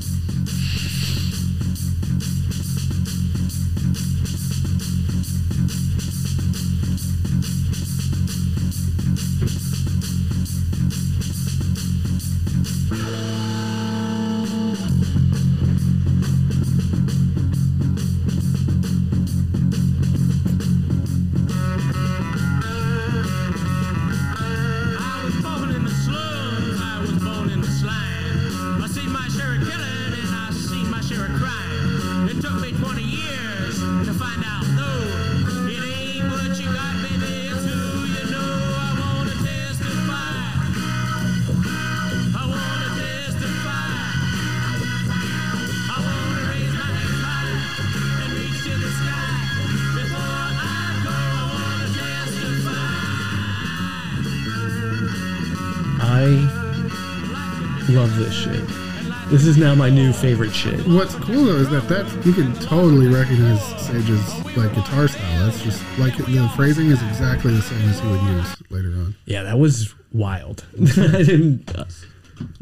New 60.01 60.13
favorite 60.15 60.55
shit. 60.55 60.87
What's 60.87 61.15
cool 61.15 61.45
though 61.45 61.57
is 61.57 61.69
that 61.71 61.87
that 61.89 62.27
you 62.27 62.33
can 62.33 62.55
totally 62.55 63.07
recognize 63.09 63.63
Sage's 63.87 64.57
like 64.57 64.75
guitar 64.75 65.09
style. 65.09 65.45
That's 65.47 65.63
just 65.63 65.83
like 65.99 66.17
the 66.17 66.51
phrasing 66.57 66.87
is 66.87 67.03
exactly 67.03 67.53
the 67.53 67.61
same 67.61 67.89
as 67.89 68.01
he 68.01 68.09
would 68.09 68.23
use 68.23 68.57
later 68.71 68.89
on. 68.89 69.15
Yeah, 69.27 69.43
that 69.43 69.59
was 69.59 69.95
wild. 70.13 70.65
I 70.81 71.23
didn't. 71.23 71.77
uh, 71.77 71.85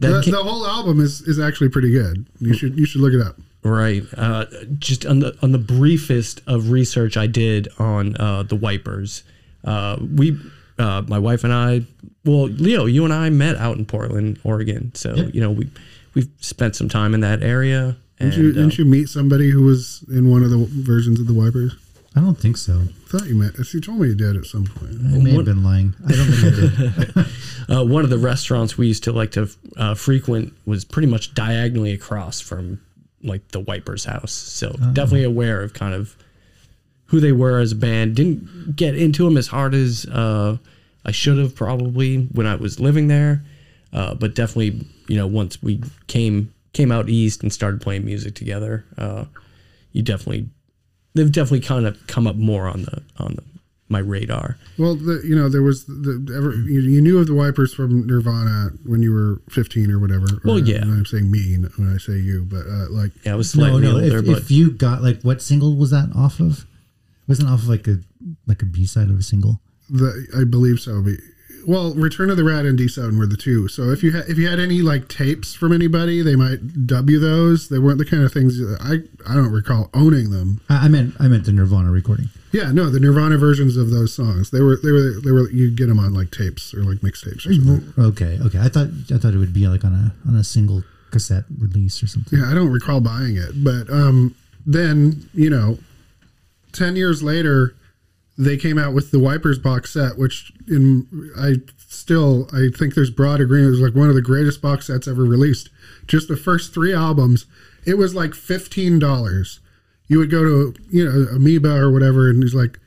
that 0.00 0.24
The, 0.24 0.30
the 0.32 0.42
whole 0.42 0.66
album 0.66 1.00
is 1.00 1.22
is 1.22 1.38
actually 1.38 1.68
pretty 1.68 1.92
good. 1.92 2.26
You 2.40 2.54
should 2.54 2.76
you 2.76 2.86
should 2.86 3.00
look 3.00 3.14
it 3.14 3.20
up. 3.24 3.36
Right. 3.62 4.02
Uh, 4.16 4.46
just 4.78 5.06
on 5.06 5.20
the 5.20 5.36
on 5.40 5.52
the 5.52 5.58
briefest 5.58 6.40
of 6.46 6.70
research 6.70 7.16
I 7.16 7.28
did 7.28 7.68
on 7.78 8.16
uh, 8.16 8.42
the 8.42 8.56
wipers, 8.56 9.22
uh, 9.64 9.96
we, 10.16 10.38
uh, 10.78 11.02
my 11.06 11.18
wife 11.18 11.44
and 11.44 11.52
I, 11.52 11.82
well, 12.24 12.46
Leo, 12.46 12.86
you 12.86 13.04
and 13.04 13.12
I 13.12 13.30
met 13.30 13.56
out 13.56 13.76
in 13.76 13.84
Portland, 13.84 14.38
Oregon. 14.44 14.92
So 14.94 15.14
you 15.14 15.40
know 15.40 15.50
we 15.52 15.68
we've 16.18 16.30
spent 16.40 16.74
some 16.74 16.88
time 16.88 17.14
in 17.14 17.20
that 17.20 17.42
area. 17.42 17.96
And, 18.18 18.32
Didn't 18.32 18.44
you, 18.44 18.50
uh, 18.50 18.54
didn't 18.54 18.78
you 18.78 18.84
meet 18.84 19.08
somebody 19.08 19.50
who 19.50 19.62
was 19.62 20.04
in 20.10 20.30
one 20.30 20.42
of 20.42 20.50
the 20.50 20.66
versions 20.68 21.20
of 21.20 21.28
the 21.28 21.34
Wipers? 21.34 21.76
I 22.16 22.20
don't 22.20 22.34
think 22.34 22.56
so. 22.56 22.80
I 22.80 23.08
thought 23.08 23.28
you 23.28 23.36
met. 23.36 23.54
She 23.64 23.80
told 23.80 24.00
me 24.00 24.08
you 24.08 24.16
did 24.16 24.36
at 24.36 24.44
some 24.44 24.64
point. 24.66 24.94
I 25.14 25.18
may 25.18 25.30
have 25.30 25.44
been 25.44 25.62
lying. 25.62 25.94
I 26.04 26.12
don't 26.12 26.26
think 26.26 26.44
I 26.44 27.22
did. 27.22 27.26
uh, 27.76 27.84
one 27.84 28.02
of 28.02 28.10
the 28.10 28.18
restaurants 28.18 28.76
we 28.76 28.88
used 28.88 29.04
to 29.04 29.12
like 29.12 29.30
to 29.32 29.48
uh, 29.76 29.94
frequent 29.94 30.52
was 30.66 30.84
pretty 30.84 31.06
much 31.06 31.34
diagonally 31.34 31.92
across 31.92 32.40
from 32.40 32.80
like 33.22 33.46
the 33.48 33.60
Wipers 33.60 34.04
house. 34.04 34.32
So 34.32 34.72
definitely 34.92 35.24
aware 35.24 35.62
of 35.62 35.74
kind 35.74 35.94
of 35.94 36.16
who 37.06 37.20
they 37.20 37.32
were 37.32 37.60
as 37.60 37.70
a 37.70 37.76
band. 37.76 38.16
Didn't 38.16 38.74
get 38.74 38.96
into 38.96 39.24
them 39.24 39.36
as 39.36 39.46
hard 39.46 39.74
as 39.74 40.04
uh, 40.06 40.56
I 41.04 41.12
should 41.12 41.38
have 41.38 41.54
probably 41.54 42.24
when 42.32 42.46
I 42.46 42.56
was 42.56 42.80
living 42.80 43.06
there, 43.06 43.44
uh, 43.92 44.14
but 44.14 44.34
definitely 44.34 44.84
you 45.08 45.16
know 45.16 45.26
once 45.26 45.62
we 45.62 45.82
came 46.06 46.52
came 46.72 46.92
out 46.92 47.08
east 47.08 47.42
and 47.42 47.52
started 47.52 47.80
playing 47.80 48.04
music 48.04 48.34
together, 48.34 48.84
uh, 48.96 49.24
you 49.92 50.02
definitely 50.02 50.48
they've 51.14 51.32
definitely 51.32 51.60
kind 51.60 51.86
of 51.86 52.06
come 52.06 52.26
up 52.26 52.36
more 52.36 52.68
on 52.68 52.82
the 52.82 53.02
on 53.18 53.34
the, 53.34 53.42
my 53.88 53.98
radar. 53.98 54.58
Well, 54.76 54.94
the, 54.94 55.22
you 55.24 55.34
know, 55.34 55.48
there 55.48 55.62
was 55.62 55.86
the 55.86 56.32
ever 56.36 56.52
you, 56.54 56.80
you 56.80 57.00
knew 57.00 57.18
of 57.18 57.26
the 57.26 57.34
Wipers 57.34 57.72
from 57.74 58.06
Nirvana 58.06 58.70
when 58.84 59.02
you 59.02 59.12
were 59.12 59.40
fifteen 59.48 59.90
or 59.90 59.98
whatever. 59.98 60.26
or- 60.26 60.40
Well, 60.44 60.58
yeah. 60.58 60.82
and 60.82 60.92
I'm 60.92 61.06
saying 61.06 61.30
me 61.30 61.56
when 61.76 61.92
I 61.94 61.96
say 61.98 62.12
you, 62.18 62.44
but 62.44 62.66
uh, 62.66 62.90
like 62.90 63.12
Yeah, 63.24 63.32
I 63.32 63.36
was 63.36 63.54
no, 63.56 63.62
slightly 63.64 63.82
no. 63.82 63.94
older, 63.94 64.18
If, 64.18 64.26
but 64.26 64.38
if 64.38 64.50
you 64.50 64.70
got 64.72 65.02
like 65.02 65.22
what 65.22 65.40
single 65.42 65.74
was 65.76 65.90
that 65.90 66.10
off 66.14 66.38
of? 66.38 66.66
Wasn't 67.26 67.48
off 67.48 67.60
of 67.62 67.68
like 67.68 67.88
a 67.88 67.98
like 68.46 68.60
a 68.62 68.66
B 68.66 68.84
side 68.86 69.08
of 69.10 69.18
a 69.18 69.22
single? 69.22 69.60
the 69.90 70.26
I 70.38 70.44
believe 70.44 70.80
so. 70.80 71.00
But, 71.02 71.14
well, 71.68 71.92
Return 71.92 72.30
of 72.30 72.38
the 72.38 72.44
Rat 72.44 72.64
and 72.64 72.78
D 72.78 72.88
Seven 72.88 73.18
were 73.18 73.26
the 73.26 73.36
two. 73.36 73.68
So 73.68 73.90
if 73.90 74.02
you 74.02 74.12
had 74.12 74.24
if 74.26 74.38
you 74.38 74.48
had 74.48 74.58
any 74.58 74.80
like 74.80 75.06
tapes 75.06 75.54
from 75.54 75.74
anybody, 75.74 76.22
they 76.22 76.34
might 76.34 76.86
dub 76.86 77.10
you 77.10 77.20
those. 77.20 77.68
They 77.68 77.78
weren't 77.78 77.98
the 77.98 78.06
kind 78.06 78.22
of 78.22 78.32
things 78.32 78.58
I 78.80 79.00
I 79.28 79.34
don't 79.34 79.52
recall 79.52 79.90
owning 79.92 80.30
them. 80.30 80.62
I, 80.70 80.86
I 80.86 80.88
meant 80.88 81.14
I 81.20 81.28
meant 81.28 81.44
the 81.44 81.52
Nirvana 81.52 81.90
recording. 81.90 82.30
Yeah, 82.52 82.72
no, 82.72 82.88
the 82.88 82.98
Nirvana 82.98 83.36
versions 83.36 83.76
of 83.76 83.90
those 83.90 84.14
songs. 84.14 84.50
They 84.50 84.62
were 84.62 84.78
they 84.82 84.90
were 84.90 85.20
they 85.22 85.30
were 85.30 85.50
you 85.50 85.70
get 85.70 85.88
them 85.88 85.98
on 85.98 86.14
like 86.14 86.30
tapes 86.30 86.72
or 86.72 86.82
like 86.84 87.00
mixtapes 87.00 87.46
or 87.46 87.52
something. 87.52 87.92
Okay, 87.98 88.38
okay. 88.46 88.58
I 88.58 88.70
thought 88.70 88.88
I 89.12 89.18
thought 89.18 89.34
it 89.34 89.38
would 89.38 89.52
be 89.52 89.68
like 89.68 89.84
on 89.84 89.92
a 89.92 90.14
on 90.26 90.36
a 90.36 90.44
single 90.44 90.84
cassette 91.10 91.44
release 91.58 92.02
or 92.02 92.06
something. 92.06 92.38
Yeah, 92.38 92.50
I 92.50 92.54
don't 92.54 92.70
recall 92.72 93.02
buying 93.02 93.36
it, 93.36 93.62
but 93.62 93.90
um, 93.92 94.34
then 94.64 95.28
you 95.34 95.50
know, 95.50 95.76
ten 96.72 96.96
years 96.96 97.22
later, 97.22 97.74
they 98.38 98.56
came 98.56 98.78
out 98.78 98.94
with 98.94 99.10
the 99.10 99.18
Wipers 99.18 99.58
box 99.58 99.92
set, 99.92 100.16
which 100.16 100.52
in 100.68 101.32
I 101.36 101.56
still 101.88 102.48
I 102.52 102.68
think 102.74 102.94
there's 102.94 103.10
broad 103.10 103.40
agreement 103.40 103.68
it 103.68 103.70
was 103.70 103.80
like 103.80 103.96
one 103.96 104.08
of 104.08 104.14
the 104.14 104.22
greatest 104.22 104.62
box 104.62 104.86
sets 104.86 105.08
ever 105.08 105.24
released. 105.24 105.70
Just 106.06 106.28
the 106.28 106.36
first 106.36 106.72
three 106.72 106.94
albums, 106.94 107.46
it 107.84 107.98
was 107.98 108.14
like 108.14 108.34
fifteen 108.34 109.00
dollars. 109.00 109.58
You 110.06 110.18
would 110.18 110.30
go 110.30 110.44
to 110.44 110.74
you 110.90 111.04
know 111.04 111.26
Amoeba 111.34 111.74
or 111.74 111.90
whatever, 111.90 112.30
and 112.30 112.42
he's 112.42 112.54
like, 112.54 112.78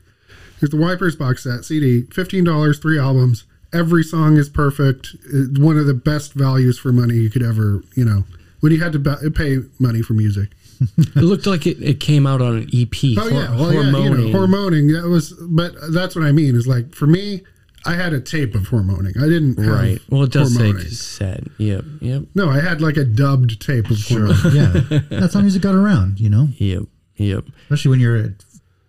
"Here's 0.58 0.70
the 0.70 0.78
Wipers 0.78 1.16
box 1.16 1.44
set 1.44 1.64
CD, 1.66 2.02
fifteen 2.10 2.44
dollars, 2.44 2.78
three 2.78 2.98
albums." 2.98 3.44
Every 3.74 4.02
song 4.02 4.36
is 4.36 4.50
perfect. 4.50 5.16
It's 5.32 5.58
one 5.58 5.78
of 5.78 5.86
the 5.86 5.94
best 5.94 6.34
values 6.34 6.78
for 6.78 6.92
money 6.92 7.14
you 7.14 7.30
could 7.30 7.42
ever, 7.42 7.82
you 7.94 8.04
know, 8.04 8.24
when 8.60 8.70
you 8.70 8.82
had 8.82 8.92
to 8.92 9.30
pay 9.30 9.60
money 9.78 10.02
for 10.02 10.12
music. 10.12 10.50
It 10.98 11.16
looked 11.16 11.46
like 11.46 11.66
it, 11.66 11.80
it 11.82 12.00
came 12.00 12.26
out 12.26 12.40
on 12.42 12.56
an 12.58 12.70
EP. 12.74 12.94
Oh 13.18 13.28
yeah, 13.28 13.46
Hor- 13.46 13.56
well 13.56 13.72
yeah, 13.72 13.80
you 13.80 13.92
know, 13.92 13.98
Hormoaning. 14.00 14.32
Hormoaning. 14.32 14.92
That 14.92 15.08
was, 15.08 15.32
but 15.50 15.72
that's 15.92 16.14
what 16.16 16.24
I 16.24 16.32
mean. 16.32 16.54
Is 16.56 16.66
like 16.66 16.94
for 16.94 17.06
me, 17.06 17.42
I 17.84 17.94
had 17.94 18.12
a 18.12 18.20
tape 18.20 18.54
of 18.54 18.62
Hormoaning. 18.68 19.14
I 19.18 19.26
didn't. 19.28 19.58
Have 19.58 19.66
Right. 19.74 19.98
Well, 20.10 20.22
it 20.24 20.32
does 20.32 20.54
say 20.54 20.66
Hormoaning. 20.72 20.84
cassette. 20.88 21.44
Yep. 21.58 21.84
Yep. 22.00 22.22
No, 22.34 22.48
I 22.50 22.60
had 22.60 22.80
like 22.80 22.96
a 22.96 23.04
dubbed 23.04 23.60
tape 23.60 23.90
of 23.90 23.96
Hormoaning. 23.98 24.54
Yeah, 24.54 25.00
that's 25.18 25.34
how 25.34 25.40
music 25.40 25.62
got 25.62 25.74
around. 25.74 26.20
You 26.20 26.30
know, 26.30 26.48
Yep. 26.56 26.84
Yep. 27.16 27.44
especially 27.64 27.90
when 27.90 28.00
you're 28.00 28.16
a, 28.16 28.30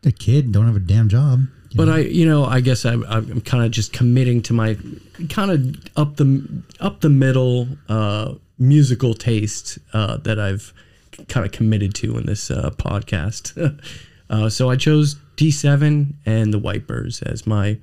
a 0.06 0.12
kid 0.12 0.46
and 0.46 0.54
don't 0.54 0.66
have 0.68 0.76
a 0.76 0.80
damn 0.80 1.10
job. 1.10 1.42
you 1.72 1.78
But 1.78 1.86
know? 1.86 1.96
I, 1.96 2.00
you 2.00 2.26
know, 2.26 2.46
I 2.46 2.62
guess 2.62 2.86
I, 2.86 2.94
I'm 2.94 3.42
kind 3.42 3.64
of 3.64 3.72
just 3.72 3.94
committing 3.94 4.42
to 4.44 4.54
my 4.54 4.78
kind 5.30 5.52
of 5.52 5.76
up 5.98 6.16
the 6.18 6.64
up 6.80 7.02
the 7.02 7.10
middle 7.10 7.68
uh, 7.90 8.34
musical 8.60 9.14
taste 9.14 9.78
uh, 9.94 10.18
that 10.18 10.40
I've 10.40 10.74
kind 11.28 11.46
of 11.46 11.52
committed 11.52 11.94
to 11.96 12.18
in 12.18 12.26
this 12.26 12.50
uh, 12.52 12.72
podcast. 12.72 13.80
uh, 14.30 14.50
so 14.50 14.70
I 14.70 14.76
chose 14.76 15.16
D7 15.38 16.14
and 16.26 16.54
the 16.54 16.60
Wipers 16.60 17.22
as 17.24 17.46
my 17.48 17.78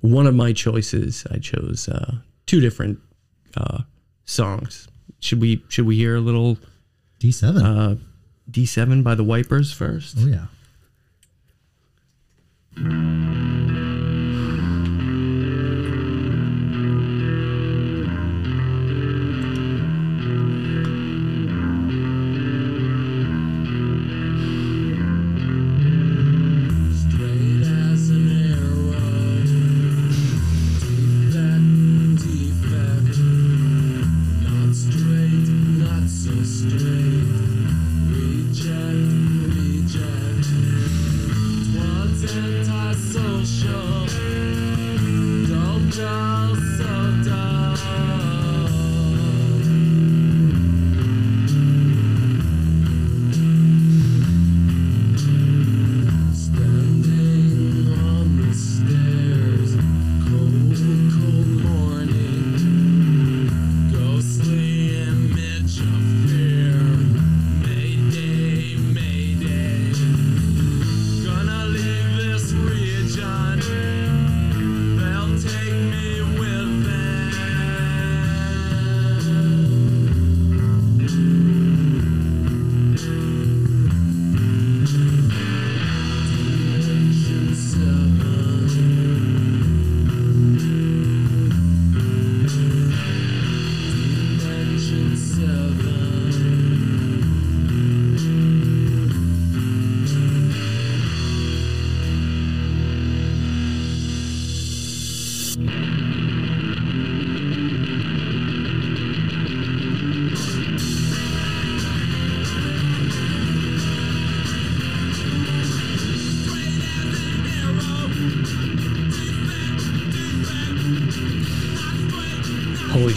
one 0.00 0.26
of 0.26 0.34
my 0.34 0.52
choices. 0.52 1.26
I 1.30 1.38
chose 1.38 1.88
uh, 1.88 2.16
two 2.46 2.60
different 2.60 2.98
uh, 3.56 3.82
songs. 4.24 4.88
Should 5.20 5.40
we 5.40 5.64
should 5.68 5.86
we 5.86 5.96
hear 5.96 6.16
a 6.16 6.20
little 6.20 6.58
D 7.18 7.32
seven. 7.32 7.62
uh, 7.64 7.96
D7 8.50 9.02
by 9.02 9.14
the 9.14 9.24
Wipers 9.24 9.72
first? 9.72 10.16
oh 10.20 10.26
yeah. 10.26 10.46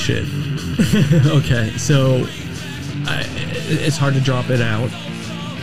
Shit. 0.10 0.26
okay, 1.28 1.70
so 1.78 2.26
I, 3.05 3.24
it's 3.68 3.97
hard 3.97 4.16
to 4.16 4.22
drop 4.22 4.49
it 4.49 4.62
out, 4.62 4.89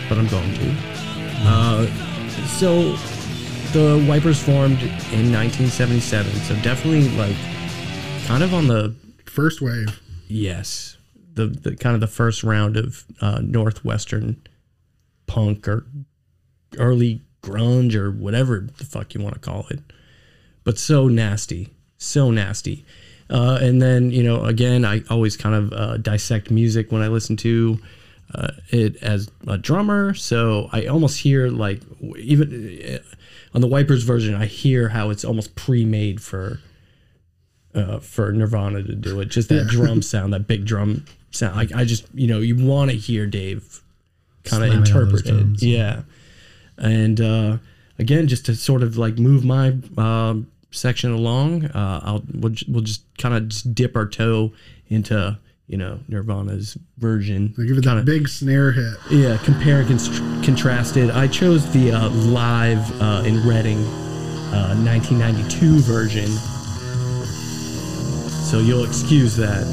but 0.09 0.19
I'm 0.19 0.29
going 0.29 0.55
to. 0.55 0.77
Uh, 1.41 1.87
so 2.47 2.93
the 3.73 4.05
Wipers 4.09 4.41
formed 4.41 4.81
in 4.83 5.33
1977, 5.33 6.33
so 6.33 6.55
definitely 6.63 7.09
like 7.17 7.37
kind 8.27 8.45
of 8.45 8.55
on 8.55 8.69
the 8.69 8.95
First 9.25 9.61
wave. 9.61 10.01
yes, 10.29 10.97
the, 11.35 11.47
the 11.47 11.77
kind 11.77 11.95
of 11.95 12.01
the 12.01 12.07
first 12.07 12.43
round 12.43 12.77
of 12.77 13.05
uh, 13.21 13.41
northwestern 13.43 14.41
punk 15.27 15.67
or 15.67 15.85
early 16.79 17.21
grunge 17.43 17.95
or 17.95 18.11
whatever 18.11 18.67
the 18.79 18.85
fuck 18.85 19.13
you 19.13 19.21
want 19.21 19.35
to 19.35 19.41
call 19.41 19.67
it, 19.71 19.81
but 20.63 20.79
so 20.79 21.09
nasty, 21.09 21.75
so 21.99 22.31
nasty. 22.31 22.85
Uh, 23.29 23.59
and 23.61 23.83
then 23.83 24.11
you 24.11 24.23
know, 24.23 24.45
again, 24.45 24.85
I 24.85 25.03
always 25.11 25.37
kind 25.37 25.55
of 25.55 25.73
uh, 25.73 25.97
dissect 25.99 26.51
music 26.51 26.93
when 26.93 27.03
I 27.03 27.09
listen 27.09 27.37
to 27.39 27.79
uh, 28.35 28.53
it 28.71 28.97
as 29.03 29.31
a 29.47 29.59
drummer. 29.59 30.15
So 30.15 30.69
I 30.73 30.87
almost 30.87 31.21
hear 31.21 31.49
like 31.49 31.83
even 32.19 32.81
uh, 32.85 32.99
on 33.55 33.61
the 33.61 33.67
Wipers 33.67 34.03
version, 34.03 34.35
I 34.35 34.47
hear 34.47 34.89
how 34.89 35.11
it's 35.11 35.25
almost 35.25 35.55
pre-made 35.55 36.21
for 36.21 36.61
uh, 37.75 37.99
for 37.99 38.33
Nirvana 38.33 38.83
to 38.83 38.95
do 38.95 39.21
it. 39.21 39.27
Just 39.27 39.49
that 39.49 39.67
drum 39.67 40.03
sound, 40.03 40.33
that 40.33 40.47
big 40.47 40.65
drum 40.65 41.05
sound. 41.31 41.57
Like 41.57 41.73
I 41.73 41.85
just, 41.85 42.07
you 42.15 42.27
know, 42.27 42.41
you 42.41 42.57
want 42.57 42.91
to 42.91 42.97
hear 42.97 43.27
Dave 43.27 43.83
kind 44.45 44.65
of 44.65 44.73
interpret 44.73 45.27
it. 45.27 45.63
Yeah. 45.63 46.03
And 46.79 47.21
uh, 47.21 47.59
again, 47.99 48.29
just 48.29 48.47
to 48.47 48.55
sort 48.55 48.83
of 48.83 48.97
like 48.97 49.19
move 49.19 49.45
my 49.45 49.77
um 49.97 50.51
section 50.71 51.13
along, 51.13 51.67
uh, 51.67 52.01
I'll 52.03 52.23
we'll, 52.35 52.55
we'll 52.69 52.83
just 52.83 53.03
kind 53.19 53.35
of 53.35 53.75
dip 53.75 53.97
our 53.97 54.07
toe 54.07 54.53
into 54.89 55.39
you 55.67 55.77
know 55.77 56.01
Nirvana's 56.09 56.77
version. 56.99 57.55
They 57.57 57.67
give 57.67 57.79
it 57.79 57.85
Kinda- 57.85 58.03
that 58.03 58.07
big 58.07 58.29
snare 58.29 58.73
hit. 58.73 58.95
yeah, 59.11 59.37
compare 59.45 59.81
and 59.81 59.89
const- 59.89 60.23
contrasted. 60.45 61.11
I 61.11 61.27
chose 61.29 61.71
the 61.73 61.93
uh, 61.93 62.09
live 62.11 63.01
uh, 63.01 63.23
in 63.27 63.47
Reading 63.47 63.79
uh, 64.53 64.75
1992 64.77 65.81
version. 65.81 66.29
So 68.47 68.61
you'll 68.61 68.85
excuse 68.85 69.35
that. 69.37 69.65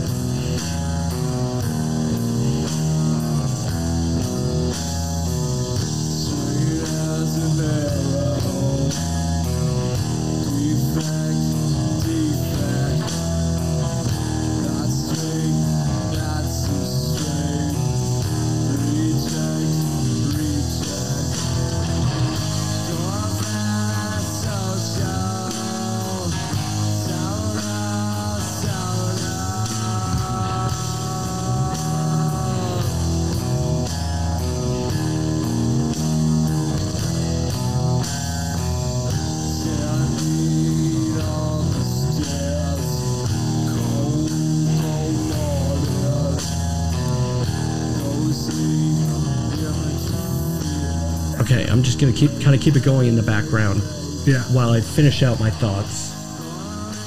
I'm 51.74 51.82
just 51.84 51.99
gonna 51.99 52.13
keep 52.13 52.30
kind 52.39 52.55
of 52.55 52.61
keep 52.61 52.76
it 52.76 52.84
going 52.84 53.07
in 53.09 53.15
the 53.15 53.24
background 53.24 53.82
Yeah. 54.26 54.43
while 54.53 54.69
I 54.69 54.80
finish 54.80 55.24
out 55.24 55.39
my 55.39 55.49
thoughts. 55.49 56.11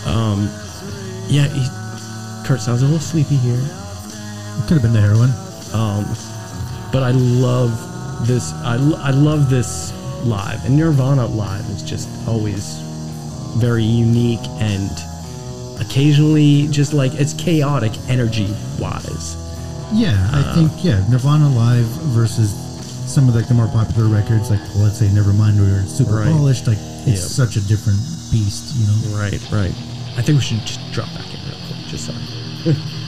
Um, 0.06 0.50
yeah, 1.28 1.46
he, 1.48 1.66
Kurt 2.46 2.60
sounds 2.60 2.82
a 2.82 2.84
little 2.84 3.00
sleepy 3.00 3.36
here. 3.36 3.58
Could 4.66 4.74
have 4.74 4.82
been 4.82 4.92
the 4.92 5.00
heroin. 5.00 5.30
Um, 5.72 6.04
but 6.92 7.02
I 7.02 7.10
love 7.12 8.26
this. 8.26 8.52
I, 8.64 8.74
I 8.98 9.10
love 9.10 9.50
this 9.50 9.92
live, 10.24 10.64
and 10.64 10.76
Nirvana 10.76 11.26
live 11.26 11.68
is 11.70 11.82
just 11.82 12.08
always 12.26 12.78
very 13.58 13.84
unique 13.84 14.40
and 14.60 14.90
occasionally 15.80 16.68
just 16.70 16.92
like 16.92 17.12
it's 17.14 17.34
chaotic 17.34 17.92
energy 18.08 18.52
wise. 18.78 19.36
Yeah, 19.92 20.12
Uh, 20.32 20.42
I 20.50 20.54
think 20.54 20.84
yeah, 20.84 21.04
Nirvana 21.08 21.48
live 21.50 21.84
versus 22.14 22.52
some 23.16 23.30
of 23.30 23.34
like 23.34 23.48
the 23.48 23.54
more 23.54 23.66
popular 23.68 24.08
records, 24.10 24.50
like 24.50 24.60
well, 24.74 24.84
let's 24.84 24.98
say 24.98 25.06
Nevermind, 25.06 25.56
where 25.58 25.80
it's 25.80 25.90
super 25.96 26.16
Right. 26.16 26.28
polished. 26.30 26.66
Like 26.66 26.76
it's 27.06 27.22
Yeah. 27.22 27.28
such 27.44 27.56
a 27.56 27.62
different 27.62 27.98
beast, 28.30 28.76
you 28.76 28.86
know. 28.86 29.16
Right, 29.16 29.40
right. 29.50 29.72
I 30.18 30.20
think 30.20 30.36
we 30.36 30.44
should 30.44 30.60
just 30.66 30.80
drop 30.92 31.08
back 31.14 31.24
in 31.32 31.40
real 31.48 31.56
quick. 31.66 31.80
Just 31.88 32.10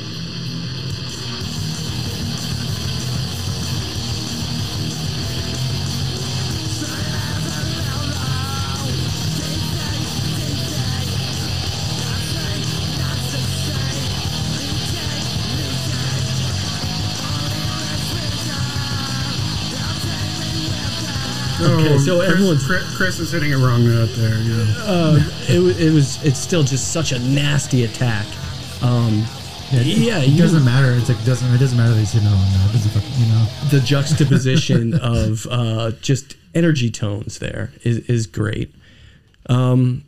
sorry. 21.69 21.83
Okay, 21.85 21.99
so 21.99 22.19
Chris, 22.19 22.31
everyone's- 22.31 22.66
Chris, 22.66 22.97
Chris 22.97 23.19
is 23.21 23.33
hitting 23.33 23.53
it 23.53 23.57
wrong 23.57 23.85
note 23.85 24.11
there. 24.16 24.39
Yeah. 24.39 24.75
uh, 24.85 25.19
it, 25.49 25.61
wa- 25.61 25.79
it 25.87 25.93
was 25.93 26.23
it's 26.25 26.39
still 26.39 26.62
just 26.62 26.93
such 26.93 27.12
a 27.12 27.19
nasty 27.19 27.85
attack. 27.85 28.27
Um, 28.83 29.25
Yeah, 29.71 29.81
it, 29.81 29.87
yeah, 29.87 30.19
it 30.21 30.29
you- 30.31 30.39
doesn't 30.39 30.64
matter. 30.64 30.93
It's 30.95 31.09
like 31.09 31.23
doesn't 31.25 31.53
it 31.55 31.59
doesn't 31.59 31.77
matter 31.77 31.93
that 31.95 32.01
he's 32.01 32.12
hitting 32.12 32.29
it 32.29 32.33
on 32.33 32.39
that. 32.39 32.71
It 32.71 32.73
doesn't 32.73 32.91
fucking, 32.93 33.21
you 33.23 33.27
know. 33.33 33.47
the 33.71 33.81
juxtaposition 33.81 34.95
of 35.03 35.47
uh, 35.51 35.91
just 36.01 36.37
energy 36.55 36.91
tones 36.91 37.39
there 37.39 37.71
is, 37.85 37.99
is 38.09 38.27
great. 38.27 38.75
Um, 39.51 40.05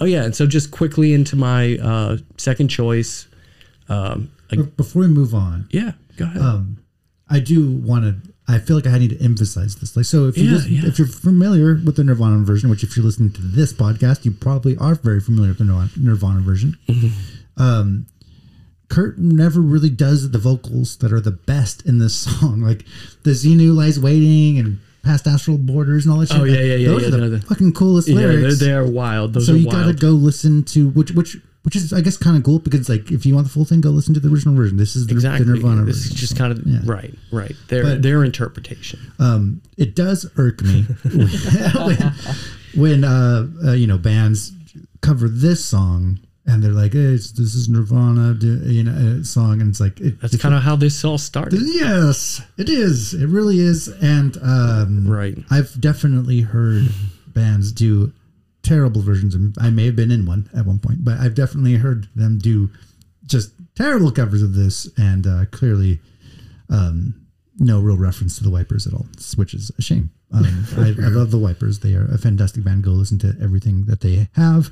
oh 0.00 0.04
yeah, 0.06 0.24
and 0.24 0.34
so 0.34 0.46
just 0.46 0.70
quickly 0.70 1.12
into 1.14 1.36
my 1.36 1.76
uh, 1.78 2.16
second 2.38 2.68
choice. 2.68 3.26
Um, 3.88 4.30
like, 4.50 4.60
But 4.60 4.76
before 4.78 5.02
we 5.02 5.08
move 5.08 5.34
on, 5.34 5.66
yeah, 5.70 5.92
go 6.16 6.24
ahead. 6.24 6.40
um, 6.42 6.78
I 7.28 7.40
do 7.40 7.70
want 7.70 8.04
to. 8.04 8.31
I 8.54 8.58
feel 8.58 8.76
like 8.76 8.86
I 8.86 8.98
need 8.98 9.10
to 9.10 9.22
emphasize 9.24 9.76
this. 9.76 9.96
Like, 9.96 10.04
so 10.06 10.26
if 10.26 10.36
you 10.36 10.44
Yeah, 10.44 10.52
listen, 10.56 10.72
yeah. 10.72 10.86
if 10.86 10.98
you're 10.98 11.08
familiar 11.08 11.74
with 11.84 11.96
the 11.96 12.04
Nirvana 12.04 12.38
version, 12.44 12.70
which 12.70 12.82
if 12.82 12.96
you're 12.96 13.04
listening 13.06 13.32
to 13.32 13.42
this 13.42 13.72
podcast, 13.72 14.24
you 14.24 14.30
probably 14.30 14.76
are 14.76 14.94
very 14.94 15.20
familiar 15.20 15.50
with 15.50 15.58
the 15.58 15.64
Nirvana, 15.64 15.90
Nirvana 15.96 16.40
version. 16.40 16.76
Mm-hmm. 16.88 17.62
Um, 17.62 18.06
Kurt 18.88 19.18
never 19.18 19.60
really 19.60 19.88
does 19.90 20.30
the 20.30 20.38
vocals 20.38 20.96
that 20.98 21.12
are 21.12 21.20
the 21.20 21.30
best 21.30 21.86
in 21.86 21.98
this 21.98 22.14
song, 22.14 22.60
like 22.68 22.84
the 23.22 23.30
Xenu 23.30 23.74
lies 23.74 23.98
waiting 23.98 24.58
and 24.58 24.78
past 25.02 25.26
astral 25.26 25.58
borders 25.58 26.04
and 26.04 26.12
all 26.12 26.20
that 26.20 26.28
shit. 26.28 26.40
Oh, 26.40 26.44
yeah, 26.44 26.60
yeah, 26.60 26.74
yeah, 26.76 26.88
Those 26.88 27.02
yeah, 27.02 27.08
are 27.08 27.10
the 27.12 27.18
no, 27.18 27.28
the- 27.30 27.40
fucking 27.40 27.72
coolest 27.72 28.08
yeah, 28.08 28.16
they're, 28.16 28.32
lyrics. 28.34 28.60
they're 28.60 28.84
wild. 28.86 29.32
Those 29.34 29.46
so 29.46 29.54
are 29.54 29.56
you 29.56 29.66
wild. 29.66 29.80
gotta 29.80 29.94
go 29.94 30.10
listen 30.10 30.62
to 30.64 30.90
which 30.90 31.10
which 31.12 31.38
which 31.62 31.76
is 31.76 31.92
I 31.92 32.00
guess 32.00 32.16
kind 32.16 32.36
of 32.36 32.42
cool 32.42 32.58
because 32.58 32.88
like 32.88 33.10
if 33.12 33.24
you 33.24 33.34
want 33.34 33.46
the 33.46 33.52
full 33.52 33.64
thing, 33.64 33.80
go 33.80 33.90
listen 33.90 34.14
to 34.14 34.20
the 34.20 34.28
original 34.28 34.54
version. 34.54 34.76
This 34.76 34.96
is 34.96 35.06
the, 35.06 35.14
exactly. 35.14 35.44
the 35.46 35.54
Nirvana 35.54 35.84
this 35.84 36.06
is 36.06 36.10
just 36.12 36.36
kind 36.36 36.52
of 36.52 36.60
Yeah. 36.66 36.80
right, 36.84 37.14
right. 37.30 37.54
Their 37.68 37.82
But- 37.84 38.02
their 38.02 38.24
interpretation. 38.24 38.98
um, 39.18 39.62
it 39.76 39.94
does 39.94 40.28
irk 40.36 40.62
me 40.62 40.82
when, 41.14 41.98
when 42.74 43.04
uh, 43.04 43.46
uh, 43.64 43.72
you 43.72 43.86
know 43.86 43.98
bands 43.98 44.52
cover 45.00 45.28
this 45.28 45.64
song 45.64 46.18
and 46.44 46.60
they're 46.62 46.72
like, 46.72 46.92
hey, 46.92 46.98
it's, 47.14 47.30
"This 47.30 47.54
is 47.54 47.68
Nirvana," 47.68 48.36
you 48.42 48.82
know, 48.82 49.20
uh, 49.20 49.22
song, 49.24 49.60
and 49.60 49.70
it's 49.70 49.78
like 49.78 50.00
it, 50.00 50.20
That's 50.20 50.36
kind 50.38 50.54
of 50.56 50.62
how 50.62 50.74
this 50.74 51.04
all 51.04 51.16
started. 51.18 51.60
yes, 51.62 52.42
it 52.58 52.68
is. 52.68 53.14
It 53.14 53.26
really 53.28 53.60
is, 53.60 53.86
and 53.86 54.36
um, 54.42 55.06
Right. 55.06 55.38
I've 55.52 55.80
definitely 55.80 56.40
heard 56.40 56.88
bands 57.28 57.70
do 57.70 58.12
terrible 58.62 59.02
versions, 59.02 59.34
and 59.34 59.56
I 59.58 59.70
may 59.70 59.86
have 59.86 59.96
been 59.96 60.10
in 60.10 60.26
one 60.26 60.48
at 60.56 60.66
one 60.66 60.78
point, 60.78 61.04
but 61.04 61.18
I've 61.18 61.34
definitely 61.34 61.74
heard 61.74 62.08
them 62.14 62.38
do 62.38 62.70
just 63.26 63.52
terrible 63.74 64.10
covers 64.10 64.42
of 64.42 64.54
this, 64.54 64.88
and 64.96 65.26
uh, 65.26 65.44
clearly 65.50 66.00
um, 66.70 67.14
no 67.58 67.80
real 67.80 67.96
reference 67.96 68.36
to 68.38 68.44
the 68.44 68.50
Wipers 68.50 68.86
at 68.86 68.94
all, 68.94 69.06
which 69.36 69.54
is 69.54 69.70
a 69.78 69.82
shame. 69.82 70.10
Um, 70.32 70.66
I, 70.78 70.88
I 70.88 71.08
love 71.08 71.30
the 71.30 71.38
Wipers; 71.38 71.80
they 71.80 71.94
are 71.94 72.06
a 72.06 72.18
fantastic 72.18 72.64
band. 72.64 72.84
Go 72.84 72.90
listen 72.90 73.18
to 73.20 73.34
everything 73.40 73.84
that 73.86 74.00
they 74.00 74.28
have. 74.34 74.70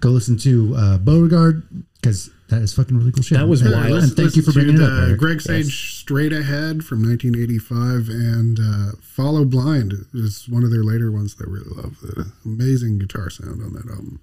Go 0.00 0.10
listen 0.10 0.36
to 0.38 0.74
uh, 0.76 0.98
Beauregard 0.98 1.62
because 2.00 2.30
that 2.48 2.62
is 2.62 2.74
fucking 2.74 2.96
really 2.96 3.12
cool 3.12 3.22
shit. 3.22 3.38
That 3.38 3.48
was 3.48 3.62
and, 3.62 3.72
wild. 3.72 4.02
And 4.02 4.12
thank 4.12 4.36
you 4.36 4.42
for 4.42 4.52
Listen 4.52 4.76
bringing 4.76 4.82
it 4.82 4.84
up. 4.84 5.08
Eric. 5.08 5.18
Greg 5.18 5.40
Sage 5.40 5.98
Straight 6.00 6.32
Ahead 6.32 6.84
from 6.84 7.02
1985 7.02 8.08
and 8.08 8.58
uh, 8.60 8.96
Follow 9.02 9.44
Blind 9.44 9.92
is 10.14 10.48
one 10.48 10.62
of 10.62 10.70
their 10.70 10.84
later 10.84 11.10
ones 11.10 11.34
that 11.34 11.48
I 11.48 11.50
really 11.50 11.70
love. 11.70 11.98
The 12.00 12.32
amazing 12.44 12.98
guitar 12.98 13.30
sound 13.30 13.62
on 13.62 13.72
that 13.72 13.88
album. 13.90 14.20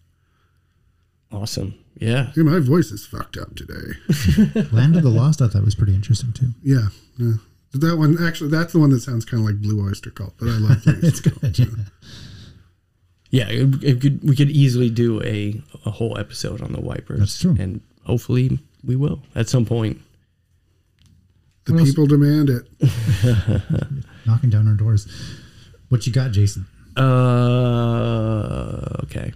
Awesome. 1.31 1.73
Yeah. 1.95 2.31
Dude, 2.33 2.45
my 2.45 2.59
voice 2.59 2.91
is 2.91 3.05
fucked 3.05 3.37
up 3.37 3.55
today. 3.55 3.97
Land 4.71 4.95
of 4.95 5.03
the 5.03 5.09
Lost, 5.09 5.41
I 5.41 5.47
thought 5.47 5.65
was 5.65 5.75
pretty 5.75 5.95
interesting 5.95 6.31
too. 6.31 6.51
Yeah, 6.63 6.87
yeah. 7.17 7.33
That 7.73 7.97
one 7.97 8.17
actually, 8.21 8.51
that's 8.51 8.71
the 8.71 8.79
one 8.79 8.91
that 8.91 9.01
sounds 9.01 9.25
kind 9.25 9.41
of 9.41 9.47
like 9.47 9.59
Blue 9.59 9.83
Oyster 9.85 10.11
Cult, 10.11 10.35
but 10.39 10.47
I 10.47 10.57
love 10.57 10.83
Blue 10.83 10.93
It's 11.01 11.19
Oyster 11.19 11.29
Cult. 11.31 11.41
good. 11.41 11.59
Yeah. 11.59 11.83
Yeah, 13.31 13.47
it, 13.49 13.83
it 13.83 13.99
could, 13.99 14.23
we 14.23 14.35
could 14.35 14.51
easily 14.51 14.91
do 14.91 15.19
a, 15.23 15.59
a 15.87 15.89
whole 15.89 16.19
episode 16.19 16.61
on 16.61 16.71
the 16.71 16.79
wipers. 16.79 17.17
That's 17.17 17.39
true. 17.39 17.55
And 17.59 17.81
hopefully 18.05 18.59
we 18.83 18.95
will 18.95 19.21
at 19.35 19.47
some 19.49 19.65
point. 19.65 20.01
The 21.65 21.73
What 21.73 21.79
else? 21.79 21.89
people 21.89 22.05
demand 22.07 22.49
it. 22.49 22.67
Knocking 24.25 24.49
down 24.49 24.67
our 24.67 24.73
doors. 24.75 25.07
What 25.89 26.05
you 26.05 26.11
got, 26.13 26.31
Jason? 26.31 26.65
Uh, 26.97 27.03
okay. 29.03 29.31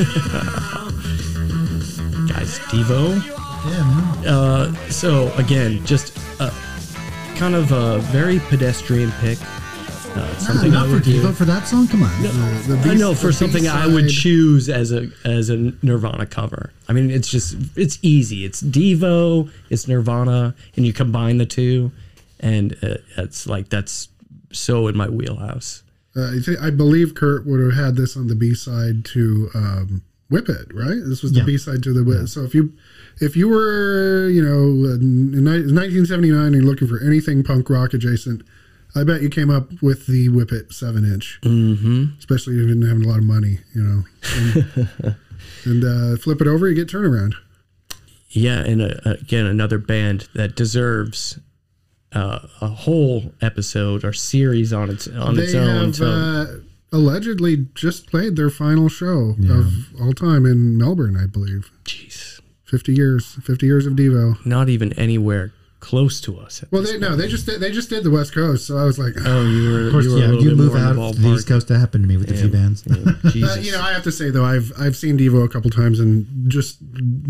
Guys, 2.26 2.58
Devo. 2.70 3.22
Yeah, 3.66 3.84
man. 3.84 4.26
Uh, 4.26 4.74
so 4.88 5.30
again, 5.34 5.84
just 5.84 6.16
uh, 6.40 6.50
kind 7.36 7.54
of 7.54 7.70
a 7.72 7.98
very 7.98 8.38
pedestrian 8.38 9.12
pick. 9.20 9.36
Uh, 10.16 10.34
something 10.38 10.72
not 10.72 10.84
I 10.84 10.86
for 10.88 10.94
would 10.94 11.02
do. 11.02 11.20
Devo 11.22 11.34
for 11.34 11.44
that 11.44 11.68
song. 11.68 11.86
Come 11.86 12.02
on. 12.02 12.22
The, 12.22 12.76
the 12.76 12.90
I 12.90 12.94
know 12.94 13.14
for 13.14 13.26
the 13.26 13.32
something 13.34 13.68
I 13.68 13.86
would 13.86 14.08
choose 14.08 14.70
as 14.70 14.90
a 14.90 15.10
as 15.26 15.50
a 15.50 15.56
Nirvana 15.82 16.24
cover. 16.24 16.72
I 16.88 16.94
mean, 16.94 17.10
it's 17.10 17.28
just 17.28 17.56
it's 17.76 17.98
easy. 18.00 18.46
It's 18.46 18.62
Devo, 18.62 19.50
it's 19.68 19.86
Nirvana, 19.86 20.54
and 20.76 20.86
you 20.86 20.94
combine 20.94 21.36
the 21.36 21.44
two, 21.44 21.92
and 22.40 22.72
uh, 22.82 22.94
it's 23.18 23.46
like 23.46 23.68
that's 23.68 24.08
so 24.50 24.88
in 24.88 24.96
my 24.96 25.10
wheelhouse. 25.10 25.82
Uh, 26.16 26.36
I, 26.36 26.40
think, 26.40 26.60
I 26.60 26.70
believe 26.70 27.14
Kurt 27.14 27.46
would 27.46 27.60
have 27.60 27.74
had 27.74 27.96
this 27.96 28.16
on 28.16 28.26
the 28.26 28.34
B 28.34 28.54
side 28.54 29.04
to 29.06 29.48
um, 29.54 30.02
Whip 30.28 30.48
It, 30.48 30.72
right? 30.74 30.98
This 31.04 31.22
was 31.22 31.32
the 31.32 31.40
Yeah. 31.40 31.46
B 31.46 31.58
side 31.58 31.82
to 31.84 31.92
the 31.92 32.04
Whip. 32.04 32.28
So 32.28 32.42
if 32.42 32.54
you 32.54 32.72
if 33.20 33.36
you 33.36 33.48
were 33.48 34.28
you 34.28 34.42
know 34.42 34.90
in, 34.94 35.34
in 35.34 35.44
1979 35.44 36.46
and 36.46 36.54
you're 36.54 36.64
looking 36.64 36.88
for 36.88 37.00
anything 37.04 37.42
punk 37.42 37.68
rock 37.70 37.94
adjacent, 37.94 38.42
I 38.94 39.04
bet 39.04 39.22
you 39.22 39.28
came 39.28 39.50
up 39.50 39.82
with 39.82 40.06
the 40.06 40.28
Whip 40.28 40.52
It 40.52 40.72
seven 40.72 41.04
inch, 41.04 41.38
mm-hmm. 41.42 42.18
especially 42.18 42.54
if 42.54 42.60
you 42.60 42.66
didn't 42.68 42.88
have 42.88 43.00
a 43.00 43.08
lot 43.08 43.18
of 43.18 43.24
money, 43.24 43.58
you 43.74 43.82
know. 43.82 44.04
And, 44.36 45.16
and 45.64 45.84
uh, 45.84 46.16
flip 46.16 46.40
it 46.40 46.46
over, 46.46 46.68
you 46.68 46.74
get 46.74 46.88
turnaround. 46.88 47.34
Yeah, 48.30 48.60
and 48.60 48.82
uh, 48.82 48.94
again, 49.04 49.46
another 49.46 49.78
band 49.78 50.28
that 50.34 50.54
deserves 50.54 51.38
uh, 52.12 52.40
a 52.60 52.66
whole 52.68 53.32
episode 53.40 54.04
or 54.04 54.12
series 54.12 54.72
on 54.72 54.90
its 54.90 55.06
on 55.08 55.38
its 55.38 55.52
they 55.52 55.58
own. 55.58 55.86
have 55.86 55.96
So 55.96 56.06
uh, 56.06 56.46
allegedly 56.92 57.68
just 57.74 58.10
played 58.10 58.36
their 58.36 58.50
final 58.50 58.88
show 58.88 59.36
of 59.48 60.00
all 60.00 60.12
time 60.12 60.44
in 60.46 60.76
Melbourne, 60.76 61.16
I 61.16 61.26
believe. 61.26 61.70
jeez, 61.84 62.40
50 62.64 62.92
years, 62.94 63.34
50 63.42 63.66
years 63.66 63.86
of 63.86 63.94
Devo. 63.94 64.44
not 64.44 64.68
even 64.68 64.92
anywhere 64.94 65.52
close 65.80 66.20
to 66.20 66.38
us. 66.38 66.62
Well, 66.70 66.82
this 66.82 66.92
they 66.92 66.98
no, 66.98 67.16
they 67.16 67.26
just 67.26 67.46
did, 67.46 67.60
they 67.60 67.70
just 67.72 67.88
did 67.90 68.04
the 68.04 68.10
West 68.10 68.34
Coast, 68.34 68.66
so 68.66 68.76
I 68.76 68.84
was 68.84 68.98
like, 68.98 69.14
Oh, 69.24 69.42
you 69.42 69.70
were 69.72 69.80
Of 69.86 69.92
course, 69.92 70.04
you 70.04 70.12
were 70.12 70.18
yeah. 70.18 70.26
little 70.26 70.42
You 70.42 70.50
bit 70.50 70.56
move 70.58 70.72
more 70.74 70.82
out 70.82 70.94
the 70.96 71.12
to 71.14 71.18
the 71.20 71.28
East. 71.34 71.48
Coast. 71.48 71.68
That 71.68 71.78
happened 71.78 72.04
to 72.04 72.08
me 72.08 72.16
with 72.16 72.30
a 72.30 72.34
few 72.34 72.46
Yeah. 72.48 72.52
bands. 72.52 72.84
Yeah, 73.34 73.46
uh, 73.52 73.56
you 73.56 73.72
know, 73.72 73.80
I 73.80 73.92
have 73.92 74.02
to 74.04 74.12
say 74.12 74.30
though, 74.30 74.44
I've 74.44 74.72
I've 74.78 74.94
seen 74.96 75.16
Devo 75.18 75.44
a 75.44 75.48
couple 75.48 75.70
times 75.70 75.98
and 76.00 76.26
just 76.50 76.78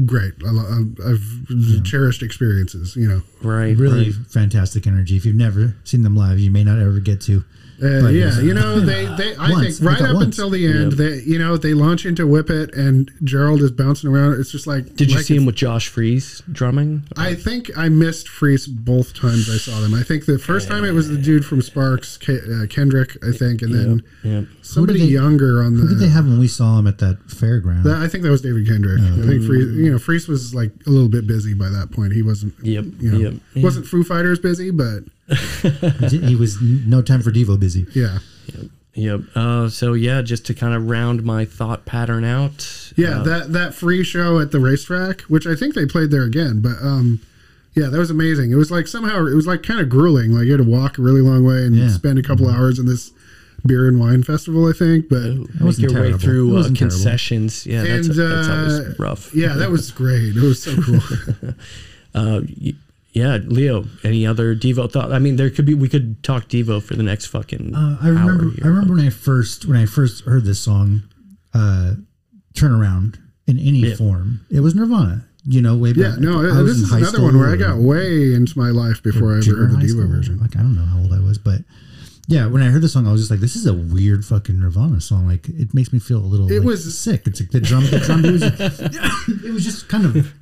great. 0.05 0.35
I, 0.47 0.51
lo- 0.51 0.85
I've 1.07 1.85
cherished 1.85 2.23
experiences. 2.23 2.97
You 2.97 3.09
know, 3.09 3.23
right, 3.43 3.77
Really 3.77 4.11
right. 4.11 4.15
fantastic 4.29 4.87
energy. 4.87 5.17
If 5.17 5.25
you've 5.25 5.37
never 5.37 5.77
seen 5.85 6.03
them 6.03 6.17
live, 6.17 6.39
you 6.39 6.51
may 6.51 6.65
not 6.65 6.79
ever 6.79 7.01
get 7.01 7.21
to. 7.23 7.45
Uh, 7.83 8.09
yeah, 8.09 8.39
you 8.41 8.53
know, 8.55 8.81
they 8.81 9.07
they 9.16 9.35
I 9.37 9.51
Once, 9.51 9.78
think 9.78 9.91
right 9.91 10.01
up 10.03 10.14
once. 10.14 10.24
until 10.26 10.51
the 10.51 10.66
end, 10.66 10.93
they 10.93 11.20
you 11.20 11.39
know 11.39 11.57
they 11.57 11.72
launch 11.74 12.05
into 12.05 12.26
Whip 12.26 12.51
It 12.51 12.74
and 12.74 13.11
Gerald 13.24 13.62
is 13.62 13.70
bouncing 13.70 14.11
around. 14.11 14.39
It's 14.39 14.51
just 14.51 14.66
like 14.66 14.95
Did 14.97 15.11
you 15.11 15.16
like 15.16 15.24
see 15.24 15.37
him 15.37 15.47
with 15.47 15.55
Josh 15.55 15.89
Freese 15.89 16.43
drumming? 16.53 17.05
I 17.16 17.35
think 17.35 17.70
I 17.78 17.89
missed 17.89 18.28
Freese 18.28 18.66
both 18.66 19.14
times 19.14 19.49
I 19.49 19.57
saw 19.57 19.81
them. 19.81 19.95
I 19.95 20.03
think 20.03 20.26
the 20.26 20.39
first 20.39 20.68
time 20.68 20.85
it 20.85 20.93
was 20.93 21.09
the 21.09 21.16
dude 21.16 21.45
from 21.47 21.62
Sparks, 21.62 22.18
uh, 22.28 22.66
Kendrick, 22.68 23.16
I 23.24 23.33
think, 23.33 23.62
and 23.62 23.74
then 23.74 24.03
yeah. 24.22 24.43
somebody 24.62 25.01
they- 25.01 25.07
younger 25.07 25.62
on 25.62 25.76
the. 25.76 25.83
Who 25.83 25.89
did 25.89 25.99
they 26.01 26.09
have 26.09 26.26
when 26.26 26.39
we 26.39 26.49
saw 26.49 26.76
them 26.76 26.87
at 26.87 26.99
that 26.99 27.26
fairground? 27.28 27.85
That, 27.85 27.97
I 27.97 28.09
think 28.09 28.24
that 28.24 28.31
was 28.31 28.43
David 28.43 28.66
Kendrick. 28.66 29.01
I 29.01 29.26
think 29.26 29.45
Freese, 29.45 29.74
you 29.76 29.91
know, 29.91 29.99
Freese 29.99 30.28
was 30.28 30.55
like 30.55 30.70
a 30.87 30.91
little 30.91 31.09
bit 31.09 31.26
busy 31.26 31.55
by 31.55 31.68
that 31.70 31.91
point. 31.93 32.12
He 32.12 32.22
wasn't, 32.22 32.55
Yep, 32.62 32.85
you 33.01 33.11
know, 33.11 33.18
yep, 33.31 33.35
wasn't 33.64 33.87
Foo 33.87 34.05
Fighters 34.05 34.39
busy, 34.39 34.70
but 34.70 35.05
he 36.11 36.37
was 36.37 36.61
no 36.61 37.03
time 37.03 37.22
for 37.22 37.31
Devo 37.31 37.59
busy. 37.59 37.87
yeah, 37.95 38.18
Yep. 38.95 39.20
Uh, 39.35 39.68
so 39.68 39.93
yeah, 39.93 40.20
just 40.22 40.45
to 40.47 40.55
kind 40.55 40.74
of 40.74 40.89
round 40.91 41.22
my 41.22 41.45
thought 41.45 41.87
pattern 41.87 42.24
out. 42.24 42.93
yeah. 42.97 43.20
uh, 43.20 43.22
that 43.22 43.53
that 43.53 43.74
free 43.74 44.03
show 44.03 44.39
at 44.41 44.51
the 44.51 44.59
racetrack, 44.61 45.22
which 45.22 45.47
I 45.47 45.55
think 45.55 45.74
they 45.74 45.87
played 45.87 46.11
there 46.11 46.24
again, 46.24 46.61
but 46.61 46.76
um, 46.83 47.20
yeah, 47.74 47.87
that 47.87 47.99
was 47.99 48.11
amazing. 48.11 48.51
It 48.51 48.57
was 48.57 48.70
like 48.72 48.89
somehow 48.89 49.26
it 49.26 49.35
was 49.35 49.47
like 49.47 49.62
kind 49.62 49.78
of 49.81 49.89
grueling. 49.89 50.33
Like 50.33 50.47
you 50.47 50.53
had 50.53 50.59
to 50.64 50.68
walk 50.68 50.99
a 50.99 51.03
really 51.03 51.20
long 51.20 51.45
way 51.45 51.64
and 51.64 51.74
Yeah. 51.76 51.89
spend 51.89 52.18
a 52.18 52.22
couple 52.22 52.49
hours 52.51 52.78
in 52.81 52.87
this 52.87 53.12
beer 53.64 53.87
and 53.87 54.01
wine 54.01 54.24
festival. 54.24 54.66
I 54.68 54.72
think, 54.72 55.09
but 55.09 55.20
make 55.22 55.49
wasn't 55.61 55.91
your 55.93 56.01
way 56.03 56.09
terrible. 56.09 56.16
It 56.16 56.20
through 56.22 56.51
uh, 56.51 56.55
wasn't 56.55 56.78
terrible. 56.78 56.97
concessions. 56.97 57.66
Yeah, 57.66 57.85
that's, 57.85 58.09
and 58.09 58.16
that's 58.18 58.49
uh, 58.49 58.53
always 58.83 58.99
rough. 58.99 59.35
Yeah, 59.35 59.53
that 59.55 59.70
was 59.70 59.91
great. 60.03 60.37
It 60.37 60.43
was 60.43 60.62
so 60.62 60.74
cool. 60.83 61.01
Uh, 62.12 62.41
y- 62.61 62.74
yeah, 63.13 63.39
Leo. 63.45 63.87
Any 64.05 64.27
other 64.27 64.55
Devo 64.55 64.91
thought? 64.91 65.13
I 65.13 65.19
mean, 65.19 65.37
there 65.37 65.51
could 65.51 65.67
be. 65.67 65.75
We 65.75 65.89
could 65.89 66.23
talk 66.23 66.45
Devo 66.49 66.83
for 66.83 66.95
the 66.95 67.03
next 67.03 67.27
fucking. 67.27 67.75
Uh, 67.75 67.99
I 68.01 68.09
remember. 68.09 68.33
Hour 68.45 68.51
here, 68.51 68.61
I 68.65 68.69
remember 68.69 68.95
when 68.95 69.07
I 69.07 69.11
first 69.11 69.67
when 69.67 69.77
I 69.77 69.87
first 69.87 70.25
heard 70.25 70.45
this 70.45 70.61
song, 70.61 71.03
uh, 71.55 71.95
"Turn 72.55 72.73
Around" 72.73 73.19
in 73.47 73.59
any 73.59 73.81
Yeah. 73.81 73.97
form. 73.97 74.41
It 74.51 74.61
was 74.61 74.75
Nirvana. 74.75 75.25
You 75.45 75.63
know, 75.63 75.75
way 75.77 75.93
back. 75.95 76.03
yeah, 76.03 76.17
no, 76.19 76.39
I 76.41 76.61
was 76.61 76.81
this 76.83 76.89
is 76.89 76.93
another 76.93 77.23
one 77.23 77.39
where 77.39 77.49
I 77.51 77.57
got 77.57 77.79
way 77.79 78.35
into 78.35 78.59
my 78.59 78.69
life 78.71 79.03
before 79.03 79.35
I 79.35 79.39
ever 79.39 79.57
heard 79.57 79.71
the 79.73 79.77
Devo 79.87 79.89
school. 79.89 80.07
version. 80.09 80.39
Like 80.39 80.55
I 80.55 80.61
don't 80.61 80.75
know 80.77 80.85
how 80.85 80.99
old 80.99 81.13
I 81.15 81.19
was, 81.19 81.39
but 81.39 81.63
yeah, 82.29 82.47
when 82.47 82.63
I 82.63 82.67
heard 82.67 82.83
the 82.83 82.89
song, 82.91 83.09
I 83.09 83.13
was 83.13 83.23
just 83.23 83.31
like, 83.31 83.41
"This 83.41 83.57
is 83.57 83.65
a 83.67 83.73
weird 83.75 84.25
fucking 84.27 84.61
Nirvana 84.61 85.01
song." 85.01 85.27
Like 85.27 85.49
it 85.49 85.73
makes 85.75 85.93
me 85.95 85.99
feel 85.99 86.19
a 86.19 86.27
little. 86.29 86.49
It 86.53 86.59
like, 86.59 86.67
was- 86.67 86.97
sick. 86.97 87.23
It's 87.27 87.41
like 87.41 87.51
the 87.51 87.61
drum. 87.61 87.85
The 87.87 87.99
drum. 88.01 88.25
It 88.25 88.33
was, 88.33 88.43
it 89.45 89.51
was 89.53 89.65
just 89.65 89.89
kind 89.89 90.05
of. 90.05 90.33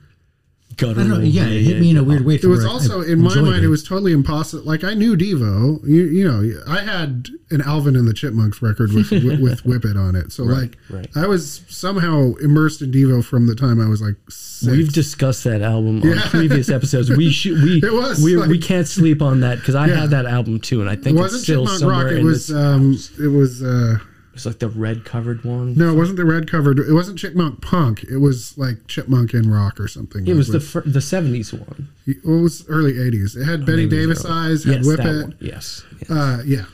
I 0.82 0.92
don't 0.92 1.08
know. 1.08 1.18
Yeah, 1.20 1.46
it 1.46 1.62
hit 1.62 1.80
me 1.80 1.90
in 1.90 1.96
a 1.96 2.04
weird 2.04 2.24
way. 2.24 2.36
It 2.36 2.44
was 2.44 2.64
also 2.64 3.00
in 3.02 3.20
my 3.20 3.34
mind. 3.34 3.64
It 3.64 3.68
was 3.68 3.82
totally 3.82 4.12
impossible. 4.12 4.64
Like 4.64 4.84
I 4.84 4.94
knew 4.94 5.16
Devo. 5.16 5.82
You, 5.86 6.04
you 6.04 6.24
know, 6.26 6.62
I 6.68 6.80
had 6.82 7.28
an 7.50 7.62
Alvin 7.62 7.96
and 7.96 8.06
the 8.06 8.14
Chipmunks 8.14 8.62
record 8.62 8.92
with 8.92 9.10
with, 9.10 9.40
with 9.40 9.64
Whip 9.64 9.84
It 9.84 9.96
on 9.96 10.14
it. 10.16 10.32
So 10.32 10.44
like, 10.44 10.76
right. 10.90 11.08
I 11.16 11.26
was 11.26 11.62
somehow 11.68 12.34
immersed 12.42 12.82
in 12.82 12.90
Devo 12.92 13.24
from 13.24 13.46
the 13.46 13.54
time 13.54 13.80
I 13.80 13.88
was 13.88 14.00
like 14.02 14.16
six. 14.28 14.70
We've 14.76 14.92
discussed 14.92 15.44
that 15.44 15.62
album 15.62 16.00
Yeah. 16.02 16.12
on 16.12 16.18
previous 16.30 16.68
episodes. 16.70 17.10
We 17.10 17.30
should. 17.30 17.62
We 17.62 17.78
It 17.82 17.92
was 17.92 18.22
we, 18.22 18.36
like- 18.36 18.48
we 18.48 18.58
can't 18.58 18.86
sleep 18.88 19.22
on 19.22 19.40
that 19.40 19.58
because 19.58 19.74
I 19.74 19.86
Yeah. 19.88 20.00
had 20.00 20.10
that 20.10 20.26
album 20.26 20.60
too, 20.60 20.80
and 20.80 20.88
I 20.90 20.94
it 20.94 21.02
think 21.02 21.16
it's 21.16 21.22
wasn't 21.22 21.42
still 21.42 21.62
Chipmunk 21.64 21.78
somewhere 21.80 22.04
Rock. 22.04 22.12
It 22.12 22.18
in 22.18 22.24
was 22.26 22.46
this. 22.48 22.56
um, 22.56 22.98
it 23.24 23.28
was 23.28 23.62
uh, 23.62 23.98
it's 24.38 24.46
like 24.46 24.58
the 24.60 24.68
red 24.68 25.04
covered 25.04 25.44
one. 25.44 25.74
no, 25.76 25.90
it 25.92 25.96
wasn't 25.96 26.16
the 26.16 26.24
red 26.24 26.50
covered. 26.50 26.78
It 26.78 26.92
wasn't 26.92 27.18
Chipmunk 27.18 27.60
Punk. 27.60 28.04
It 28.04 28.18
was 28.18 28.56
like 28.56 28.86
Chipmunk 28.86 29.34
in 29.34 29.50
Rock 29.50 29.78
or 29.80 29.88
something. 29.88 30.26
it 30.26 30.34
was 30.34 30.48
the 30.48 30.60
fir- 30.60 30.82
the 30.86 31.00
seventies 31.00 31.52
one. 31.52 31.88
well, 32.24 32.38
it 32.38 32.42
was 32.42 32.64
early 32.68 32.98
eighties. 33.00 33.36
It 33.36 33.44
had 33.44 33.66
Bette 33.66 33.88
Davis 33.88 34.24
eyes. 34.24 34.64
Had 34.64 34.76
Yes, 34.76 34.86
Whip 34.86 34.96
that 34.98 35.06
It. 35.06 35.22
one. 35.22 35.36
Yes. 35.40 35.84
yes. 36.00 36.10
Uh, 36.10 36.42
yeah. 36.46 36.64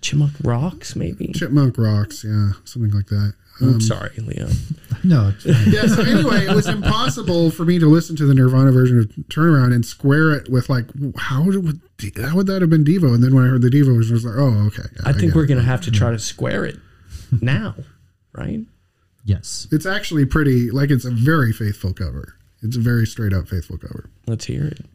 Chipmunk 0.00 0.32
Rocks, 0.42 0.96
maybe. 0.96 1.28
Chipmunk 1.32 1.78
Rocks, 1.78 2.24
yeah, 2.24 2.52
something 2.64 2.90
like 2.90 3.06
that. 3.06 3.34
I'm 3.60 3.74
um, 3.74 3.80
sorry, 3.80 4.16
Leo. 4.18 4.48
No, 5.04 5.32
it's. 5.34 5.44
Yeah. 5.44 5.86
So 5.88 6.02
anyway, 6.02 6.46
it 6.46 6.54
was 6.54 6.68
impossible 6.68 7.50
for 7.50 7.64
me 7.64 7.80
to 7.80 7.86
listen 7.86 8.14
to 8.14 8.24
the 8.24 8.34
Nirvana 8.34 8.70
version 8.70 9.00
of 9.00 9.06
Turnaround 9.26 9.74
and 9.74 9.84
square 9.84 10.30
it 10.30 10.48
with 10.48 10.68
like 10.68 10.84
how 11.16 11.42
would 11.42 11.80
how 12.22 12.36
would 12.36 12.46
that 12.46 12.60
have 12.60 12.70
been 12.70 12.84
Devo? 12.84 13.12
And 13.12 13.20
then 13.20 13.34
when 13.34 13.44
I 13.44 13.48
heard 13.48 13.62
the 13.62 13.68
Devo 13.68 13.96
version, 13.96 14.12
I 14.12 14.14
was 14.14 14.24
like, 14.24 14.36
oh 14.36 14.66
okay. 14.68 14.88
yeah, 14.94 15.02
I 15.04 15.12
think 15.12 15.32
get 15.32 15.34
we're 15.34 15.42
it. 15.42 15.48
gonna 15.48 15.62
have 15.62 15.80
to 15.80 15.90
try 15.90 16.12
to 16.12 16.20
square 16.20 16.64
it 16.64 16.76
now, 17.40 17.74
right? 18.32 18.60
yes. 19.24 19.66
It's 19.72 19.86
actually 19.86 20.24
pretty 20.24 20.70
like 20.70 20.90
it's 20.92 21.04
a 21.04 21.10
very 21.10 21.52
faithful 21.52 21.92
cover. 21.92 22.36
It's 22.62 22.76
a 22.76 22.80
very 22.80 23.06
straight 23.06 23.32
up 23.32 23.48
faithful 23.48 23.78
cover. 23.78 24.08
Let's 24.28 24.44
hear 24.44 24.66
it. 24.66 24.86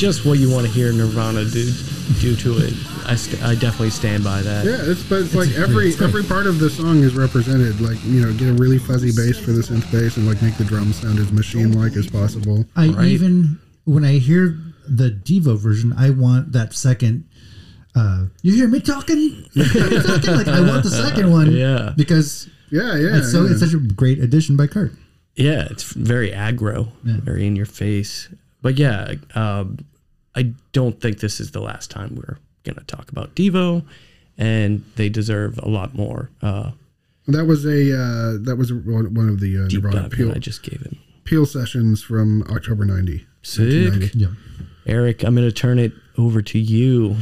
Just 0.00 0.24
what 0.24 0.38
you 0.38 0.50
want 0.50 0.66
to 0.66 0.72
hear 0.72 0.92
Nirvana 0.92 1.44
do 1.44 1.70
do 2.20 2.34
to 2.36 2.56
it. 2.58 2.72
I, 3.06 3.16
st- 3.16 3.42
I 3.42 3.54
definitely 3.54 3.90
stand 3.90 4.24
by 4.24 4.40
that. 4.40 4.64
Yeah, 4.64 4.78
it's 4.90 5.02
but 5.02 5.20
it's 5.20 5.34
like 5.34 5.50
every 5.50 5.92
great. 5.92 6.00
every 6.00 6.22
part 6.24 6.46
of 6.46 6.58
the 6.58 6.70
song 6.70 7.02
is 7.02 7.14
represented. 7.14 7.80
Like 7.80 8.02
you 8.04 8.22
know, 8.22 8.32
get 8.32 8.48
a 8.48 8.54
really 8.54 8.78
fuzzy 8.78 9.10
bass 9.12 9.38
for 9.38 9.52
the 9.52 9.60
synth 9.60 9.90
bass 9.92 10.16
and 10.16 10.26
like 10.26 10.40
make 10.42 10.56
the 10.56 10.64
drums 10.64 10.96
sound 11.02 11.18
as 11.18 11.30
machine 11.32 11.72
like 11.78 11.96
as 11.96 12.06
possible. 12.08 12.64
I 12.76 12.88
Right. 12.88 13.06
even 13.08 13.58
when 13.84 14.04
I 14.04 14.12
hear 14.18 14.58
the 14.88 15.10
Devo 15.10 15.58
version, 15.58 15.92
I 15.96 16.10
want 16.10 16.52
that 16.52 16.72
second. 16.72 17.24
Uh, 17.94 18.26
you 18.42 18.54
hear 18.54 18.68
me 18.68 18.80
talking? 18.80 19.18
You 19.52 19.64
hear 19.64 19.90
me 19.90 20.02
talking? 20.02 20.34
Like 20.34 20.48
I 20.48 20.60
want 20.60 20.82
the 20.84 20.90
second 20.90 21.30
one. 21.38 21.52
Yeah. 21.52 21.92
because 21.96 22.48
Yeah, 22.70 22.96
yeah. 22.96 23.18
it's 23.18 23.30
so 23.32 23.44
yeah. 23.44 23.50
it's 23.50 23.60
such 23.60 23.74
a 23.74 23.78
great 23.78 24.18
addition 24.20 24.56
by 24.56 24.66
Kurt. 24.66 24.92
Yeah, 25.36 25.66
it's 25.70 25.92
very 25.92 26.30
aggro, 26.30 26.90
very 27.02 27.46
in 27.46 27.54
your 27.56 27.66
face. 27.66 28.28
But 28.62 28.78
yeah, 28.78 29.14
um, 29.34 29.78
I 30.34 30.54
don't 30.72 31.00
think 31.00 31.18
this 31.20 31.40
is 31.40 31.50
the 31.50 31.60
last 31.60 31.90
time 31.90 32.14
we're 32.16 32.38
gonna 32.64 32.84
talk 32.86 33.10
about 33.10 33.34
Devo, 33.34 33.84
and 34.38 34.84
they 34.96 35.08
deserve 35.08 35.58
a 35.58 35.68
lot 35.68 35.94
more 35.94 36.30
uh, 36.42 36.70
that 37.26 37.44
was 37.44 37.64
a 37.64 37.92
uh, 37.96 38.38
that 38.42 38.56
was 38.56 38.72
one 38.72 39.12
one 39.14 39.28
of 39.28 39.40
the 39.40 39.58
uh, 39.64 39.68
deep 39.68 39.82
Nirvana 39.82 40.02
dive 40.08 40.12
Peel, 40.12 40.30
I 40.32 40.38
just 40.38 40.62
gave 40.62 40.80
him. 40.80 40.98
Peel 41.24 41.46
sessions 41.46 42.02
from 42.02 42.42
October 42.50 42.84
ninety. 42.84 43.26
Sick, 43.42 44.14
Yeah. 44.14 44.28
Eric. 44.86 45.22
I'm 45.22 45.34
gonna 45.34 45.52
turn 45.52 45.78
it 45.78 45.92
over 46.18 46.42
to 46.42 46.58
you. 46.58 47.16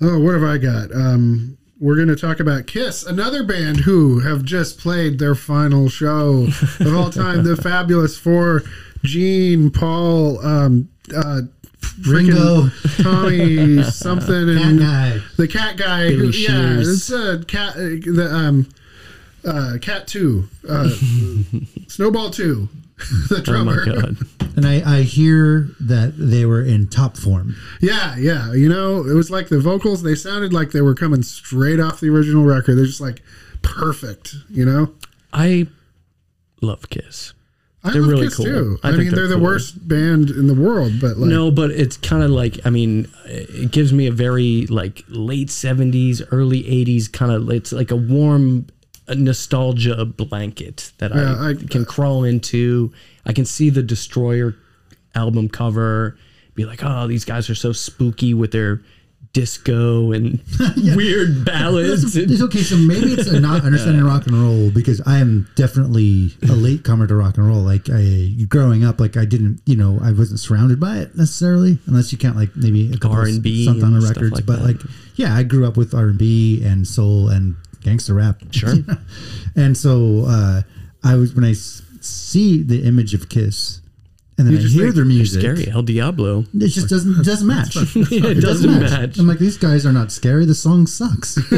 Oh, 0.00 0.18
what 0.20 0.34
have 0.34 0.44
I 0.44 0.58
got? 0.58 0.94
Um, 0.94 1.58
we're 1.80 1.96
going 1.96 2.08
to 2.08 2.16
talk 2.16 2.40
about 2.40 2.66
Kiss, 2.66 3.04
another 3.04 3.42
band 3.42 3.78
who 3.78 4.20
have 4.20 4.44
just 4.44 4.78
played 4.78 5.18
their 5.18 5.34
final 5.34 5.88
show 5.88 6.46
of 6.80 6.94
all 6.94 7.10
time. 7.10 7.42
the 7.44 7.56
Fabulous 7.56 8.16
Four, 8.18 8.62
Gene, 9.02 9.70
Paul, 9.70 10.44
um, 10.44 10.88
uh, 11.16 11.42
Ringo. 12.06 12.68
Tommy, 13.02 13.82
something, 13.84 14.46
Cat 14.56 14.62
and 14.64 14.78
guy. 14.78 15.18
the 15.36 15.48
cat 15.48 15.76
guy. 15.76 16.10
Who, 16.12 16.28
yeah, 16.30 16.78
it's 16.80 17.10
uh, 17.12 17.42
cat. 17.46 17.74
Uh, 17.76 17.78
the 18.04 18.28
um, 18.32 18.68
uh, 19.44 19.78
cat 19.80 20.06
two, 20.06 20.48
uh, 20.68 20.88
Snowball 21.88 22.30
two, 22.30 22.68
the 23.28 23.36
Oh 23.38 23.42
drummer. 23.42 23.84
my 23.86 23.92
god. 23.94 24.16
And 24.56 24.66
I, 24.66 24.98
I 24.98 25.02
hear 25.02 25.68
that 25.80 26.14
they 26.18 26.44
were 26.44 26.62
in 26.62 26.88
top 26.88 27.16
form. 27.16 27.54
Yeah, 27.80 28.16
yeah. 28.16 28.52
You 28.52 28.68
know, 28.68 29.04
it 29.06 29.14
was 29.14 29.30
like 29.30 29.48
the 29.48 29.60
vocals, 29.60 30.02
they 30.02 30.14
sounded 30.16 30.52
like 30.52 30.72
they 30.72 30.80
were 30.80 30.94
coming 30.96 31.22
straight 31.22 31.78
off 31.78 32.00
the 32.00 32.08
original 32.08 32.44
record. 32.44 32.74
They're 32.76 32.86
just 32.86 33.00
like 33.00 33.22
perfect, 33.62 34.34
you 34.50 34.64
know? 34.64 34.92
I 35.32 35.68
love 36.60 36.90
Kiss. 36.90 37.34
I 37.88 37.92
They're 37.92 38.02
really 38.02 38.26
Kiss 38.26 38.36
cool. 38.36 38.44
too. 38.46 38.78
I 38.82 38.88
I, 38.88 38.90
mean, 38.92 39.06
they're 39.06 39.10
they're, 39.16 39.28
the 39.28 39.34
cool. 39.34 39.44
worst 39.44 39.88
band 39.88 40.30
in 40.30 40.46
the 40.46 40.54
world, 40.54 40.92
but 41.00 41.16
like, 41.16 41.28
no, 41.30 41.50
but 41.50 41.70
it's 41.70 41.96
kind 41.96 42.22
of 42.22 42.30
like 42.30 42.58
I 42.66 42.70
mean, 42.70 43.08
it 43.26 43.70
gives 43.70 43.92
me 43.92 44.06
a 44.06 44.12
very 44.12 44.66
like 44.66 45.04
late 45.08 45.50
seventies, 45.50 46.22
early 46.30 46.66
eighties 46.68 47.08
kind 47.08 47.32
of. 47.32 47.48
It's 47.50 47.72
like 47.72 47.90
a 47.90 47.96
warm 47.96 48.66
uh, 49.08 49.14
nostalgia 49.14 50.04
blanket 50.04 50.92
that 50.98 51.14
Yeah, 51.14 51.34
I, 51.38 51.50
I- 51.50 51.54
can 51.54 51.84
crawl 51.84 52.24
into. 52.24 52.92
I 53.26 53.32
can 53.32 53.44
see 53.44 53.70
the 53.70 53.82
Destroyer 53.82 54.54
album 55.14 55.48
cover, 55.48 56.16
be 56.54 56.64
like, 56.64 56.80
oh, 56.82 57.06
these 57.06 57.24
guys 57.24 57.50
are 57.50 57.54
so 57.54 57.72
spooky 57.72 58.34
with 58.34 58.52
their 58.52 58.80
disco 59.32 60.12
and 60.12 60.40
weird 60.96 61.44
ballads. 61.44 62.16
It's, 62.16 62.42
okay, 62.42 62.62
so 62.62 62.76
maybe 62.76 63.12
it's 63.12 63.28
a 63.28 63.40
not 63.40 63.64
understanding 63.64 64.04
rock 64.06 64.26
and 64.26 64.34
roll 64.34 64.70
because 64.70 65.00
I 65.06 65.18
am 65.18 65.48
definitely 65.54 66.34
a 66.48 66.52
late 66.52 66.84
comer 66.84 67.06
to 67.06 67.14
rock 67.14 67.36
and 67.36 67.46
roll. 67.46 67.60
Like 67.60 67.88
I, 67.90 68.34
growing 68.48 68.84
up, 68.84 69.00
like 69.00 69.16
I 69.16 69.24
didn't, 69.24 69.60
you 69.66 69.76
know, 69.76 69.98
I 70.02 70.12
wasn't 70.12 70.40
surrounded 70.40 70.80
by 70.80 70.98
it 70.98 71.16
necessarily, 71.16 71.78
unless 71.86 72.12
you 72.12 72.18
count 72.18 72.36
like 72.36 72.50
maybe 72.56 72.92
a 72.92 72.96
couple 72.96 73.16
R&B 73.16 73.66
of 73.68 73.74
Santana 73.74 74.00
stuff 74.00 74.16
records. 74.16 74.34
like 74.34 74.46
but 74.46 74.58
that. 74.60 74.64
like, 74.64 74.80
yeah, 75.16 75.34
I 75.34 75.42
grew 75.42 75.66
up 75.66 75.76
with 75.76 75.94
R 75.94 76.08
and 76.08 76.18
B 76.18 76.62
and 76.64 76.86
soul 76.86 77.28
and 77.28 77.56
gangster 77.82 78.14
rap. 78.14 78.42
Sure. 78.50 78.74
and 79.56 79.76
so 79.76 80.24
uh, 80.26 80.62
I 81.04 81.14
was 81.16 81.34
when 81.34 81.44
I 81.44 81.52
see 81.52 82.62
the 82.62 82.84
image 82.84 83.14
of 83.14 83.28
Kiss. 83.28 83.80
And 84.38 84.46
then 84.46 84.54
You 84.54 84.60
I 84.60 84.70
hear 84.70 84.82
think 84.84 84.94
their 84.94 85.04
music. 85.04 85.40
scary. 85.40 85.68
El 85.68 85.82
Diablo. 85.82 86.44
It 86.54 86.68
just 86.68 86.88
doesn't 86.88 87.24
doesn't 87.24 87.46
match. 87.46 87.74
it 87.96 88.40
doesn't 88.40 88.70
match. 88.80 89.18
I'm 89.18 89.26
like, 89.26 89.40
these 89.40 89.56
guys 89.58 89.84
are 89.84 89.92
not 89.92 90.12
scary. 90.12 90.44
The 90.46 90.54
song 90.54 90.86
sucks. 90.86 91.34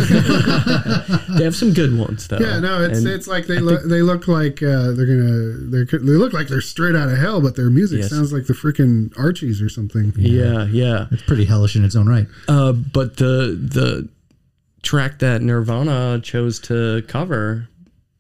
They 1.37 1.45
have 1.45 1.55
some 1.57 1.73
good 1.73 1.97
ones 1.97 2.27
though. 2.29 2.39
yeah, 2.39 2.59
no, 2.59 2.83
it's 2.83 2.99
And 2.99 3.07
it's 3.09 3.27
like 3.29 3.47
they 3.47 3.59
look 3.61 3.85
they 3.85 4.03
look 4.03 4.27
like 4.29 4.63
uh, 4.63 4.93
they're 4.93 5.07
gonna 5.07 5.53
they're 5.71 5.85
they 5.85 6.13
look 6.13 6.33
like 6.33 6.49
they're 6.49 6.61
straight 6.61 6.97
out 6.97 7.09
of 7.09 7.19
hell, 7.19 7.41
but 7.41 7.57
their 7.57 7.71
music 7.71 8.01
Yes. 8.01 8.11
sounds 8.11 8.33
like 8.33 8.47
the 8.47 8.53
freaking 8.55 9.13
Archies 9.19 9.61
or 9.63 9.69
something. 9.69 10.13
yeah, 10.17 10.65
yeah. 10.67 11.07
it's 11.11 11.23
pretty 11.23 11.45
hellish 11.45 11.77
in 11.77 11.85
its 11.85 11.95
own 11.97 12.09
right. 12.09 12.27
Uh, 12.49 12.73
but 12.73 13.17
the 13.19 13.57
the 13.61 14.09
track 14.83 15.19
that 15.21 15.43
Nirvana 15.43 16.21
chose 16.23 16.59
to 16.61 17.03
cover, 17.09 17.69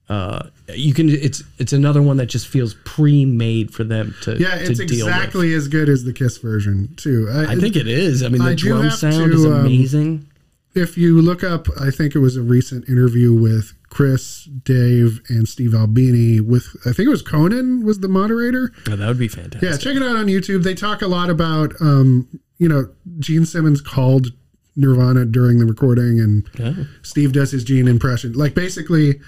uh, 0.08 0.48
you 0.74 0.92
can 0.94 1.08
it's 1.08 1.42
it's 1.58 1.72
another 1.72 2.02
one 2.02 2.16
that 2.18 2.26
just 2.26 2.48
feels 2.48 2.74
pre-made 2.84 3.72
for 3.72 3.84
them 3.84 4.14
to 4.22 4.36
Yeah, 4.38 4.56
to 4.56 4.70
it's 4.70 4.78
deal 4.84 5.06
exactly 5.06 5.52
as 5.54 5.68
good 5.68 5.88
as 5.88 6.04
the 6.04 6.12
Kiss 6.12 6.38
version 6.38 6.94
too. 6.96 7.26
with. 7.26 7.48
I 7.48 7.56
think 7.56 7.76
it 7.76 7.88
is. 7.88 8.22
I 8.22 8.28
mean, 8.28 8.42
the 8.42 8.50
I 8.50 8.54
drum 8.54 8.90
sound 8.90 9.32
to, 9.32 9.38
is 9.38 9.46
um, 9.46 9.52
amazing. 9.52 10.26
if 10.74 10.96
you 10.98 11.20
look 11.20 11.42
up, 11.42 11.66
I 11.80 11.90
think 11.90 12.14
it 12.14 12.18
was 12.20 12.36
a 12.36 12.42
recent 12.42 12.88
interview 12.88 13.32
with 13.34 13.72
Chris, 13.88 14.44
Dave, 14.44 15.20
and 15.28 15.48
Steve 15.48 15.74
Albini. 15.74 16.40
With 16.40 16.68
I 16.86 16.92
think 16.92 17.06
it 17.06 17.10
was 17.10 17.22
Conan 17.22 17.84
was 17.84 18.00
the 18.00 18.08
moderator. 18.08 18.72
Oh, 18.88 18.96
that 18.96 19.06
would 19.08 19.18
be 19.18 19.28
fantastic. 19.28 19.62
Yeah, 19.62 19.76
check 19.76 19.96
it 19.96 20.02
out 20.02 20.16
on 20.16 20.26
YouTube. 20.26 20.62
They 20.62 20.74
talk 20.74 21.02
a 21.02 21.08
lot 21.08 21.28
about, 21.30 21.72
um, 21.80 22.28
you 22.58 22.68
know, 22.68 22.88
Gene 23.18 23.44
Simmons 23.46 23.80
called 23.80 24.28
Nirvana 24.76 25.24
during 25.24 25.58
the 25.58 25.66
recording, 25.66 26.20
and 26.20 26.48
Yeah. 26.58 26.84
Steve 27.02 27.32
does 27.32 27.50
his 27.50 27.64
Gene 27.64 27.88
impression. 27.88 28.32
Like 28.34 28.54
basically, 28.54 29.20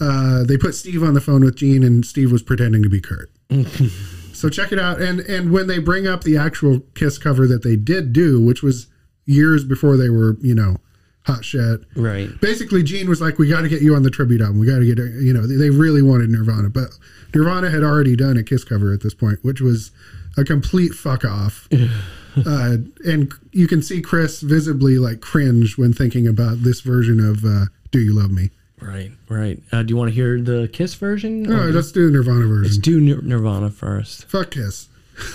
uh, 0.00 0.44
they 0.44 0.56
put 0.56 0.74
Steve 0.74 1.02
on 1.02 1.14
the 1.14 1.20
phone 1.20 1.44
with 1.44 1.56
Gene, 1.56 1.82
and 1.82 2.04
Steve 2.04 2.30
was 2.30 2.42
pretending 2.42 2.82
to 2.82 2.88
be 2.88 3.00
Kurt. 3.00 3.30
so 4.32 4.48
check 4.48 4.72
it 4.72 4.78
out. 4.78 5.00
And 5.00 5.20
and 5.20 5.52
when 5.52 5.66
they 5.66 5.78
bring 5.78 6.06
up 6.06 6.24
the 6.24 6.36
actual 6.36 6.80
Kiss 6.94 7.18
cover 7.18 7.46
that 7.46 7.62
they 7.62 7.76
did 7.76 8.12
do, 8.12 8.40
which 8.40 8.62
was 8.62 8.86
years 9.26 9.64
before 9.64 9.96
they 9.96 10.08
were, 10.08 10.36
you 10.40 10.54
know, 10.54 10.76
hot 11.24 11.44
shit. 11.44 11.80
Right. 11.94 12.28
Basically, 12.40 12.82
Gene 12.82 13.08
was 13.08 13.20
like, 13.20 13.38
"We 13.38 13.48
got 13.48 13.62
to 13.62 13.68
get 13.68 13.82
you 13.82 13.94
on 13.94 14.02
the 14.02 14.10
tribute 14.10 14.40
album. 14.40 14.58
We 14.58 14.66
got 14.66 14.78
to 14.78 14.86
get, 14.86 14.98
you 14.98 15.32
know." 15.32 15.46
They 15.46 15.56
they 15.56 15.70
really 15.70 16.02
wanted 16.02 16.30
Nirvana, 16.30 16.70
but 16.70 16.90
Nirvana 17.34 17.70
had 17.70 17.82
already 17.82 18.16
done 18.16 18.36
a 18.36 18.42
Kiss 18.42 18.64
cover 18.64 18.92
at 18.92 19.02
this 19.02 19.14
point, 19.14 19.38
which 19.42 19.60
was 19.60 19.90
a 20.36 20.44
complete 20.44 20.92
fuck 20.92 21.24
off. 21.24 21.68
uh, 22.46 22.76
and 23.04 23.32
you 23.52 23.68
can 23.68 23.82
see 23.82 24.00
Chris 24.00 24.40
visibly 24.40 24.98
like 24.98 25.20
cringe 25.20 25.76
when 25.76 25.92
thinking 25.92 26.26
about 26.26 26.62
this 26.62 26.80
version 26.80 27.20
of 27.20 27.44
uh, 27.44 27.66
"Do 27.90 28.00
You 28.00 28.14
Love 28.14 28.30
Me." 28.30 28.50
Right, 28.80 29.10
right. 29.28 29.60
Uh, 29.72 29.82
do 29.82 29.92
you 29.92 29.96
want 29.96 30.10
to 30.10 30.14
hear 30.14 30.40
the 30.40 30.68
Kiss 30.72 30.94
version? 30.94 31.50
All 31.52 31.64
right, 31.66 31.74
let's 31.74 31.90
do 31.92 32.06
the 32.06 32.12
Nirvana 32.12 32.46
version. 32.46 32.62
let's 32.64 32.78
do 32.78 33.00
Nir- 33.00 33.22
Nirvana 33.22 33.70
first. 33.70 34.24
Fuck 34.26 34.52
Kiss. 34.52 34.88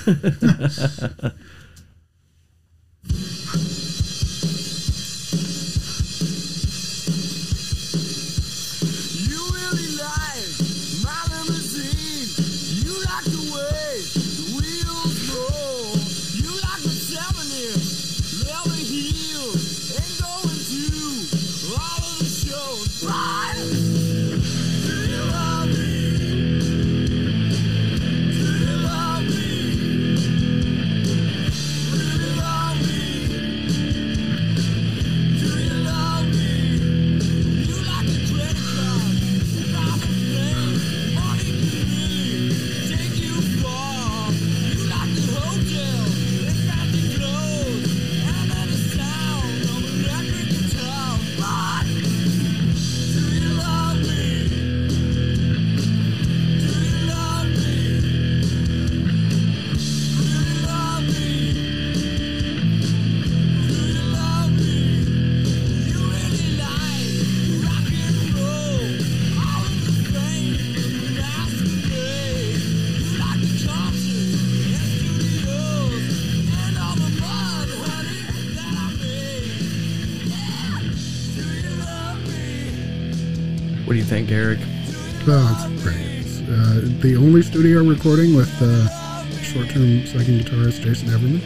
you 84.03 84.09
think, 84.09 84.31
Eric? 84.31 84.59
Oh, 85.27 85.47
it's 85.55 85.81
great. 85.81 85.95
It's, 86.19 86.41
uh, 86.41 86.81
the 86.99 87.15
only 87.15 87.41
studio 87.41 87.83
recording 87.83 88.35
with 88.35 88.51
uh, 88.61 88.89
short-term 89.41 90.05
second 90.05 90.41
guitarist 90.41 90.81
Jason 90.81 91.07
Everman. 91.07 91.39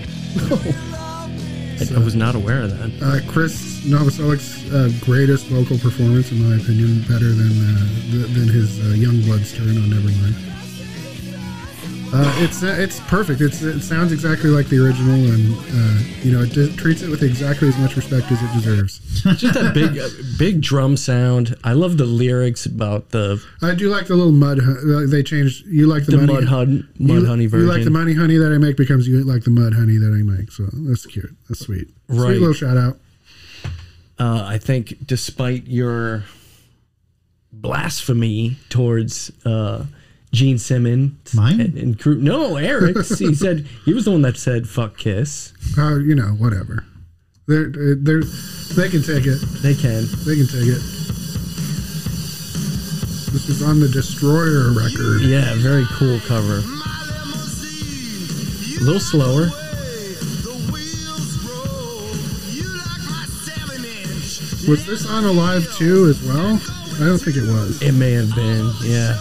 I, 1.94 2.02
I 2.02 2.04
was 2.04 2.16
not 2.16 2.34
aware 2.34 2.64
of 2.64 2.72
that. 2.80 2.90
Uh, 3.00 3.32
Chris 3.32 3.86
Novoselic's 3.86 4.74
uh, 4.74 4.90
greatest 5.06 5.46
vocal 5.48 5.78
performance, 5.78 6.32
in 6.32 6.50
my 6.50 6.56
opinion, 6.56 7.02
better 7.02 7.30
than 7.30 7.54
uh, 7.62 7.86
th- 8.10 8.34
than 8.34 8.48
his 8.48 8.80
uh, 8.80 8.96
Youngbloods 8.98 9.56
turn 9.56 9.78
on 9.78 9.92
Nevermind. 9.92 10.57
Uh, 12.14 12.34
it's 12.40 12.64
it's 12.64 13.00
perfect. 13.02 13.42
It's 13.42 13.62
it 13.62 13.82
sounds 13.82 14.12
exactly 14.14 14.50
like 14.50 14.68
the 14.68 14.78
original, 14.84 15.14
and 15.14 15.54
uh, 15.56 16.04
you 16.24 16.32
know 16.32 16.44
it 16.44 16.54
d- 16.54 16.74
treats 16.78 17.02
it 17.02 17.10
with 17.10 17.22
exactly 17.22 17.68
as 17.68 17.78
much 17.78 17.98
respect 17.98 18.32
as 18.32 18.42
it 18.42 18.54
deserves. 18.54 19.00
Just 19.38 19.54
that 19.56 19.74
big, 19.74 19.98
uh, 20.00 20.08
big 20.40 20.62
drum 20.62 20.96
sound. 20.96 21.58
I 21.66 21.74
love 21.74 21.98
the 21.98 22.06
lyrics 22.06 22.66
about 22.66 23.10
the 23.10 23.44
I 23.62 23.76
do 23.76 23.90
like 23.90 24.08
the 24.08 24.16
little 24.16 24.32
mud. 24.32 24.60
uh, 24.60 25.06
They 25.08 25.22
changed. 25.22 25.66
You 25.66 25.88
like 25.88 26.06
the, 26.06 26.12
the 26.12 26.18
money, 26.20 26.34
mud, 26.34 26.44
hun, 26.46 26.90
mud 26.98 27.18
you, 27.22 27.26
honey 27.26 27.44
You 27.44 27.60
like 27.70 27.84
the 27.84 27.90
money 27.90 28.14
honey 28.14 28.38
that 28.38 28.54
I 28.54 28.58
make 28.58 28.78
becomes 28.78 29.06
you 29.08 29.24
like 29.26 29.44
the 29.44 29.52
mud 29.52 29.74
honey 29.74 29.98
that 29.98 30.14
I 30.14 30.24
make. 30.24 30.50
So 30.52 30.64
that's 30.72 31.06
cute. 31.06 31.36
That's 31.50 31.60
sweet. 31.60 31.90
Right. 32.08 32.28
Sweet 32.28 32.40
little 32.40 32.54
shout 32.54 32.78
out. 32.78 32.98
uh, 34.18 34.46
I 34.48 34.58
think, 34.60 35.06
despite 35.06 35.68
your 35.68 36.24
blasphemy 37.52 38.56
towards 38.70 39.32
uh, 39.46 39.86
Gene 40.38 40.60
Simmons, 40.60 41.34
Mine? 41.34 41.60
and, 41.60 41.76
and 42.06 42.24
no, 42.24 42.58
Eric's. 42.58 43.18
he 43.26 43.34
said 43.34 43.66
he 43.86 43.94
was 43.94 44.06
the 44.06 44.12
one 44.12 44.22
that 44.22 44.38
said 44.38 44.70
"fuck 44.70 44.96
Kiss." 44.96 45.52
Uh, 45.76 45.96
you 45.98 46.14
know, 46.14 46.28
whatever. 46.38 46.86
They're 47.48 47.70
they're 47.70 48.22
they 48.76 48.88
can 48.90 49.02
take 49.02 49.26
it. 49.26 49.40
They 49.64 49.74
can. 49.74 50.06
They 50.26 50.36
can 50.36 50.46
take 50.46 50.70
it. 50.70 50.82
This 53.34 53.50
is 53.50 53.64
on 53.64 53.80
the 53.80 53.90
Destroyer 53.90 54.72
record. 54.74 55.22
Yeah, 55.22 55.56
very 55.56 55.86
cool 55.98 56.20
cover. 56.28 56.62
A 58.78 58.84
little 58.84 59.00
slower. 59.00 59.46
The 60.46 60.54
wheels 60.72 61.38
roll. 61.50 62.14
You 62.54 62.78
like 62.78 63.02
my 63.10 63.26
seven 63.42 63.84
inch. 63.86 64.68
Was 64.68 64.86
this 64.86 65.08
on 65.10 65.24
Alive 65.26 65.66
2 65.78 66.06
as 66.10 66.22
well? 66.24 66.62
I 66.96 67.06
don't 67.10 67.18
think 67.18 67.38
it 67.38 67.44
was. 67.48 67.82
It 67.82 67.94
may 67.94 68.12
have 68.12 68.34
been. 68.36 68.72
Yeah. 68.84 69.18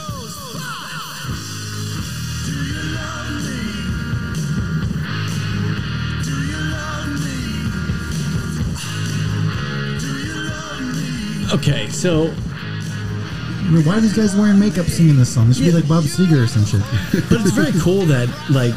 Okay, 11.52 11.88
so 11.90 12.24
I 12.28 13.68
mean, 13.70 13.84
why 13.84 13.96
are 13.96 14.00
these 14.00 14.16
guys 14.16 14.34
wearing 14.36 14.58
makeup 14.58 14.86
singing 14.86 15.16
this 15.16 15.32
song? 15.32 15.48
This 15.48 15.56
should 15.58 15.66
be 15.66 15.72
like 15.72 15.88
Bob 15.88 16.04
Seger 16.04 16.44
or 16.44 16.46
some 16.46 16.64
shit. 16.64 16.80
but 17.30 17.40
it's 17.40 17.50
very 17.50 17.72
cool 17.80 18.04
that 18.06 18.28
like 18.50 18.74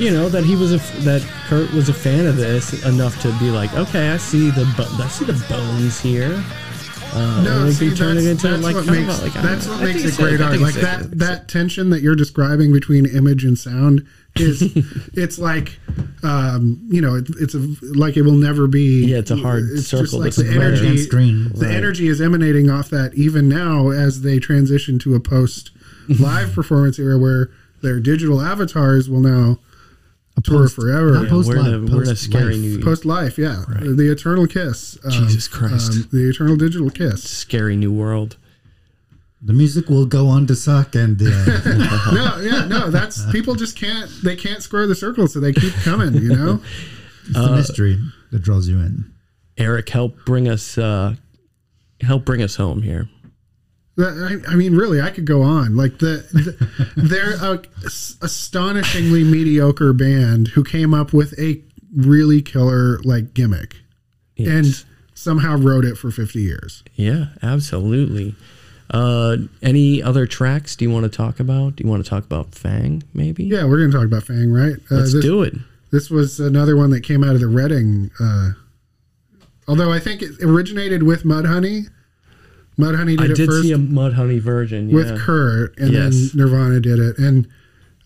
you 0.00 0.10
know 0.10 0.28
that 0.28 0.44
he 0.44 0.56
was 0.56 0.72
a 0.72 0.76
f- 0.76 0.96
that 1.04 1.22
Kurt 1.48 1.70
was 1.72 1.88
a 1.88 1.94
fan 1.94 2.26
of 2.26 2.36
this 2.36 2.84
enough 2.84 3.20
to 3.22 3.28
be 3.38 3.50
like, 3.50 3.72
okay, 3.74 4.10
I 4.10 4.16
see 4.16 4.50
the 4.50 4.64
bo- 4.76 4.88
I 5.02 5.08
see 5.08 5.24
the 5.24 5.34
bones 5.48 6.00
here. 6.00 6.42
Uh, 7.14 7.42
No, 7.42 7.64
and 7.64 7.74
see, 7.74 7.88
can 7.88 7.96
turn 7.96 8.14
that's, 8.14 8.26
it 8.26 8.30
into 8.30 8.48
that's 8.48 8.62
like 8.62 8.74
what 8.74 8.86
makes 8.86 9.18
of 9.18 9.22
like 9.24 9.32
that's 9.34 9.68
what 9.68 9.80
makes 9.82 10.02
think 10.02 10.14
it 10.14 10.16
great 10.16 10.40
art. 10.40 10.58
Like 10.60 10.74
it's 10.74 10.74
sick. 10.74 10.84
I 10.84 10.96
that 11.02 11.18
that 11.18 11.48
tension 11.48 11.90
that 11.90 12.00
you're 12.02 12.16
describing 12.16 12.72
between 12.72 13.06
image 13.06 13.44
and 13.44 13.58
sound 13.58 14.06
is 14.36 14.62
it's 15.14 15.38
like 15.38 15.78
um, 16.22 16.80
you 16.88 17.00
know 17.02 17.16
it, 17.16 17.26
it's 17.38 17.54
a 17.54 17.58
like 17.82 18.16
it 18.16 18.22
will 18.22 18.32
never 18.32 18.66
be. 18.66 19.04
Yeah, 19.06 19.18
it's 19.18 19.30
a 19.30 19.36
hard 19.36 19.64
it's 19.72 19.88
circle 19.88 20.22
Just 20.22 20.38
like 20.40 20.46
the 20.46 20.52
energy, 20.54 20.86
Against 20.86 21.10
green. 21.10 21.50
the 21.54 21.66
Right. 21.66 21.74
energy 21.74 22.08
is 22.08 22.20
emanating 22.20 22.70
off 22.70 22.88
that 22.90 23.14
even 23.14 23.48
now 23.48 23.90
as 23.90 24.22
they 24.22 24.38
transition 24.38 24.98
to 25.00 25.14
a 25.14 25.20
post 25.20 25.70
live 26.08 26.52
performance 26.54 26.98
era 26.98 27.18
where 27.18 27.50
their 27.82 28.00
digital 28.00 28.40
avatars 28.40 29.10
will 29.10 29.20
now 29.20 29.58
tour 30.40 30.62
post- 30.62 30.76
forever. 30.76 31.12
not 31.12 31.24
Yeah, 31.24 31.28
post 31.28 31.48
we're 31.48 31.56
in 31.58 31.64
live, 31.64 31.74
a- 31.92 31.94
we're 31.96 32.02
in 32.02 32.08
a 32.08 32.12
post 32.12 32.22
scary 32.24 32.54
life. 32.54 32.60
new 32.62 32.80
Post 32.80 33.04
life, 33.04 33.38
yeah, 33.38 33.64
the 33.68 34.10
eternal 34.10 34.46
kiss. 34.46 34.96
um, 35.04 35.10
Jesus 35.10 35.46
Christ. 35.48 35.92
um, 35.92 36.08
the 36.10 36.28
eternal 36.30 36.56
digital 36.56 36.88
kiss. 36.90 37.22
scary 37.30 37.76
new 37.76 37.92
world. 37.92 38.36
The 39.44 39.52
music 39.52 39.88
will 39.90 40.06
go 40.06 40.28
on 40.28 40.46
to 40.46 40.54
suck, 40.54 40.94
and 40.94 41.20
uh, 41.20 41.24
no, 42.14 42.38
yeah, 42.40 42.64
no, 42.66 42.90
that's 42.90 43.28
people 43.32 43.56
just 43.56 43.76
can't 43.76 44.08
they 44.22 44.36
can't 44.36 44.62
square 44.62 44.86
the 44.86 44.94
circle, 44.94 45.26
so 45.26 45.40
they 45.40 45.52
keep 45.52 45.74
coming, 45.82 46.14
you 46.14 46.28
know. 46.34 46.62
it's 47.24 47.32
the 47.34 47.50
mystery 47.56 47.98
that 48.30 48.38
draws 48.40 48.68
you 48.68 48.76
in. 48.78 49.12
Eric, 49.58 49.88
help 49.90 50.24
bring 50.24 50.48
us 50.48 50.78
uh 50.78 51.16
help 52.02 52.24
bring 52.24 52.40
us 52.40 52.54
home 52.56 52.82
here. 52.82 53.08
I, 53.98 54.36
I 54.48 54.54
mean, 54.54 54.74
really, 54.74 55.00
I 55.02 55.10
could 55.10 55.26
go 55.26 55.42
on. 55.42 55.76
Like 55.76 55.98
the, 55.98 56.24
the 56.32 56.92
they're 56.96 57.34
a 57.34 57.62
s- 57.84 58.16
astonishingly 58.22 59.22
mediocre 59.24 59.92
band 59.92 60.48
who 60.48 60.64
came 60.64 60.94
up 60.94 61.12
with 61.12 61.38
a 61.38 61.60
really 61.94 62.40
killer 62.40 62.98
like 63.04 63.34
gimmick, 63.34 63.76
Yes. 64.36 64.48
and 64.48 64.84
somehow 65.14 65.56
wrote 65.58 65.84
it 65.84 65.96
for 65.98 66.10
fifty 66.10 66.40
years. 66.40 66.82
Yeah, 66.94 67.26
absolutely. 67.42 68.34
Uh, 68.90 69.36
any 69.62 70.02
other 70.02 70.26
tracks 70.26 70.74
do 70.76 70.84
you 70.86 70.90
want 70.90 71.04
to 71.04 71.10
talk 71.14 71.38
about? 71.40 71.76
Do 71.76 71.84
you 71.84 71.90
want 71.90 72.02
to 72.04 72.08
talk 72.08 72.24
about 72.24 72.54
Fang, 72.54 73.02
maybe? 73.14 73.44
Yeah, 73.44 73.64
we're 73.64 73.78
gonna 73.86 73.92
talk 73.92 74.06
about 74.06 74.22
Fang, 74.24 74.50
right? 74.52 74.74
Uh, 74.90 74.96
Let's 74.96 75.12
this, 75.12 75.22
do 75.24 75.42
it. 75.42 75.54
This 75.90 76.08
was 76.10 76.40
another 76.40 76.76
one 76.76 76.90
that 76.90 77.02
came 77.02 77.22
out 77.22 77.34
of 77.34 77.40
the 77.40 77.46
Reading. 77.48 78.10
Uh, 78.18 78.52
although 79.68 79.92
I 79.92 79.98
think 79.98 80.22
it 80.22 80.30
originated 80.42 81.02
with 81.02 81.24
Mudhoney. 81.24 81.88
Mudhoney 82.78 83.18
did 83.18 83.20
I 83.20 83.24
it 83.32 83.36
did 83.36 83.48
first 83.48 83.62
see 83.62 83.72
a 83.72 83.78
Mudhoney 83.78 84.40
version. 84.40 84.88
Yeah. 84.88 84.94
with 84.96 85.18
Kurt, 85.18 85.78
and 85.78 85.92
Yes. 85.92 86.32
then 86.32 86.40
Nirvana 86.44 86.80
did 86.80 86.98
it. 86.98 87.18
And 87.18 87.46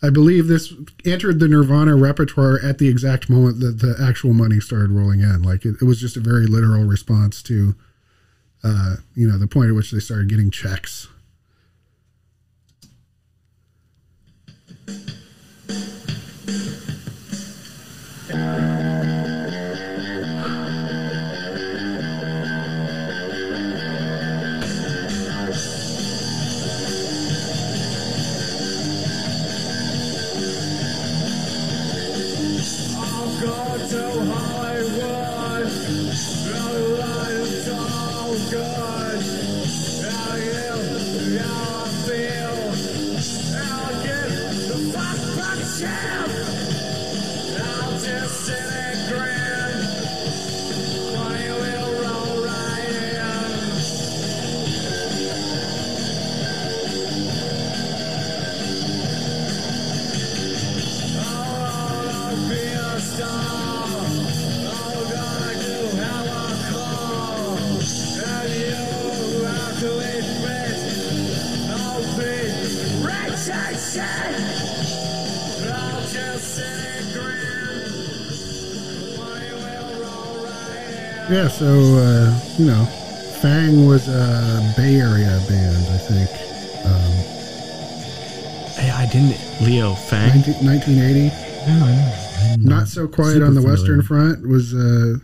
I 0.02 0.10
believe 0.10 0.46
this 0.48 0.72
entered 1.04 1.40
the 1.40 1.48
Nirvana 1.48 1.96
repertoire 1.96 2.60
at 2.62 2.78
the 2.78 2.88
exact 2.88 3.30
moment 3.30 3.60
that 3.60 3.78
the 3.78 3.96
actual 4.02 4.32
money 4.34 4.60
started 4.60 4.90
rolling 4.90 5.20
in. 5.20 5.42
Like 5.42 5.64
it, 5.64 5.76
it 5.80 5.84
was 5.84 6.00
just 6.00 6.16
a 6.16 6.20
very 6.20 6.46
literal 6.46 6.84
response 6.84 7.42
to, 7.44 7.74
uh, 8.64 8.96
you 9.14 9.26
know, 9.26 9.38
the 9.38 9.46
point 9.46 9.70
at 9.70 9.74
which 9.76 9.90
they 9.92 10.00
started 10.00 10.28
getting 10.28 10.50
checks. 10.50 11.08
Yeah, 81.46 81.52
so 81.52 81.66
uh, 81.68 82.40
you 82.58 82.64
know, 82.64 82.84
Fang 83.40 83.86
was 83.86 84.08
a 84.08 84.74
Bay 84.76 84.96
Area 84.96 85.40
band, 85.48 85.86
I 85.86 85.98
think. 85.98 86.30
Um, 86.84 87.12
Hey, 88.74 88.90
I 88.90 89.06
didn't. 89.06 89.38
Leo 89.62 89.94
Fang. 89.94 90.40
19, 90.40 90.66
1980. 90.66 92.52
I'm 92.52 92.62
Not 92.64 92.88
so 92.88 93.06
quiet 93.06 93.42
on 93.44 93.54
the 93.54 93.60
familiar. 93.60 93.70
Western 93.70 94.02
Front 94.02 94.48
was 94.48 94.74
a 94.74 95.20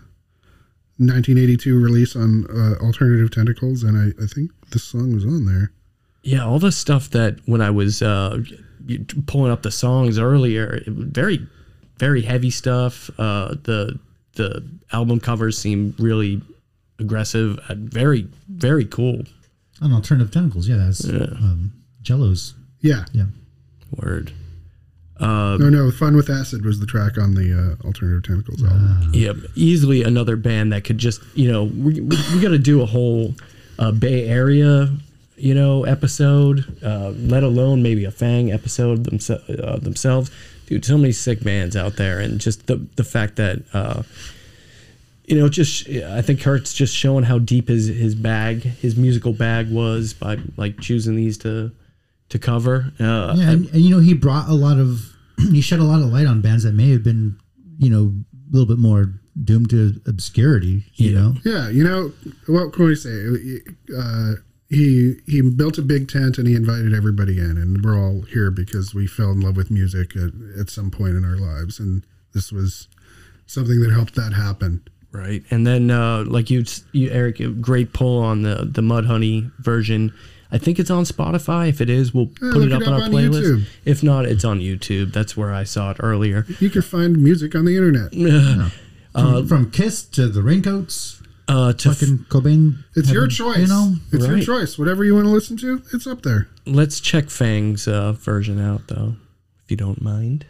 1982 0.98 1.80
release 1.82 2.14
on 2.14 2.46
uh, 2.48 2.76
Alternative 2.84 3.28
Tentacles, 3.28 3.82
and 3.82 3.98
I, 3.98 4.22
I 4.22 4.26
think 4.28 4.52
this 4.70 4.84
song 4.84 5.12
was 5.12 5.24
on 5.24 5.44
there. 5.44 5.72
Yeah, 6.22 6.44
all 6.46 6.60
the 6.60 6.70
stuff 6.70 7.10
that 7.10 7.40
when 7.46 7.60
I 7.60 7.70
was 7.70 8.00
uh, 8.00 8.44
pulling 9.26 9.50
up 9.50 9.62
the 9.62 9.72
songs 9.72 10.20
earlier, 10.20 10.84
very, 10.86 11.44
very 11.96 12.22
heavy 12.22 12.50
stuff. 12.50 13.10
Uh, 13.18 13.56
the 13.64 13.98
the 14.34 14.64
album 14.92 15.20
covers 15.20 15.59
seem 15.59 15.94
really 15.98 16.40
aggressive. 16.98 17.59
Uh, 17.68 17.74
very, 17.76 18.26
very 18.48 18.84
cool. 18.84 19.22
On 19.80 19.92
alternative 19.92 20.30
tentacles, 20.32 20.68
yeah, 20.68 20.76
that's 20.76 21.04
Yeah. 21.04 21.22
um, 21.24 21.72
Jello's. 22.02 22.54
Yeah. 22.80 23.04
Yeah. 23.12 23.26
Word. 23.96 24.32
Uh, 25.20 25.56
No, 25.60 25.68
no, 25.68 25.90
Fun 25.90 26.16
with 26.16 26.30
Acid 26.30 26.64
was 26.64 26.80
the 26.80 26.86
track 26.86 27.16
on 27.18 27.34
the 27.34 27.52
uh, 27.80 27.86
Alternative 27.86 28.22
Tentacles 28.24 28.62
album. 28.64 29.10
Yeah, 29.12 29.34
easily 29.54 30.02
another 30.02 30.36
band 30.36 30.72
that 30.72 30.82
could 30.84 30.98
just, 30.98 31.20
you 31.34 31.50
know, 31.50 31.64
we, 31.64 32.00
we, 32.00 32.16
we 32.34 32.40
got 32.40 32.48
to 32.48 32.59
do 32.59 32.82
a 32.82 32.86
whole 32.86 33.34
uh, 33.78 33.92
Bay 33.92 34.26
Area, 34.26 34.90
you 35.36 35.54
know, 35.54 35.84
episode, 35.84 36.64
uh, 36.82 37.10
let 37.16 37.42
alone 37.44 37.82
maybe 37.82 38.04
a 38.04 38.10
Fang 38.10 38.50
episode 38.50 39.04
themse- 39.04 39.60
uh, 39.62 39.76
themselves. 39.76 40.30
Dude, 40.66 40.84
so 40.84 40.97
many 40.97 41.12
sick 41.12 41.43
bands 41.43 41.76
out 41.76 41.97
there, 41.97 42.20
and 42.20 42.40
just 42.40 42.66
the 42.66 42.86
the 42.97 43.05
fact 43.05 43.36
that, 43.36 43.62
uh, 43.72 44.02
you 45.26 45.39
know, 45.39 45.48
just 45.48 45.89
I 45.89 46.22
think 46.22 46.40
Kurt's 46.40 46.72
just 46.72 46.94
showing 46.94 47.24
how 47.24 47.39
deep 47.39 47.68
his 47.68 47.86
his 47.89 48.14
bag, 48.14 48.62
his 48.62 48.97
musical 48.97 49.32
bag 49.32 49.70
was 49.70 50.14
by 50.14 50.39
like 50.56 50.80
choosing 50.80 51.16
these 51.16 51.39
to 51.39 51.72
to 52.30 52.39
cover. 52.39 52.93
Uh, 52.98 53.34
Yeah, 53.36 53.51
and, 53.51 53.66
and 53.68 53.80
you 53.82 53.90
know 53.90 54.01
he 54.01 54.14
brought 54.14 54.48
a 54.48 54.55
lot 54.55 54.78
of 54.78 55.14
he 55.51 55.60
shed 55.60 55.80
a 55.80 55.84
lot 55.84 56.01
of 56.01 56.06
light 56.12 56.26
on 56.26 56.40
bands 56.40 56.64
that 56.64 56.72
may 56.72 56.90
have 56.90 57.02
been 57.02 57.39
you 57.78 57.90
know 57.90 58.12
a 58.48 58.52
little 58.52 58.66
bit 58.66 58.78
more 58.78 59.12
doomed 59.44 59.70
to 59.70 60.01
obscurity. 60.06 60.84
You 60.94 61.14
know, 61.14 61.34
Yeah, 61.44 61.68
you 61.70 61.84
know 61.84 62.12
what 62.47 62.72
can 62.72 62.84
we 62.86 62.94
say? 62.94 63.26
Uh, 63.97 64.34
he 64.72 65.16
he 65.26 65.42
built 65.42 65.76
a 65.78 65.82
big 65.82 66.08
tent 66.08 66.38
and 66.38 66.48
he 66.48 66.54
invited 66.54 66.94
everybody 66.94 67.38
in, 67.38 67.58
and 67.58 67.84
we're 67.84 67.98
all 67.98 68.22
here 68.22 68.50
because 68.50 68.94
we 68.94 69.06
fell 69.06 69.30
in 69.30 69.40
love 69.40 69.56
with 69.56 69.70
music 69.70 70.16
at, 70.16 70.30
at 70.58 70.70
some 70.70 70.90
point 70.90 71.14
in 71.16 71.24
our 71.24 71.36
lives, 71.36 71.78
and 71.78 72.02
this 72.32 72.50
was 72.50 72.88
something 73.46 73.80
that 73.82 73.92
helped 73.92 74.14
that 74.14 74.32
happen. 74.32 74.82
Right, 75.12 75.44
and 75.50 75.66
then 75.66 75.90
uh, 75.90 76.24
like 76.26 76.48
you, 76.48 76.64
you, 76.92 77.10
Eric, 77.10 77.42
great 77.60 77.92
pull 77.92 78.18
on 78.22 78.42
the 78.42 78.66
the 78.70 78.80
Mudhoney 78.82 79.52
version. 79.58 80.12
I 80.50 80.58
think 80.58 80.78
it's 80.78 80.90
on 80.90 81.04
Spotify. 81.04 81.68
If 81.70 81.80
it 81.80 81.88
is, 81.88 82.12
we'll 82.12 82.30
Yeah, 82.42 82.50
put 82.52 82.62
it 82.62 82.72
up 82.72 82.82
it 82.82 82.88
on 82.88 82.94
our 82.94 83.02
on 83.04 83.10
playlist. 83.10 83.42
YouTube. 83.42 83.64
If 83.86 84.02
not, 84.02 84.26
it's 84.26 84.44
on 84.44 84.60
YouTube. 84.60 85.12
That's 85.12 85.34
where 85.34 85.52
I 85.52 85.64
saw 85.64 85.90
it 85.92 85.96
earlier. 86.00 86.44
You 86.60 86.68
can 86.68 86.82
find 86.82 87.22
music 87.22 87.54
on 87.54 87.64
the 87.64 87.74
internet. 87.76 88.12
from, 89.12 89.46
from 89.46 89.70
Kiss 89.70 90.02
to 90.04 90.28
the 90.28 90.42
Raincoats, 90.42 91.21
Uh, 91.52 91.72
to 91.74 91.90
f- 91.90 91.98
Cobain. 92.30 92.82
It's 92.96 93.10
your 93.10 93.26
choice. 93.28 93.58
You 93.58 93.66
know, 93.66 93.94
it's 94.10 94.26
your 94.26 94.40
choice. 94.40 94.78
Whatever 94.78 95.04
you 95.04 95.14
want 95.14 95.26
to 95.26 95.30
listen 95.30 95.56
to, 95.58 95.82
it's 95.92 96.06
up 96.06 96.22
there. 96.22 96.48
let's 96.64 96.98
check 96.98 97.26
Fang's 97.26 97.86
uh, 97.86 98.12
version 98.12 98.58
out, 98.58 98.88
though, 98.88 99.16
if 99.62 99.70
you 99.70 99.76
don't 99.76 100.00
mind. 100.00 100.46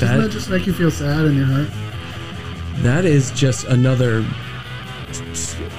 Doesn't 0.00 0.16
that 0.16 0.22
that 0.24 0.32
just 0.32 0.50
make 0.50 0.66
you 0.66 0.72
feel 0.72 0.90
sad 0.90 1.26
in 1.26 1.36
your 1.36 1.46
heart? 1.46 1.68
that 2.82 3.04
is 3.04 3.30
just 3.32 3.66
another 3.66 4.24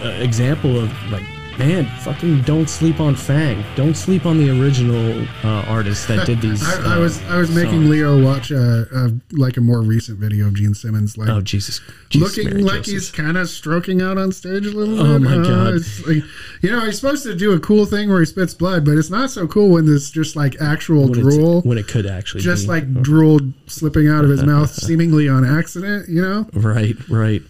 uh, 0.04 0.08
example 0.20 0.78
of 0.78 0.92
like, 1.12 1.26
man, 1.58 1.86
fucking 2.00 2.42
don't 2.44 2.70
sleep 2.70 3.00
on 3.00 3.16
Fang. 3.16 3.64
Don't 3.76 3.96
sleep 3.96 4.26
on 4.26 4.38
the 4.38 4.50
original 4.62 5.26
uh, 5.44 5.64
artist 5.68 6.08
that 6.08 6.26
did 6.26 6.42
these. 6.42 6.64
I, 6.64 6.94
I 6.94 6.96
uh, 6.98 7.00
was 7.00 7.22
I 7.26 7.38
was 7.38 7.54
making 7.54 7.72
songs. 7.82 7.90
Leo 7.90 8.24
watch 8.24 8.52
a, 8.52 8.88
a 8.94 9.12
like 9.32 9.58
a 9.58 9.62
more 9.62 9.82
recent 9.82 10.20
video 10.20 10.48
of 10.48 10.54
Gene 10.56 10.74
Simmons 10.74 11.18
like 11.18 11.30
Oh 11.30 11.42
Jesus! 11.42 11.80
Jesus, 12.10 12.36
looking 12.38 12.50
Mary 12.52 12.64
like 12.64 12.74
Joseph. 12.84 12.94
he's 12.94 13.12
kind 13.12 13.38
of 13.38 13.50
stroking 13.50 14.02
out 14.02 14.18
on 14.18 14.32
stage 14.32 14.66
a 14.66 14.72
little 14.72 15.00
Oh, 15.00 15.20
bit. 15.20 15.22
my 15.30 15.38
Uh, 15.38 15.44
God. 15.44 15.82
like, 16.08 16.24
you 16.62 16.72
know, 16.72 16.86
he's 16.86 17.00
supposed 17.00 17.24
to 17.24 17.36
do 17.36 17.54
a 17.54 17.60
cool 17.60 17.86
thing 17.86 18.10
where 18.10 18.20
he 18.20 18.26
spits 18.26 18.54
blood, 18.54 18.84
but 18.86 18.98
it's 18.98 19.10
not 19.10 19.30
so 19.30 19.48
cool 19.48 19.70
when 19.70 19.86
there's 19.86 20.10
just 20.12 20.36
like 20.36 20.60
actual 20.62 21.04
when, 21.04 21.14
drool, 21.14 21.62
when 21.62 21.78
it 21.78 21.88
could 21.88 22.06
actually 22.06 22.42
just 22.42 22.64
be. 22.64 22.70
like 22.70 23.02
drool 23.02 23.40
slipping 23.68 24.08
out 24.10 24.24
of 24.24 24.30
his 24.30 24.44
mouth, 24.44 24.70
seemingly 24.74 25.30
on 25.30 25.46
accident. 25.46 26.10
You 26.10 26.22
know, 26.22 26.50
right, 26.54 26.96
right. 27.10 27.42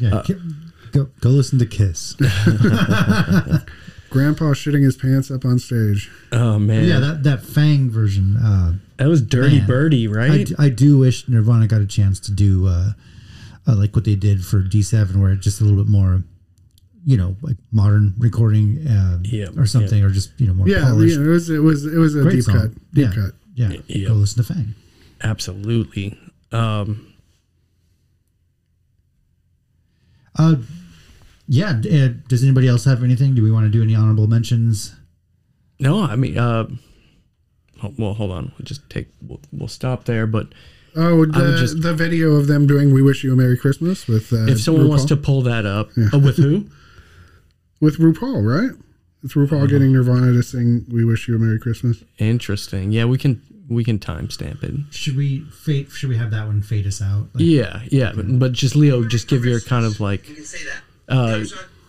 yeah. 0.00 0.22
Ki- 0.24 0.36
go 0.92 1.08
go 1.20 1.30
listen 1.30 1.58
to 1.58 1.66
Kiss. 1.66 2.14
Grandpa 4.10 4.54
shitting 4.54 4.82
his 4.82 4.96
pants 4.96 5.30
up 5.30 5.44
on 5.44 5.58
stage. 5.58 6.10
Oh 6.32 6.58
man, 6.58 6.84
yeah, 6.84 6.98
that 7.00 7.22
that 7.24 7.42
Fang 7.42 7.90
version. 7.90 8.36
Uh, 8.38 8.74
that 8.96 9.06
was 9.08 9.20
Dirty 9.20 9.58
Man. 9.58 9.66
Birdie, 9.66 10.08
I, 10.08 10.10
right? 10.10 10.46
d- 10.46 10.54
I 10.58 10.68
do 10.70 10.98
wish 10.98 11.28
Nirvana 11.28 11.66
got 11.66 11.80
a 11.82 11.86
chance 11.86 12.18
to 12.20 12.32
do 12.32 12.66
uh, 12.68 12.92
uh, 13.66 13.76
like 13.76 13.94
what 13.94 14.04
they 14.06 14.14
did 14.16 14.44
for 14.44 14.62
D7, 14.62 15.16
where 15.16 15.32
it's 15.32 15.44
just 15.44 15.60
a 15.60 15.64
little 15.64 15.82
bit 15.84 15.90
more, 15.90 16.22
you 17.04 17.18
know, 17.18 17.36
like 17.42 17.56
modern 17.70 18.14
recording 18.18 18.86
uh, 18.88 19.18
Yeah, 19.24 19.48
or 19.58 19.66
something, 19.66 20.02
or 20.02 20.08
just 20.10 20.30
you 20.40 20.46
know 20.46 20.54
more 20.54 20.66
Yeah, 20.66 20.84
polished. 20.84 21.18
yeah, 21.18 21.24
it 21.24 21.28
was 21.28 21.50
it 21.50 21.58
was 21.58 21.84
it 21.84 21.98
was 21.98 22.16
a 22.16 22.22
Great 22.22 22.36
deep 22.36 22.44
song. 22.44 22.54
cut, 22.60 22.70
deep 22.94 23.08
yeah. 23.08 23.12
cut. 23.14 23.32
Yeah, 23.54 23.72
Yeah. 23.88 24.08
go 24.08 24.14
listen 24.14 24.42
to 24.42 24.52
Fang. 24.54 24.74
Absolutely. 25.22 26.18
Um, 26.50 27.04
Uh, 30.36 30.54
yeah. 31.48 31.72
d- 31.80 32.04
uh, 32.04 32.08
does 32.28 32.42
anybody 32.44 32.68
else 32.68 32.84
have 32.84 33.02
anything? 33.02 33.34
Do 33.34 33.42
we 33.42 33.50
want 33.50 33.64
to 33.66 33.70
do 33.70 33.82
any 33.82 33.94
honorable 33.94 34.26
mentions? 34.28 34.94
no, 35.80 36.02
I 36.02 36.14
mean, 36.16 36.36
uh, 36.38 36.66
well, 37.96 38.14
hold 38.14 38.30
on. 38.32 38.52
We'll 38.58 38.64
just 38.64 38.88
take. 38.90 39.08
We'll, 39.26 39.40
we'll 39.52 39.68
stop 39.68 40.04
there. 40.04 40.26
But 40.26 40.48
Oh, 40.96 41.24
the, 41.26 41.56
just- 41.58 41.82
the 41.82 41.94
video 41.94 42.32
of 42.36 42.46
them 42.48 42.66
doing 42.66 42.92
"We 42.92 43.02
Wish 43.02 43.22
You 43.22 43.32
a 43.32 43.36
Merry 43.36 43.56
Christmas" 43.56 44.06
with 44.08 44.32
uh, 44.32 44.46
if 44.46 44.60
someone 44.60 44.88
wants 44.88 45.04
to 45.06 45.16
pull 45.16 45.42
that 45.42 45.64
up, 45.66 45.90
uh, 46.12 46.18
with 46.18 46.36
who? 46.36 46.66
with 47.80 47.98
RuPaul, 47.98 48.42
right? 48.44 48.76
It's 49.22 49.34
RuPaul 49.34 49.52
Uh-huh. 49.58 49.66
getting 49.66 49.92
Nirvana 49.92 50.32
to 50.32 50.42
sing 50.42 50.84
"We 50.88 51.04
Wish 51.04 51.28
You 51.28 51.36
a 51.36 51.38
Merry 51.38 51.58
Christmas." 51.60 52.02
Interesting. 52.18 52.90
Yeah, 52.90 53.04
we 53.04 53.18
can 53.18 53.40
we 53.68 53.84
can 53.84 53.98
timestamp 54.00 54.64
it. 54.64 54.74
Should 54.92 55.16
we 55.16 55.40
fade? 55.52 55.90
Should 55.92 56.08
we 56.08 56.16
have 56.16 56.30
that 56.32 56.46
one 56.46 56.62
fade 56.62 56.86
us 56.86 57.00
out? 57.02 57.28
Like, 57.34 57.44
Yeah, 57.44 57.82
yeah. 57.90 58.12
But, 58.16 58.38
but 58.38 58.52
just 58.52 58.74
Leo, 58.74 59.04
just 59.04 59.28
give 59.28 59.44
your 59.44 59.60
kind 59.60 59.84
of 59.84 60.00
like 60.00 60.28
You 60.28 60.34
can 60.36 60.44
say 60.44 60.64
that. 60.64 60.80
Uh, 61.08 61.44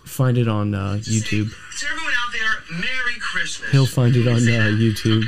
find 0.05 0.37
it 0.37 0.47
on 0.47 0.73
uh, 0.73 0.97
YouTube. 1.01 1.49
To 1.79 1.85
everyone 1.85 2.13
out 2.25 2.31
there, 2.33 2.77
Merry 2.79 3.19
Christmas. 3.19 3.71
He'll 3.71 3.85
find 3.85 4.15
it 4.15 4.27
on 4.27 4.37
uh, 4.37 4.71
YouTube. 4.75 5.25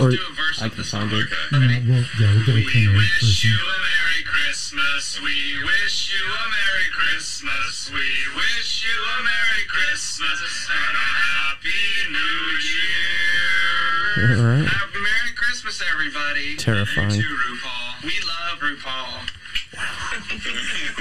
Or 0.00 0.06
Or 0.06 0.12
I 0.60 0.68
can 0.68 0.84
find 0.84 1.12
it. 1.12 1.26
Yeah, 1.50 1.58
we'll, 1.58 2.04
yeah, 2.20 2.34
we'll 2.34 2.46
get 2.46 2.56
a 2.56 2.64
cleaner 2.70 2.92
wish 2.96 3.44
you 3.44 3.54
a 3.56 3.78
Merry 3.82 4.22
Christmas. 4.24 5.20
We 5.20 5.64
wish 5.64 6.12
you 6.12 6.24
a 6.24 6.44
Merry 6.50 6.88
Christmas. 6.92 7.90
We 7.92 8.06
wish 8.36 8.84
you 8.84 8.96
a 9.18 9.22
Merry 9.22 9.64
Christmas 9.68 10.68
and 10.70 10.96
a 10.96 10.98
Happy 10.98 11.82
New 12.10 12.42
Year. 12.62 14.38
All 14.38 14.44
right. 14.46 14.68
Happy 14.68 14.98
Merry 15.00 15.32
Christmas, 15.34 15.82
everybody. 15.92 16.56
Terrifying. 16.56 17.10
To 17.10 17.16
RuPaul. 17.16 18.04
We 18.04 18.14
love 18.20 18.60
RuPaul. 18.60 19.28
Wonderful. 19.74 20.88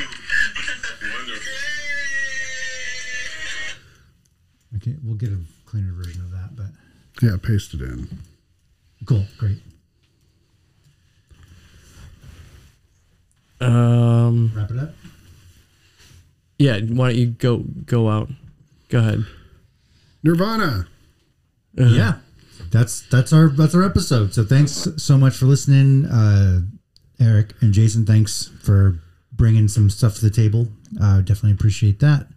Okay, 4.82 4.96
we'll 5.04 5.16
get 5.16 5.30
a 5.30 5.40
cleaner 5.66 5.94
version 5.94 6.22
of 6.22 6.32
that, 6.32 6.56
but 6.56 6.66
Yeah, 7.22 7.38
paste 7.42 7.74
it 7.76 7.82
in. 7.82 8.08
cool, 9.06 9.26
great. 9.38 9.60
Um, 13.60 14.52
Wrap 14.56 14.72
it 14.72 14.80
up. 14.80 14.94
yeah. 16.58 16.80
Why 16.80 17.10
don't 17.10 17.16
you 17.20 17.28
go 17.28 17.58
go 17.86 18.10
out? 18.10 18.30
Go 18.90 19.00
ahead. 19.00 19.26
Nirvana. 20.24 20.88
yeah 21.76 22.16
that's 22.70 23.02
that's 23.10 23.32
our 23.34 23.50
that's 23.50 23.74
our 23.74 23.84
episode 23.84 24.34
so 24.34 24.44
thanks 24.44 24.88
so 24.98 25.18
much 25.18 25.36
for 25.36 25.46
listening 25.46 26.06
uh 26.06 26.60
eric 27.20 27.54
and 27.62 27.74
jason 27.74 28.06
thanks 28.06 28.52
for 28.62 29.00
bringing 29.32 29.68
some 29.70 29.90
stuff 29.90 30.16
to 30.16 30.22
the 30.22 30.30
table 30.30 30.68
uh 31.02 31.20
definitely 31.22 31.52
appreciate 31.54 32.00
that 32.02 32.28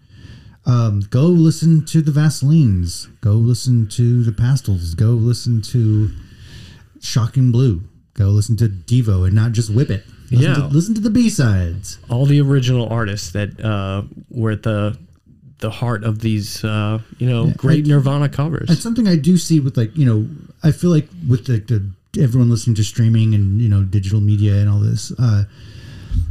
um 0.67 1.01
go 1.11 1.23
listen 1.27 1.85
to 1.85 2.01
the 2.01 2.11
vaselines 2.11 3.09
go 3.21 3.33
listen 3.33 3.87
to 3.89 4.23
the 4.25 4.33
pastels. 4.33 4.95
Go 4.95 5.11
listen 5.11 5.61
to 5.63 6.11
shocking 7.01 7.53
blue. 7.53 7.83
Go 8.15 8.27
listen 8.31 8.57
to 8.59 8.69
devo 8.69 9.25
and 9.27 9.35
not 9.35 9.53
just 9.53 9.71
whip 9.71 9.91
it. 9.91 10.05
Listen, 10.31 10.47
Yeah. 10.47 10.55
to, 10.55 10.67
listen 10.69 10.95
to 10.95 11.01
the 11.01 11.11
b-sides. 11.11 11.99
All 12.09 12.27
the 12.27 12.41
original 12.41 12.89
artists 12.89 13.31
that 13.33 13.61
uh, 13.61 14.03
were 14.31 14.53
at 14.53 14.63
the 14.63 14.97
the 15.59 15.71
heart 15.71 16.05
of 16.05 16.19
these, 16.19 16.63
uh, 16.65 16.99
you 17.19 17.29
know, 17.29 17.51
great 17.57 17.85
I- 17.85 17.89
Nirvana 17.89 18.29
covers. 18.29 18.69
It's 18.71 18.83
something 18.83 19.07
I 19.09 19.17
do 19.17 19.37
see 19.37 19.61
with 19.61 19.77
like 19.77 19.97
you 19.97 20.07
know 20.07 20.29
I 20.63 20.73
feel 20.73 20.91
like 20.91 21.09
with 21.29 21.47
the, 21.47 21.59
the 21.59 22.23
everyone 22.23 22.49
listening 22.51 22.77
to 22.77 22.85
streaming 22.85 23.35
and 23.35 23.61
you 23.61 23.69
know 23.69 23.83
digital 23.83 24.21
media 24.21 24.55
and 24.57 24.69
all 24.71 24.81
this, 24.81 25.13
uh, 25.19 25.45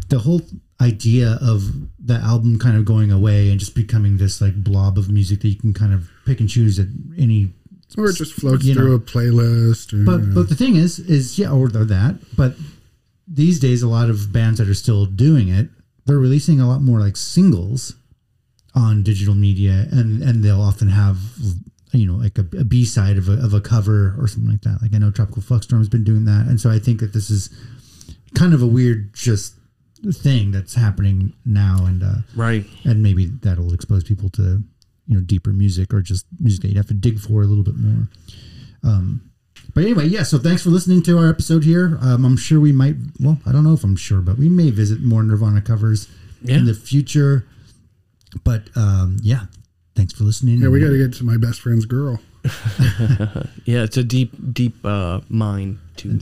the 0.09 0.19
whole 0.19 0.41
idea 0.81 1.37
of 1.41 1.63
the 2.03 2.15
album 2.15 2.59
kind 2.59 2.75
of 2.77 2.85
going 2.85 3.11
away 3.11 3.49
and 3.49 3.59
just 3.59 3.75
becoming 3.75 4.17
this 4.17 4.41
like 4.41 4.63
blob 4.63 4.97
of 4.97 5.09
music 5.11 5.41
that 5.41 5.47
you 5.49 5.55
can 5.55 5.73
kind 5.73 5.93
of 5.93 6.09
pick 6.25 6.39
and 6.39 6.49
choose 6.49 6.79
at 6.79 6.87
any. 7.17 7.53
Or 7.97 8.09
it 8.09 8.15
just 8.15 8.33
floats 8.33 8.65
You 8.65 8.73
know. 8.73 8.81
through 8.81 8.95
a 8.95 8.99
playlist. 8.99 9.93
Or, 9.93 10.03
But 10.03 10.33
but 10.33 10.49
the 10.49 10.55
thing 10.55 10.75
is 10.75 10.99
is 10.99 11.37
yeah 11.37 11.51
or 11.51 11.67
that 11.69 12.19
but 12.35 12.55
these 13.27 13.59
days 13.59 13.81
a 13.83 13.87
lot 13.87 14.09
of 14.09 14.33
bands 14.33 14.59
that 14.59 14.67
are 14.67 14.73
still 14.73 15.05
doing 15.05 15.47
it 15.47 15.69
they're 16.05 16.17
releasing 16.19 16.59
a 16.59 16.67
lot 16.67 16.81
more 16.81 16.99
like 16.99 17.15
singles 17.15 17.95
on 18.75 19.03
digital 19.03 19.35
media 19.35 19.85
and 19.91 20.21
and 20.23 20.43
they'll 20.43 20.61
often 20.61 20.89
have 20.89 21.17
you 21.93 22.05
know 22.07 22.15
like 22.15 22.37
a, 22.37 22.41
a 22.57 22.63
b-side 22.63 23.17
of 23.17 23.29
a, 23.29 23.33
of 23.33 23.53
a 23.53 23.61
cover 23.61 24.15
or 24.19 24.27
something 24.27 24.51
like 24.51 24.61
that 24.61 24.79
like 24.81 24.93
i 24.93 24.97
know 24.97 25.11
tropical 25.11 25.41
fuckstorm's 25.41 25.87
been 25.87 26.03
doing 26.03 26.25
that 26.25 26.47
and 26.47 26.59
so 26.59 26.69
i 26.69 26.79
think 26.79 26.99
that 26.99 27.13
this 27.13 27.29
is 27.29 27.49
kind 28.35 28.53
of 28.53 28.61
a 28.61 28.67
weird 28.67 29.13
just 29.13 29.53
thing 30.11 30.51
that's 30.51 30.75
happening 30.75 31.33
now 31.45 31.85
and 31.85 32.03
uh 32.03 32.15
right. 32.35 32.65
and 32.83 33.01
maybe 33.01 33.27
that'll 33.41 33.73
expose 33.73 34.03
people 34.03 34.29
to 34.29 34.61
you 35.07 35.15
know 35.15 35.21
deeper 35.21 35.51
music 35.51 35.93
or 35.93 36.01
just 36.01 36.25
music 36.39 36.61
that 36.61 36.67
you'd 36.69 36.77
have 36.77 36.87
to 36.87 36.93
dig 36.93 37.19
for 37.19 37.41
a 37.41 37.45
little 37.45 37.63
bit 37.63 37.75
more 37.77 38.07
um 38.83 39.21
but 39.73 39.83
anyway 39.83 40.05
yeah 40.05 40.23
so 40.23 40.37
thanks 40.37 40.61
for 40.61 40.69
listening 40.69 41.01
to 41.01 41.17
our 41.17 41.29
episode 41.29 41.63
here 41.63 41.97
um, 42.01 42.25
i'm 42.25 42.35
sure 42.37 42.59
we 42.59 42.71
might 42.73 42.95
well 43.19 43.37
i 43.45 43.51
don't 43.51 43.63
know 43.63 43.73
if 43.73 43.83
i'm 43.83 43.95
sure 43.95 44.19
but 44.21 44.37
we 44.37 44.49
may 44.49 44.69
visit 44.69 45.01
more 45.01 45.23
nirvana 45.23 45.61
covers 45.61 46.07
Yeah. 46.41 46.57
in 46.57 46.65
the 46.65 46.73
future 46.73 47.45
but 48.43 48.63
um 48.75 49.17
yeah 49.21 49.45
thanks 49.95 50.11
for 50.13 50.23
listening 50.25 50.59
yeah, 50.61 50.67
we 50.67 50.79
got 50.81 50.89
to 50.89 50.97
get 50.97 51.13
to 51.13 51.23
my 51.23 51.37
best 51.37 51.61
friend's 51.61 51.85
girl. 51.85 52.19
Yeah, 53.65 53.83
it's 53.83 53.95
a 53.95 54.03
deep, 54.03 54.33
deep 54.51 54.75
uh, 54.85 55.21
mine 55.29 55.79
to 55.97 56.19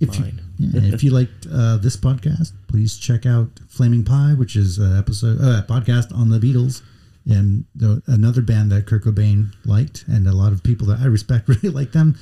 if 0.00 0.18
you, 0.18 0.24
yeah, 0.70 0.94
if 0.94 1.02
you 1.02 1.10
liked 1.18 1.46
uh, 1.52 1.76
this 1.78 1.96
podcast, 1.96 2.52
please 2.68 2.96
check 2.96 3.26
out 3.26 3.48
Flaming 3.68 4.04
Pie, 4.04 4.34
which 4.34 4.56
is 4.56 4.78
an 4.78 4.96
episode 4.98 5.38
uh, 5.40 5.62
podcast 5.66 6.14
on 6.16 6.30
the 6.30 6.38
Beatles, 6.38 6.82
and 7.28 7.64
the, 7.74 8.02
another 8.06 8.42
band 8.42 8.70
that 8.72 8.86
Kurt 8.86 9.04
Cobain 9.04 9.52
liked, 9.64 10.04
and 10.08 10.26
a 10.26 10.32
lot 10.32 10.52
of 10.52 10.62
people 10.62 10.86
that 10.88 11.00
I 11.00 11.06
respect 11.06 11.48
really 11.62 11.68
like 11.70 11.92
them. 11.92 12.18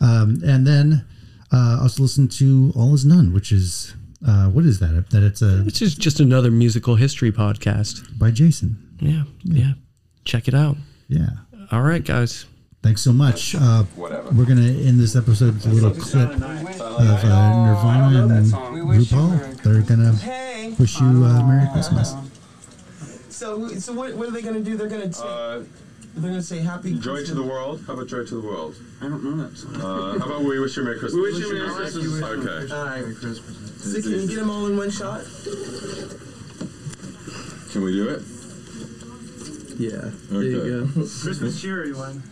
Um, 0.00 0.40
and 0.44 0.66
then 0.66 1.04
uh, 1.52 1.78
also 1.82 2.02
listen 2.02 2.28
to 2.28 2.72
All 2.76 2.94
Is 2.94 3.04
None, 3.04 3.32
which 3.32 3.52
is 3.52 3.94
uh, 4.26 4.48
what 4.48 4.64
is 4.64 4.78
that? 4.80 5.10
That 5.10 5.22
it's 5.22 5.42
a 5.42 5.62
This 5.64 5.82
is 5.82 5.94
just 5.94 6.20
another 6.20 6.50
musical 6.50 6.96
history 6.96 7.30
podcast. 7.32 8.18
by 8.18 8.30
Jason. 8.30 8.96
Yeah, 9.00 9.24
yeah. 9.42 9.72
Check 10.24 10.48
it 10.48 10.54
out. 10.54 10.76
Yeah. 11.08 11.28
All 11.70 11.82
right, 11.82 12.02
guys. 12.04 12.46
Thanks 12.84 13.00
so 13.00 13.14
much. 13.14 13.54
Uh, 13.54 13.84
we're 13.96 14.44
gonna 14.44 14.60
end 14.68 15.00
this 15.00 15.16
episode 15.16 15.54
with 15.54 15.64
a 15.64 15.70
little 15.70 15.90
clip 15.92 16.28
of 16.32 16.42
uh, 16.42 17.64
Nirvana 17.64 18.26
and 18.36 18.52
RuPaul. 18.52 19.62
They're 19.62 19.80
gonna 19.80 20.12
Hey. 20.12 20.74
wish 20.78 21.00
you 21.00 21.06
uh, 21.06 21.42
Merry 21.48 21.66
Christmas. 21.72 22.14
So, 23.30 23.68
so 23.68 23.94
what, 23.94 24.14
what 24.16 24.28
are 24.28 24.32
they 24.32 24.42
gonna 24.42 24.60
do? 24.60 24.76
They're 24.76 24.88
gonna 24.90 25.10
say, 25.10 25.24
they're 26.14 26.30
gonna 26.30 26.42
say 26.42 26.58
Happy 26.58 26.92
Uh, 26.92 26.98
Joy 26.98 27.14
Christmas. 27.16 27.28
to 27.30 27.34
the 27.36 27.42
world. 27.42 27.82
How 27.86 27.94
about 27.94 28.06
Joy 28.08 28.24
to 28.26 28.34
the 28.42 28.46
world? 28.46 28.76
I 29.00 29.08
don't 29.08 29.24
know 29.24 29.42
that 29.48 29.56
song. 29.56 29.76
Uh, 29.76 30.18
how 30.18 30.26
about 30.26 30.44
We 30.44 30.58
Wish 30.60 30.76
You 30.76 30.82
a 30.82 30.84
Merry 30.84 30.98
Christmas? 30.98 31.14
We 31.14 31.32
Wish 31.32 31.38
You 31.40 31.50
a 31.50 31.54
Merry 31.54 31.74
Christmas. 31.74 32.22
Okay. 32.22 32.74
All 32.74 32.84
right. 32.84 33.00
Merry 33.00 33.14
Christmas. 33.14 33.94
So 33.94 34.02
can 34.02 34.10
you 34.10 34.28
get 34.28 34.36
them 34.36 34.50
all 34.50 34.66
in 34.66 34.76
one 34.76 34.90
shot? 34.90 35.24
Can 37.72 37.82
we 37.82 37.92
do 37.92 38.10
it? 38.10 38.22
Yeah. 39.80 40.10
There 40.30 40.42
you 40.42 40.86
go. 40.86 41.02
Christmas 41.22 41.58
cheer, 41.62 41.80
everyone 41.80 42.22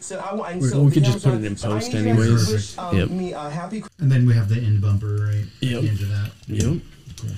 so 0.00 0.18
I 0.18 0.52
and 0.52 0.64
so 0.64 0.82
we 0.82 0.90
could 0.92 1.04
just 1.04 1.24
put 1.24 1.34
it 1.34 1.44
in 1.44 1.56
post, 1.56 1.92
so 1.92 1.98
anyways. 1.98 2.52
Wish, 2.52 2.78
um, 2.78 2.96
yep. 2.96 3.10
Me, 3.10 3.34
uh, 3.34 3.48
happy. 3.50 3.84
And 3.98 4.10
then 4.10 4.26
we 4.26 4.34
have 4.34 4.48
the 4.48 4.56
end 4.56 4.80
bumper 4.80 5.16
right 5.16 5.44
yep. 5.60 5.76
at 5.78 5.82
the 5.82 5.88
end 5.88 6.00
of 6.00 6.08
that. 6.08 6.30
Yep. 6.46 6.82
Cool. 7.20 7.30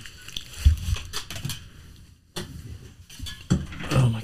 Oh 3.93 4.09
my 4.11 4.18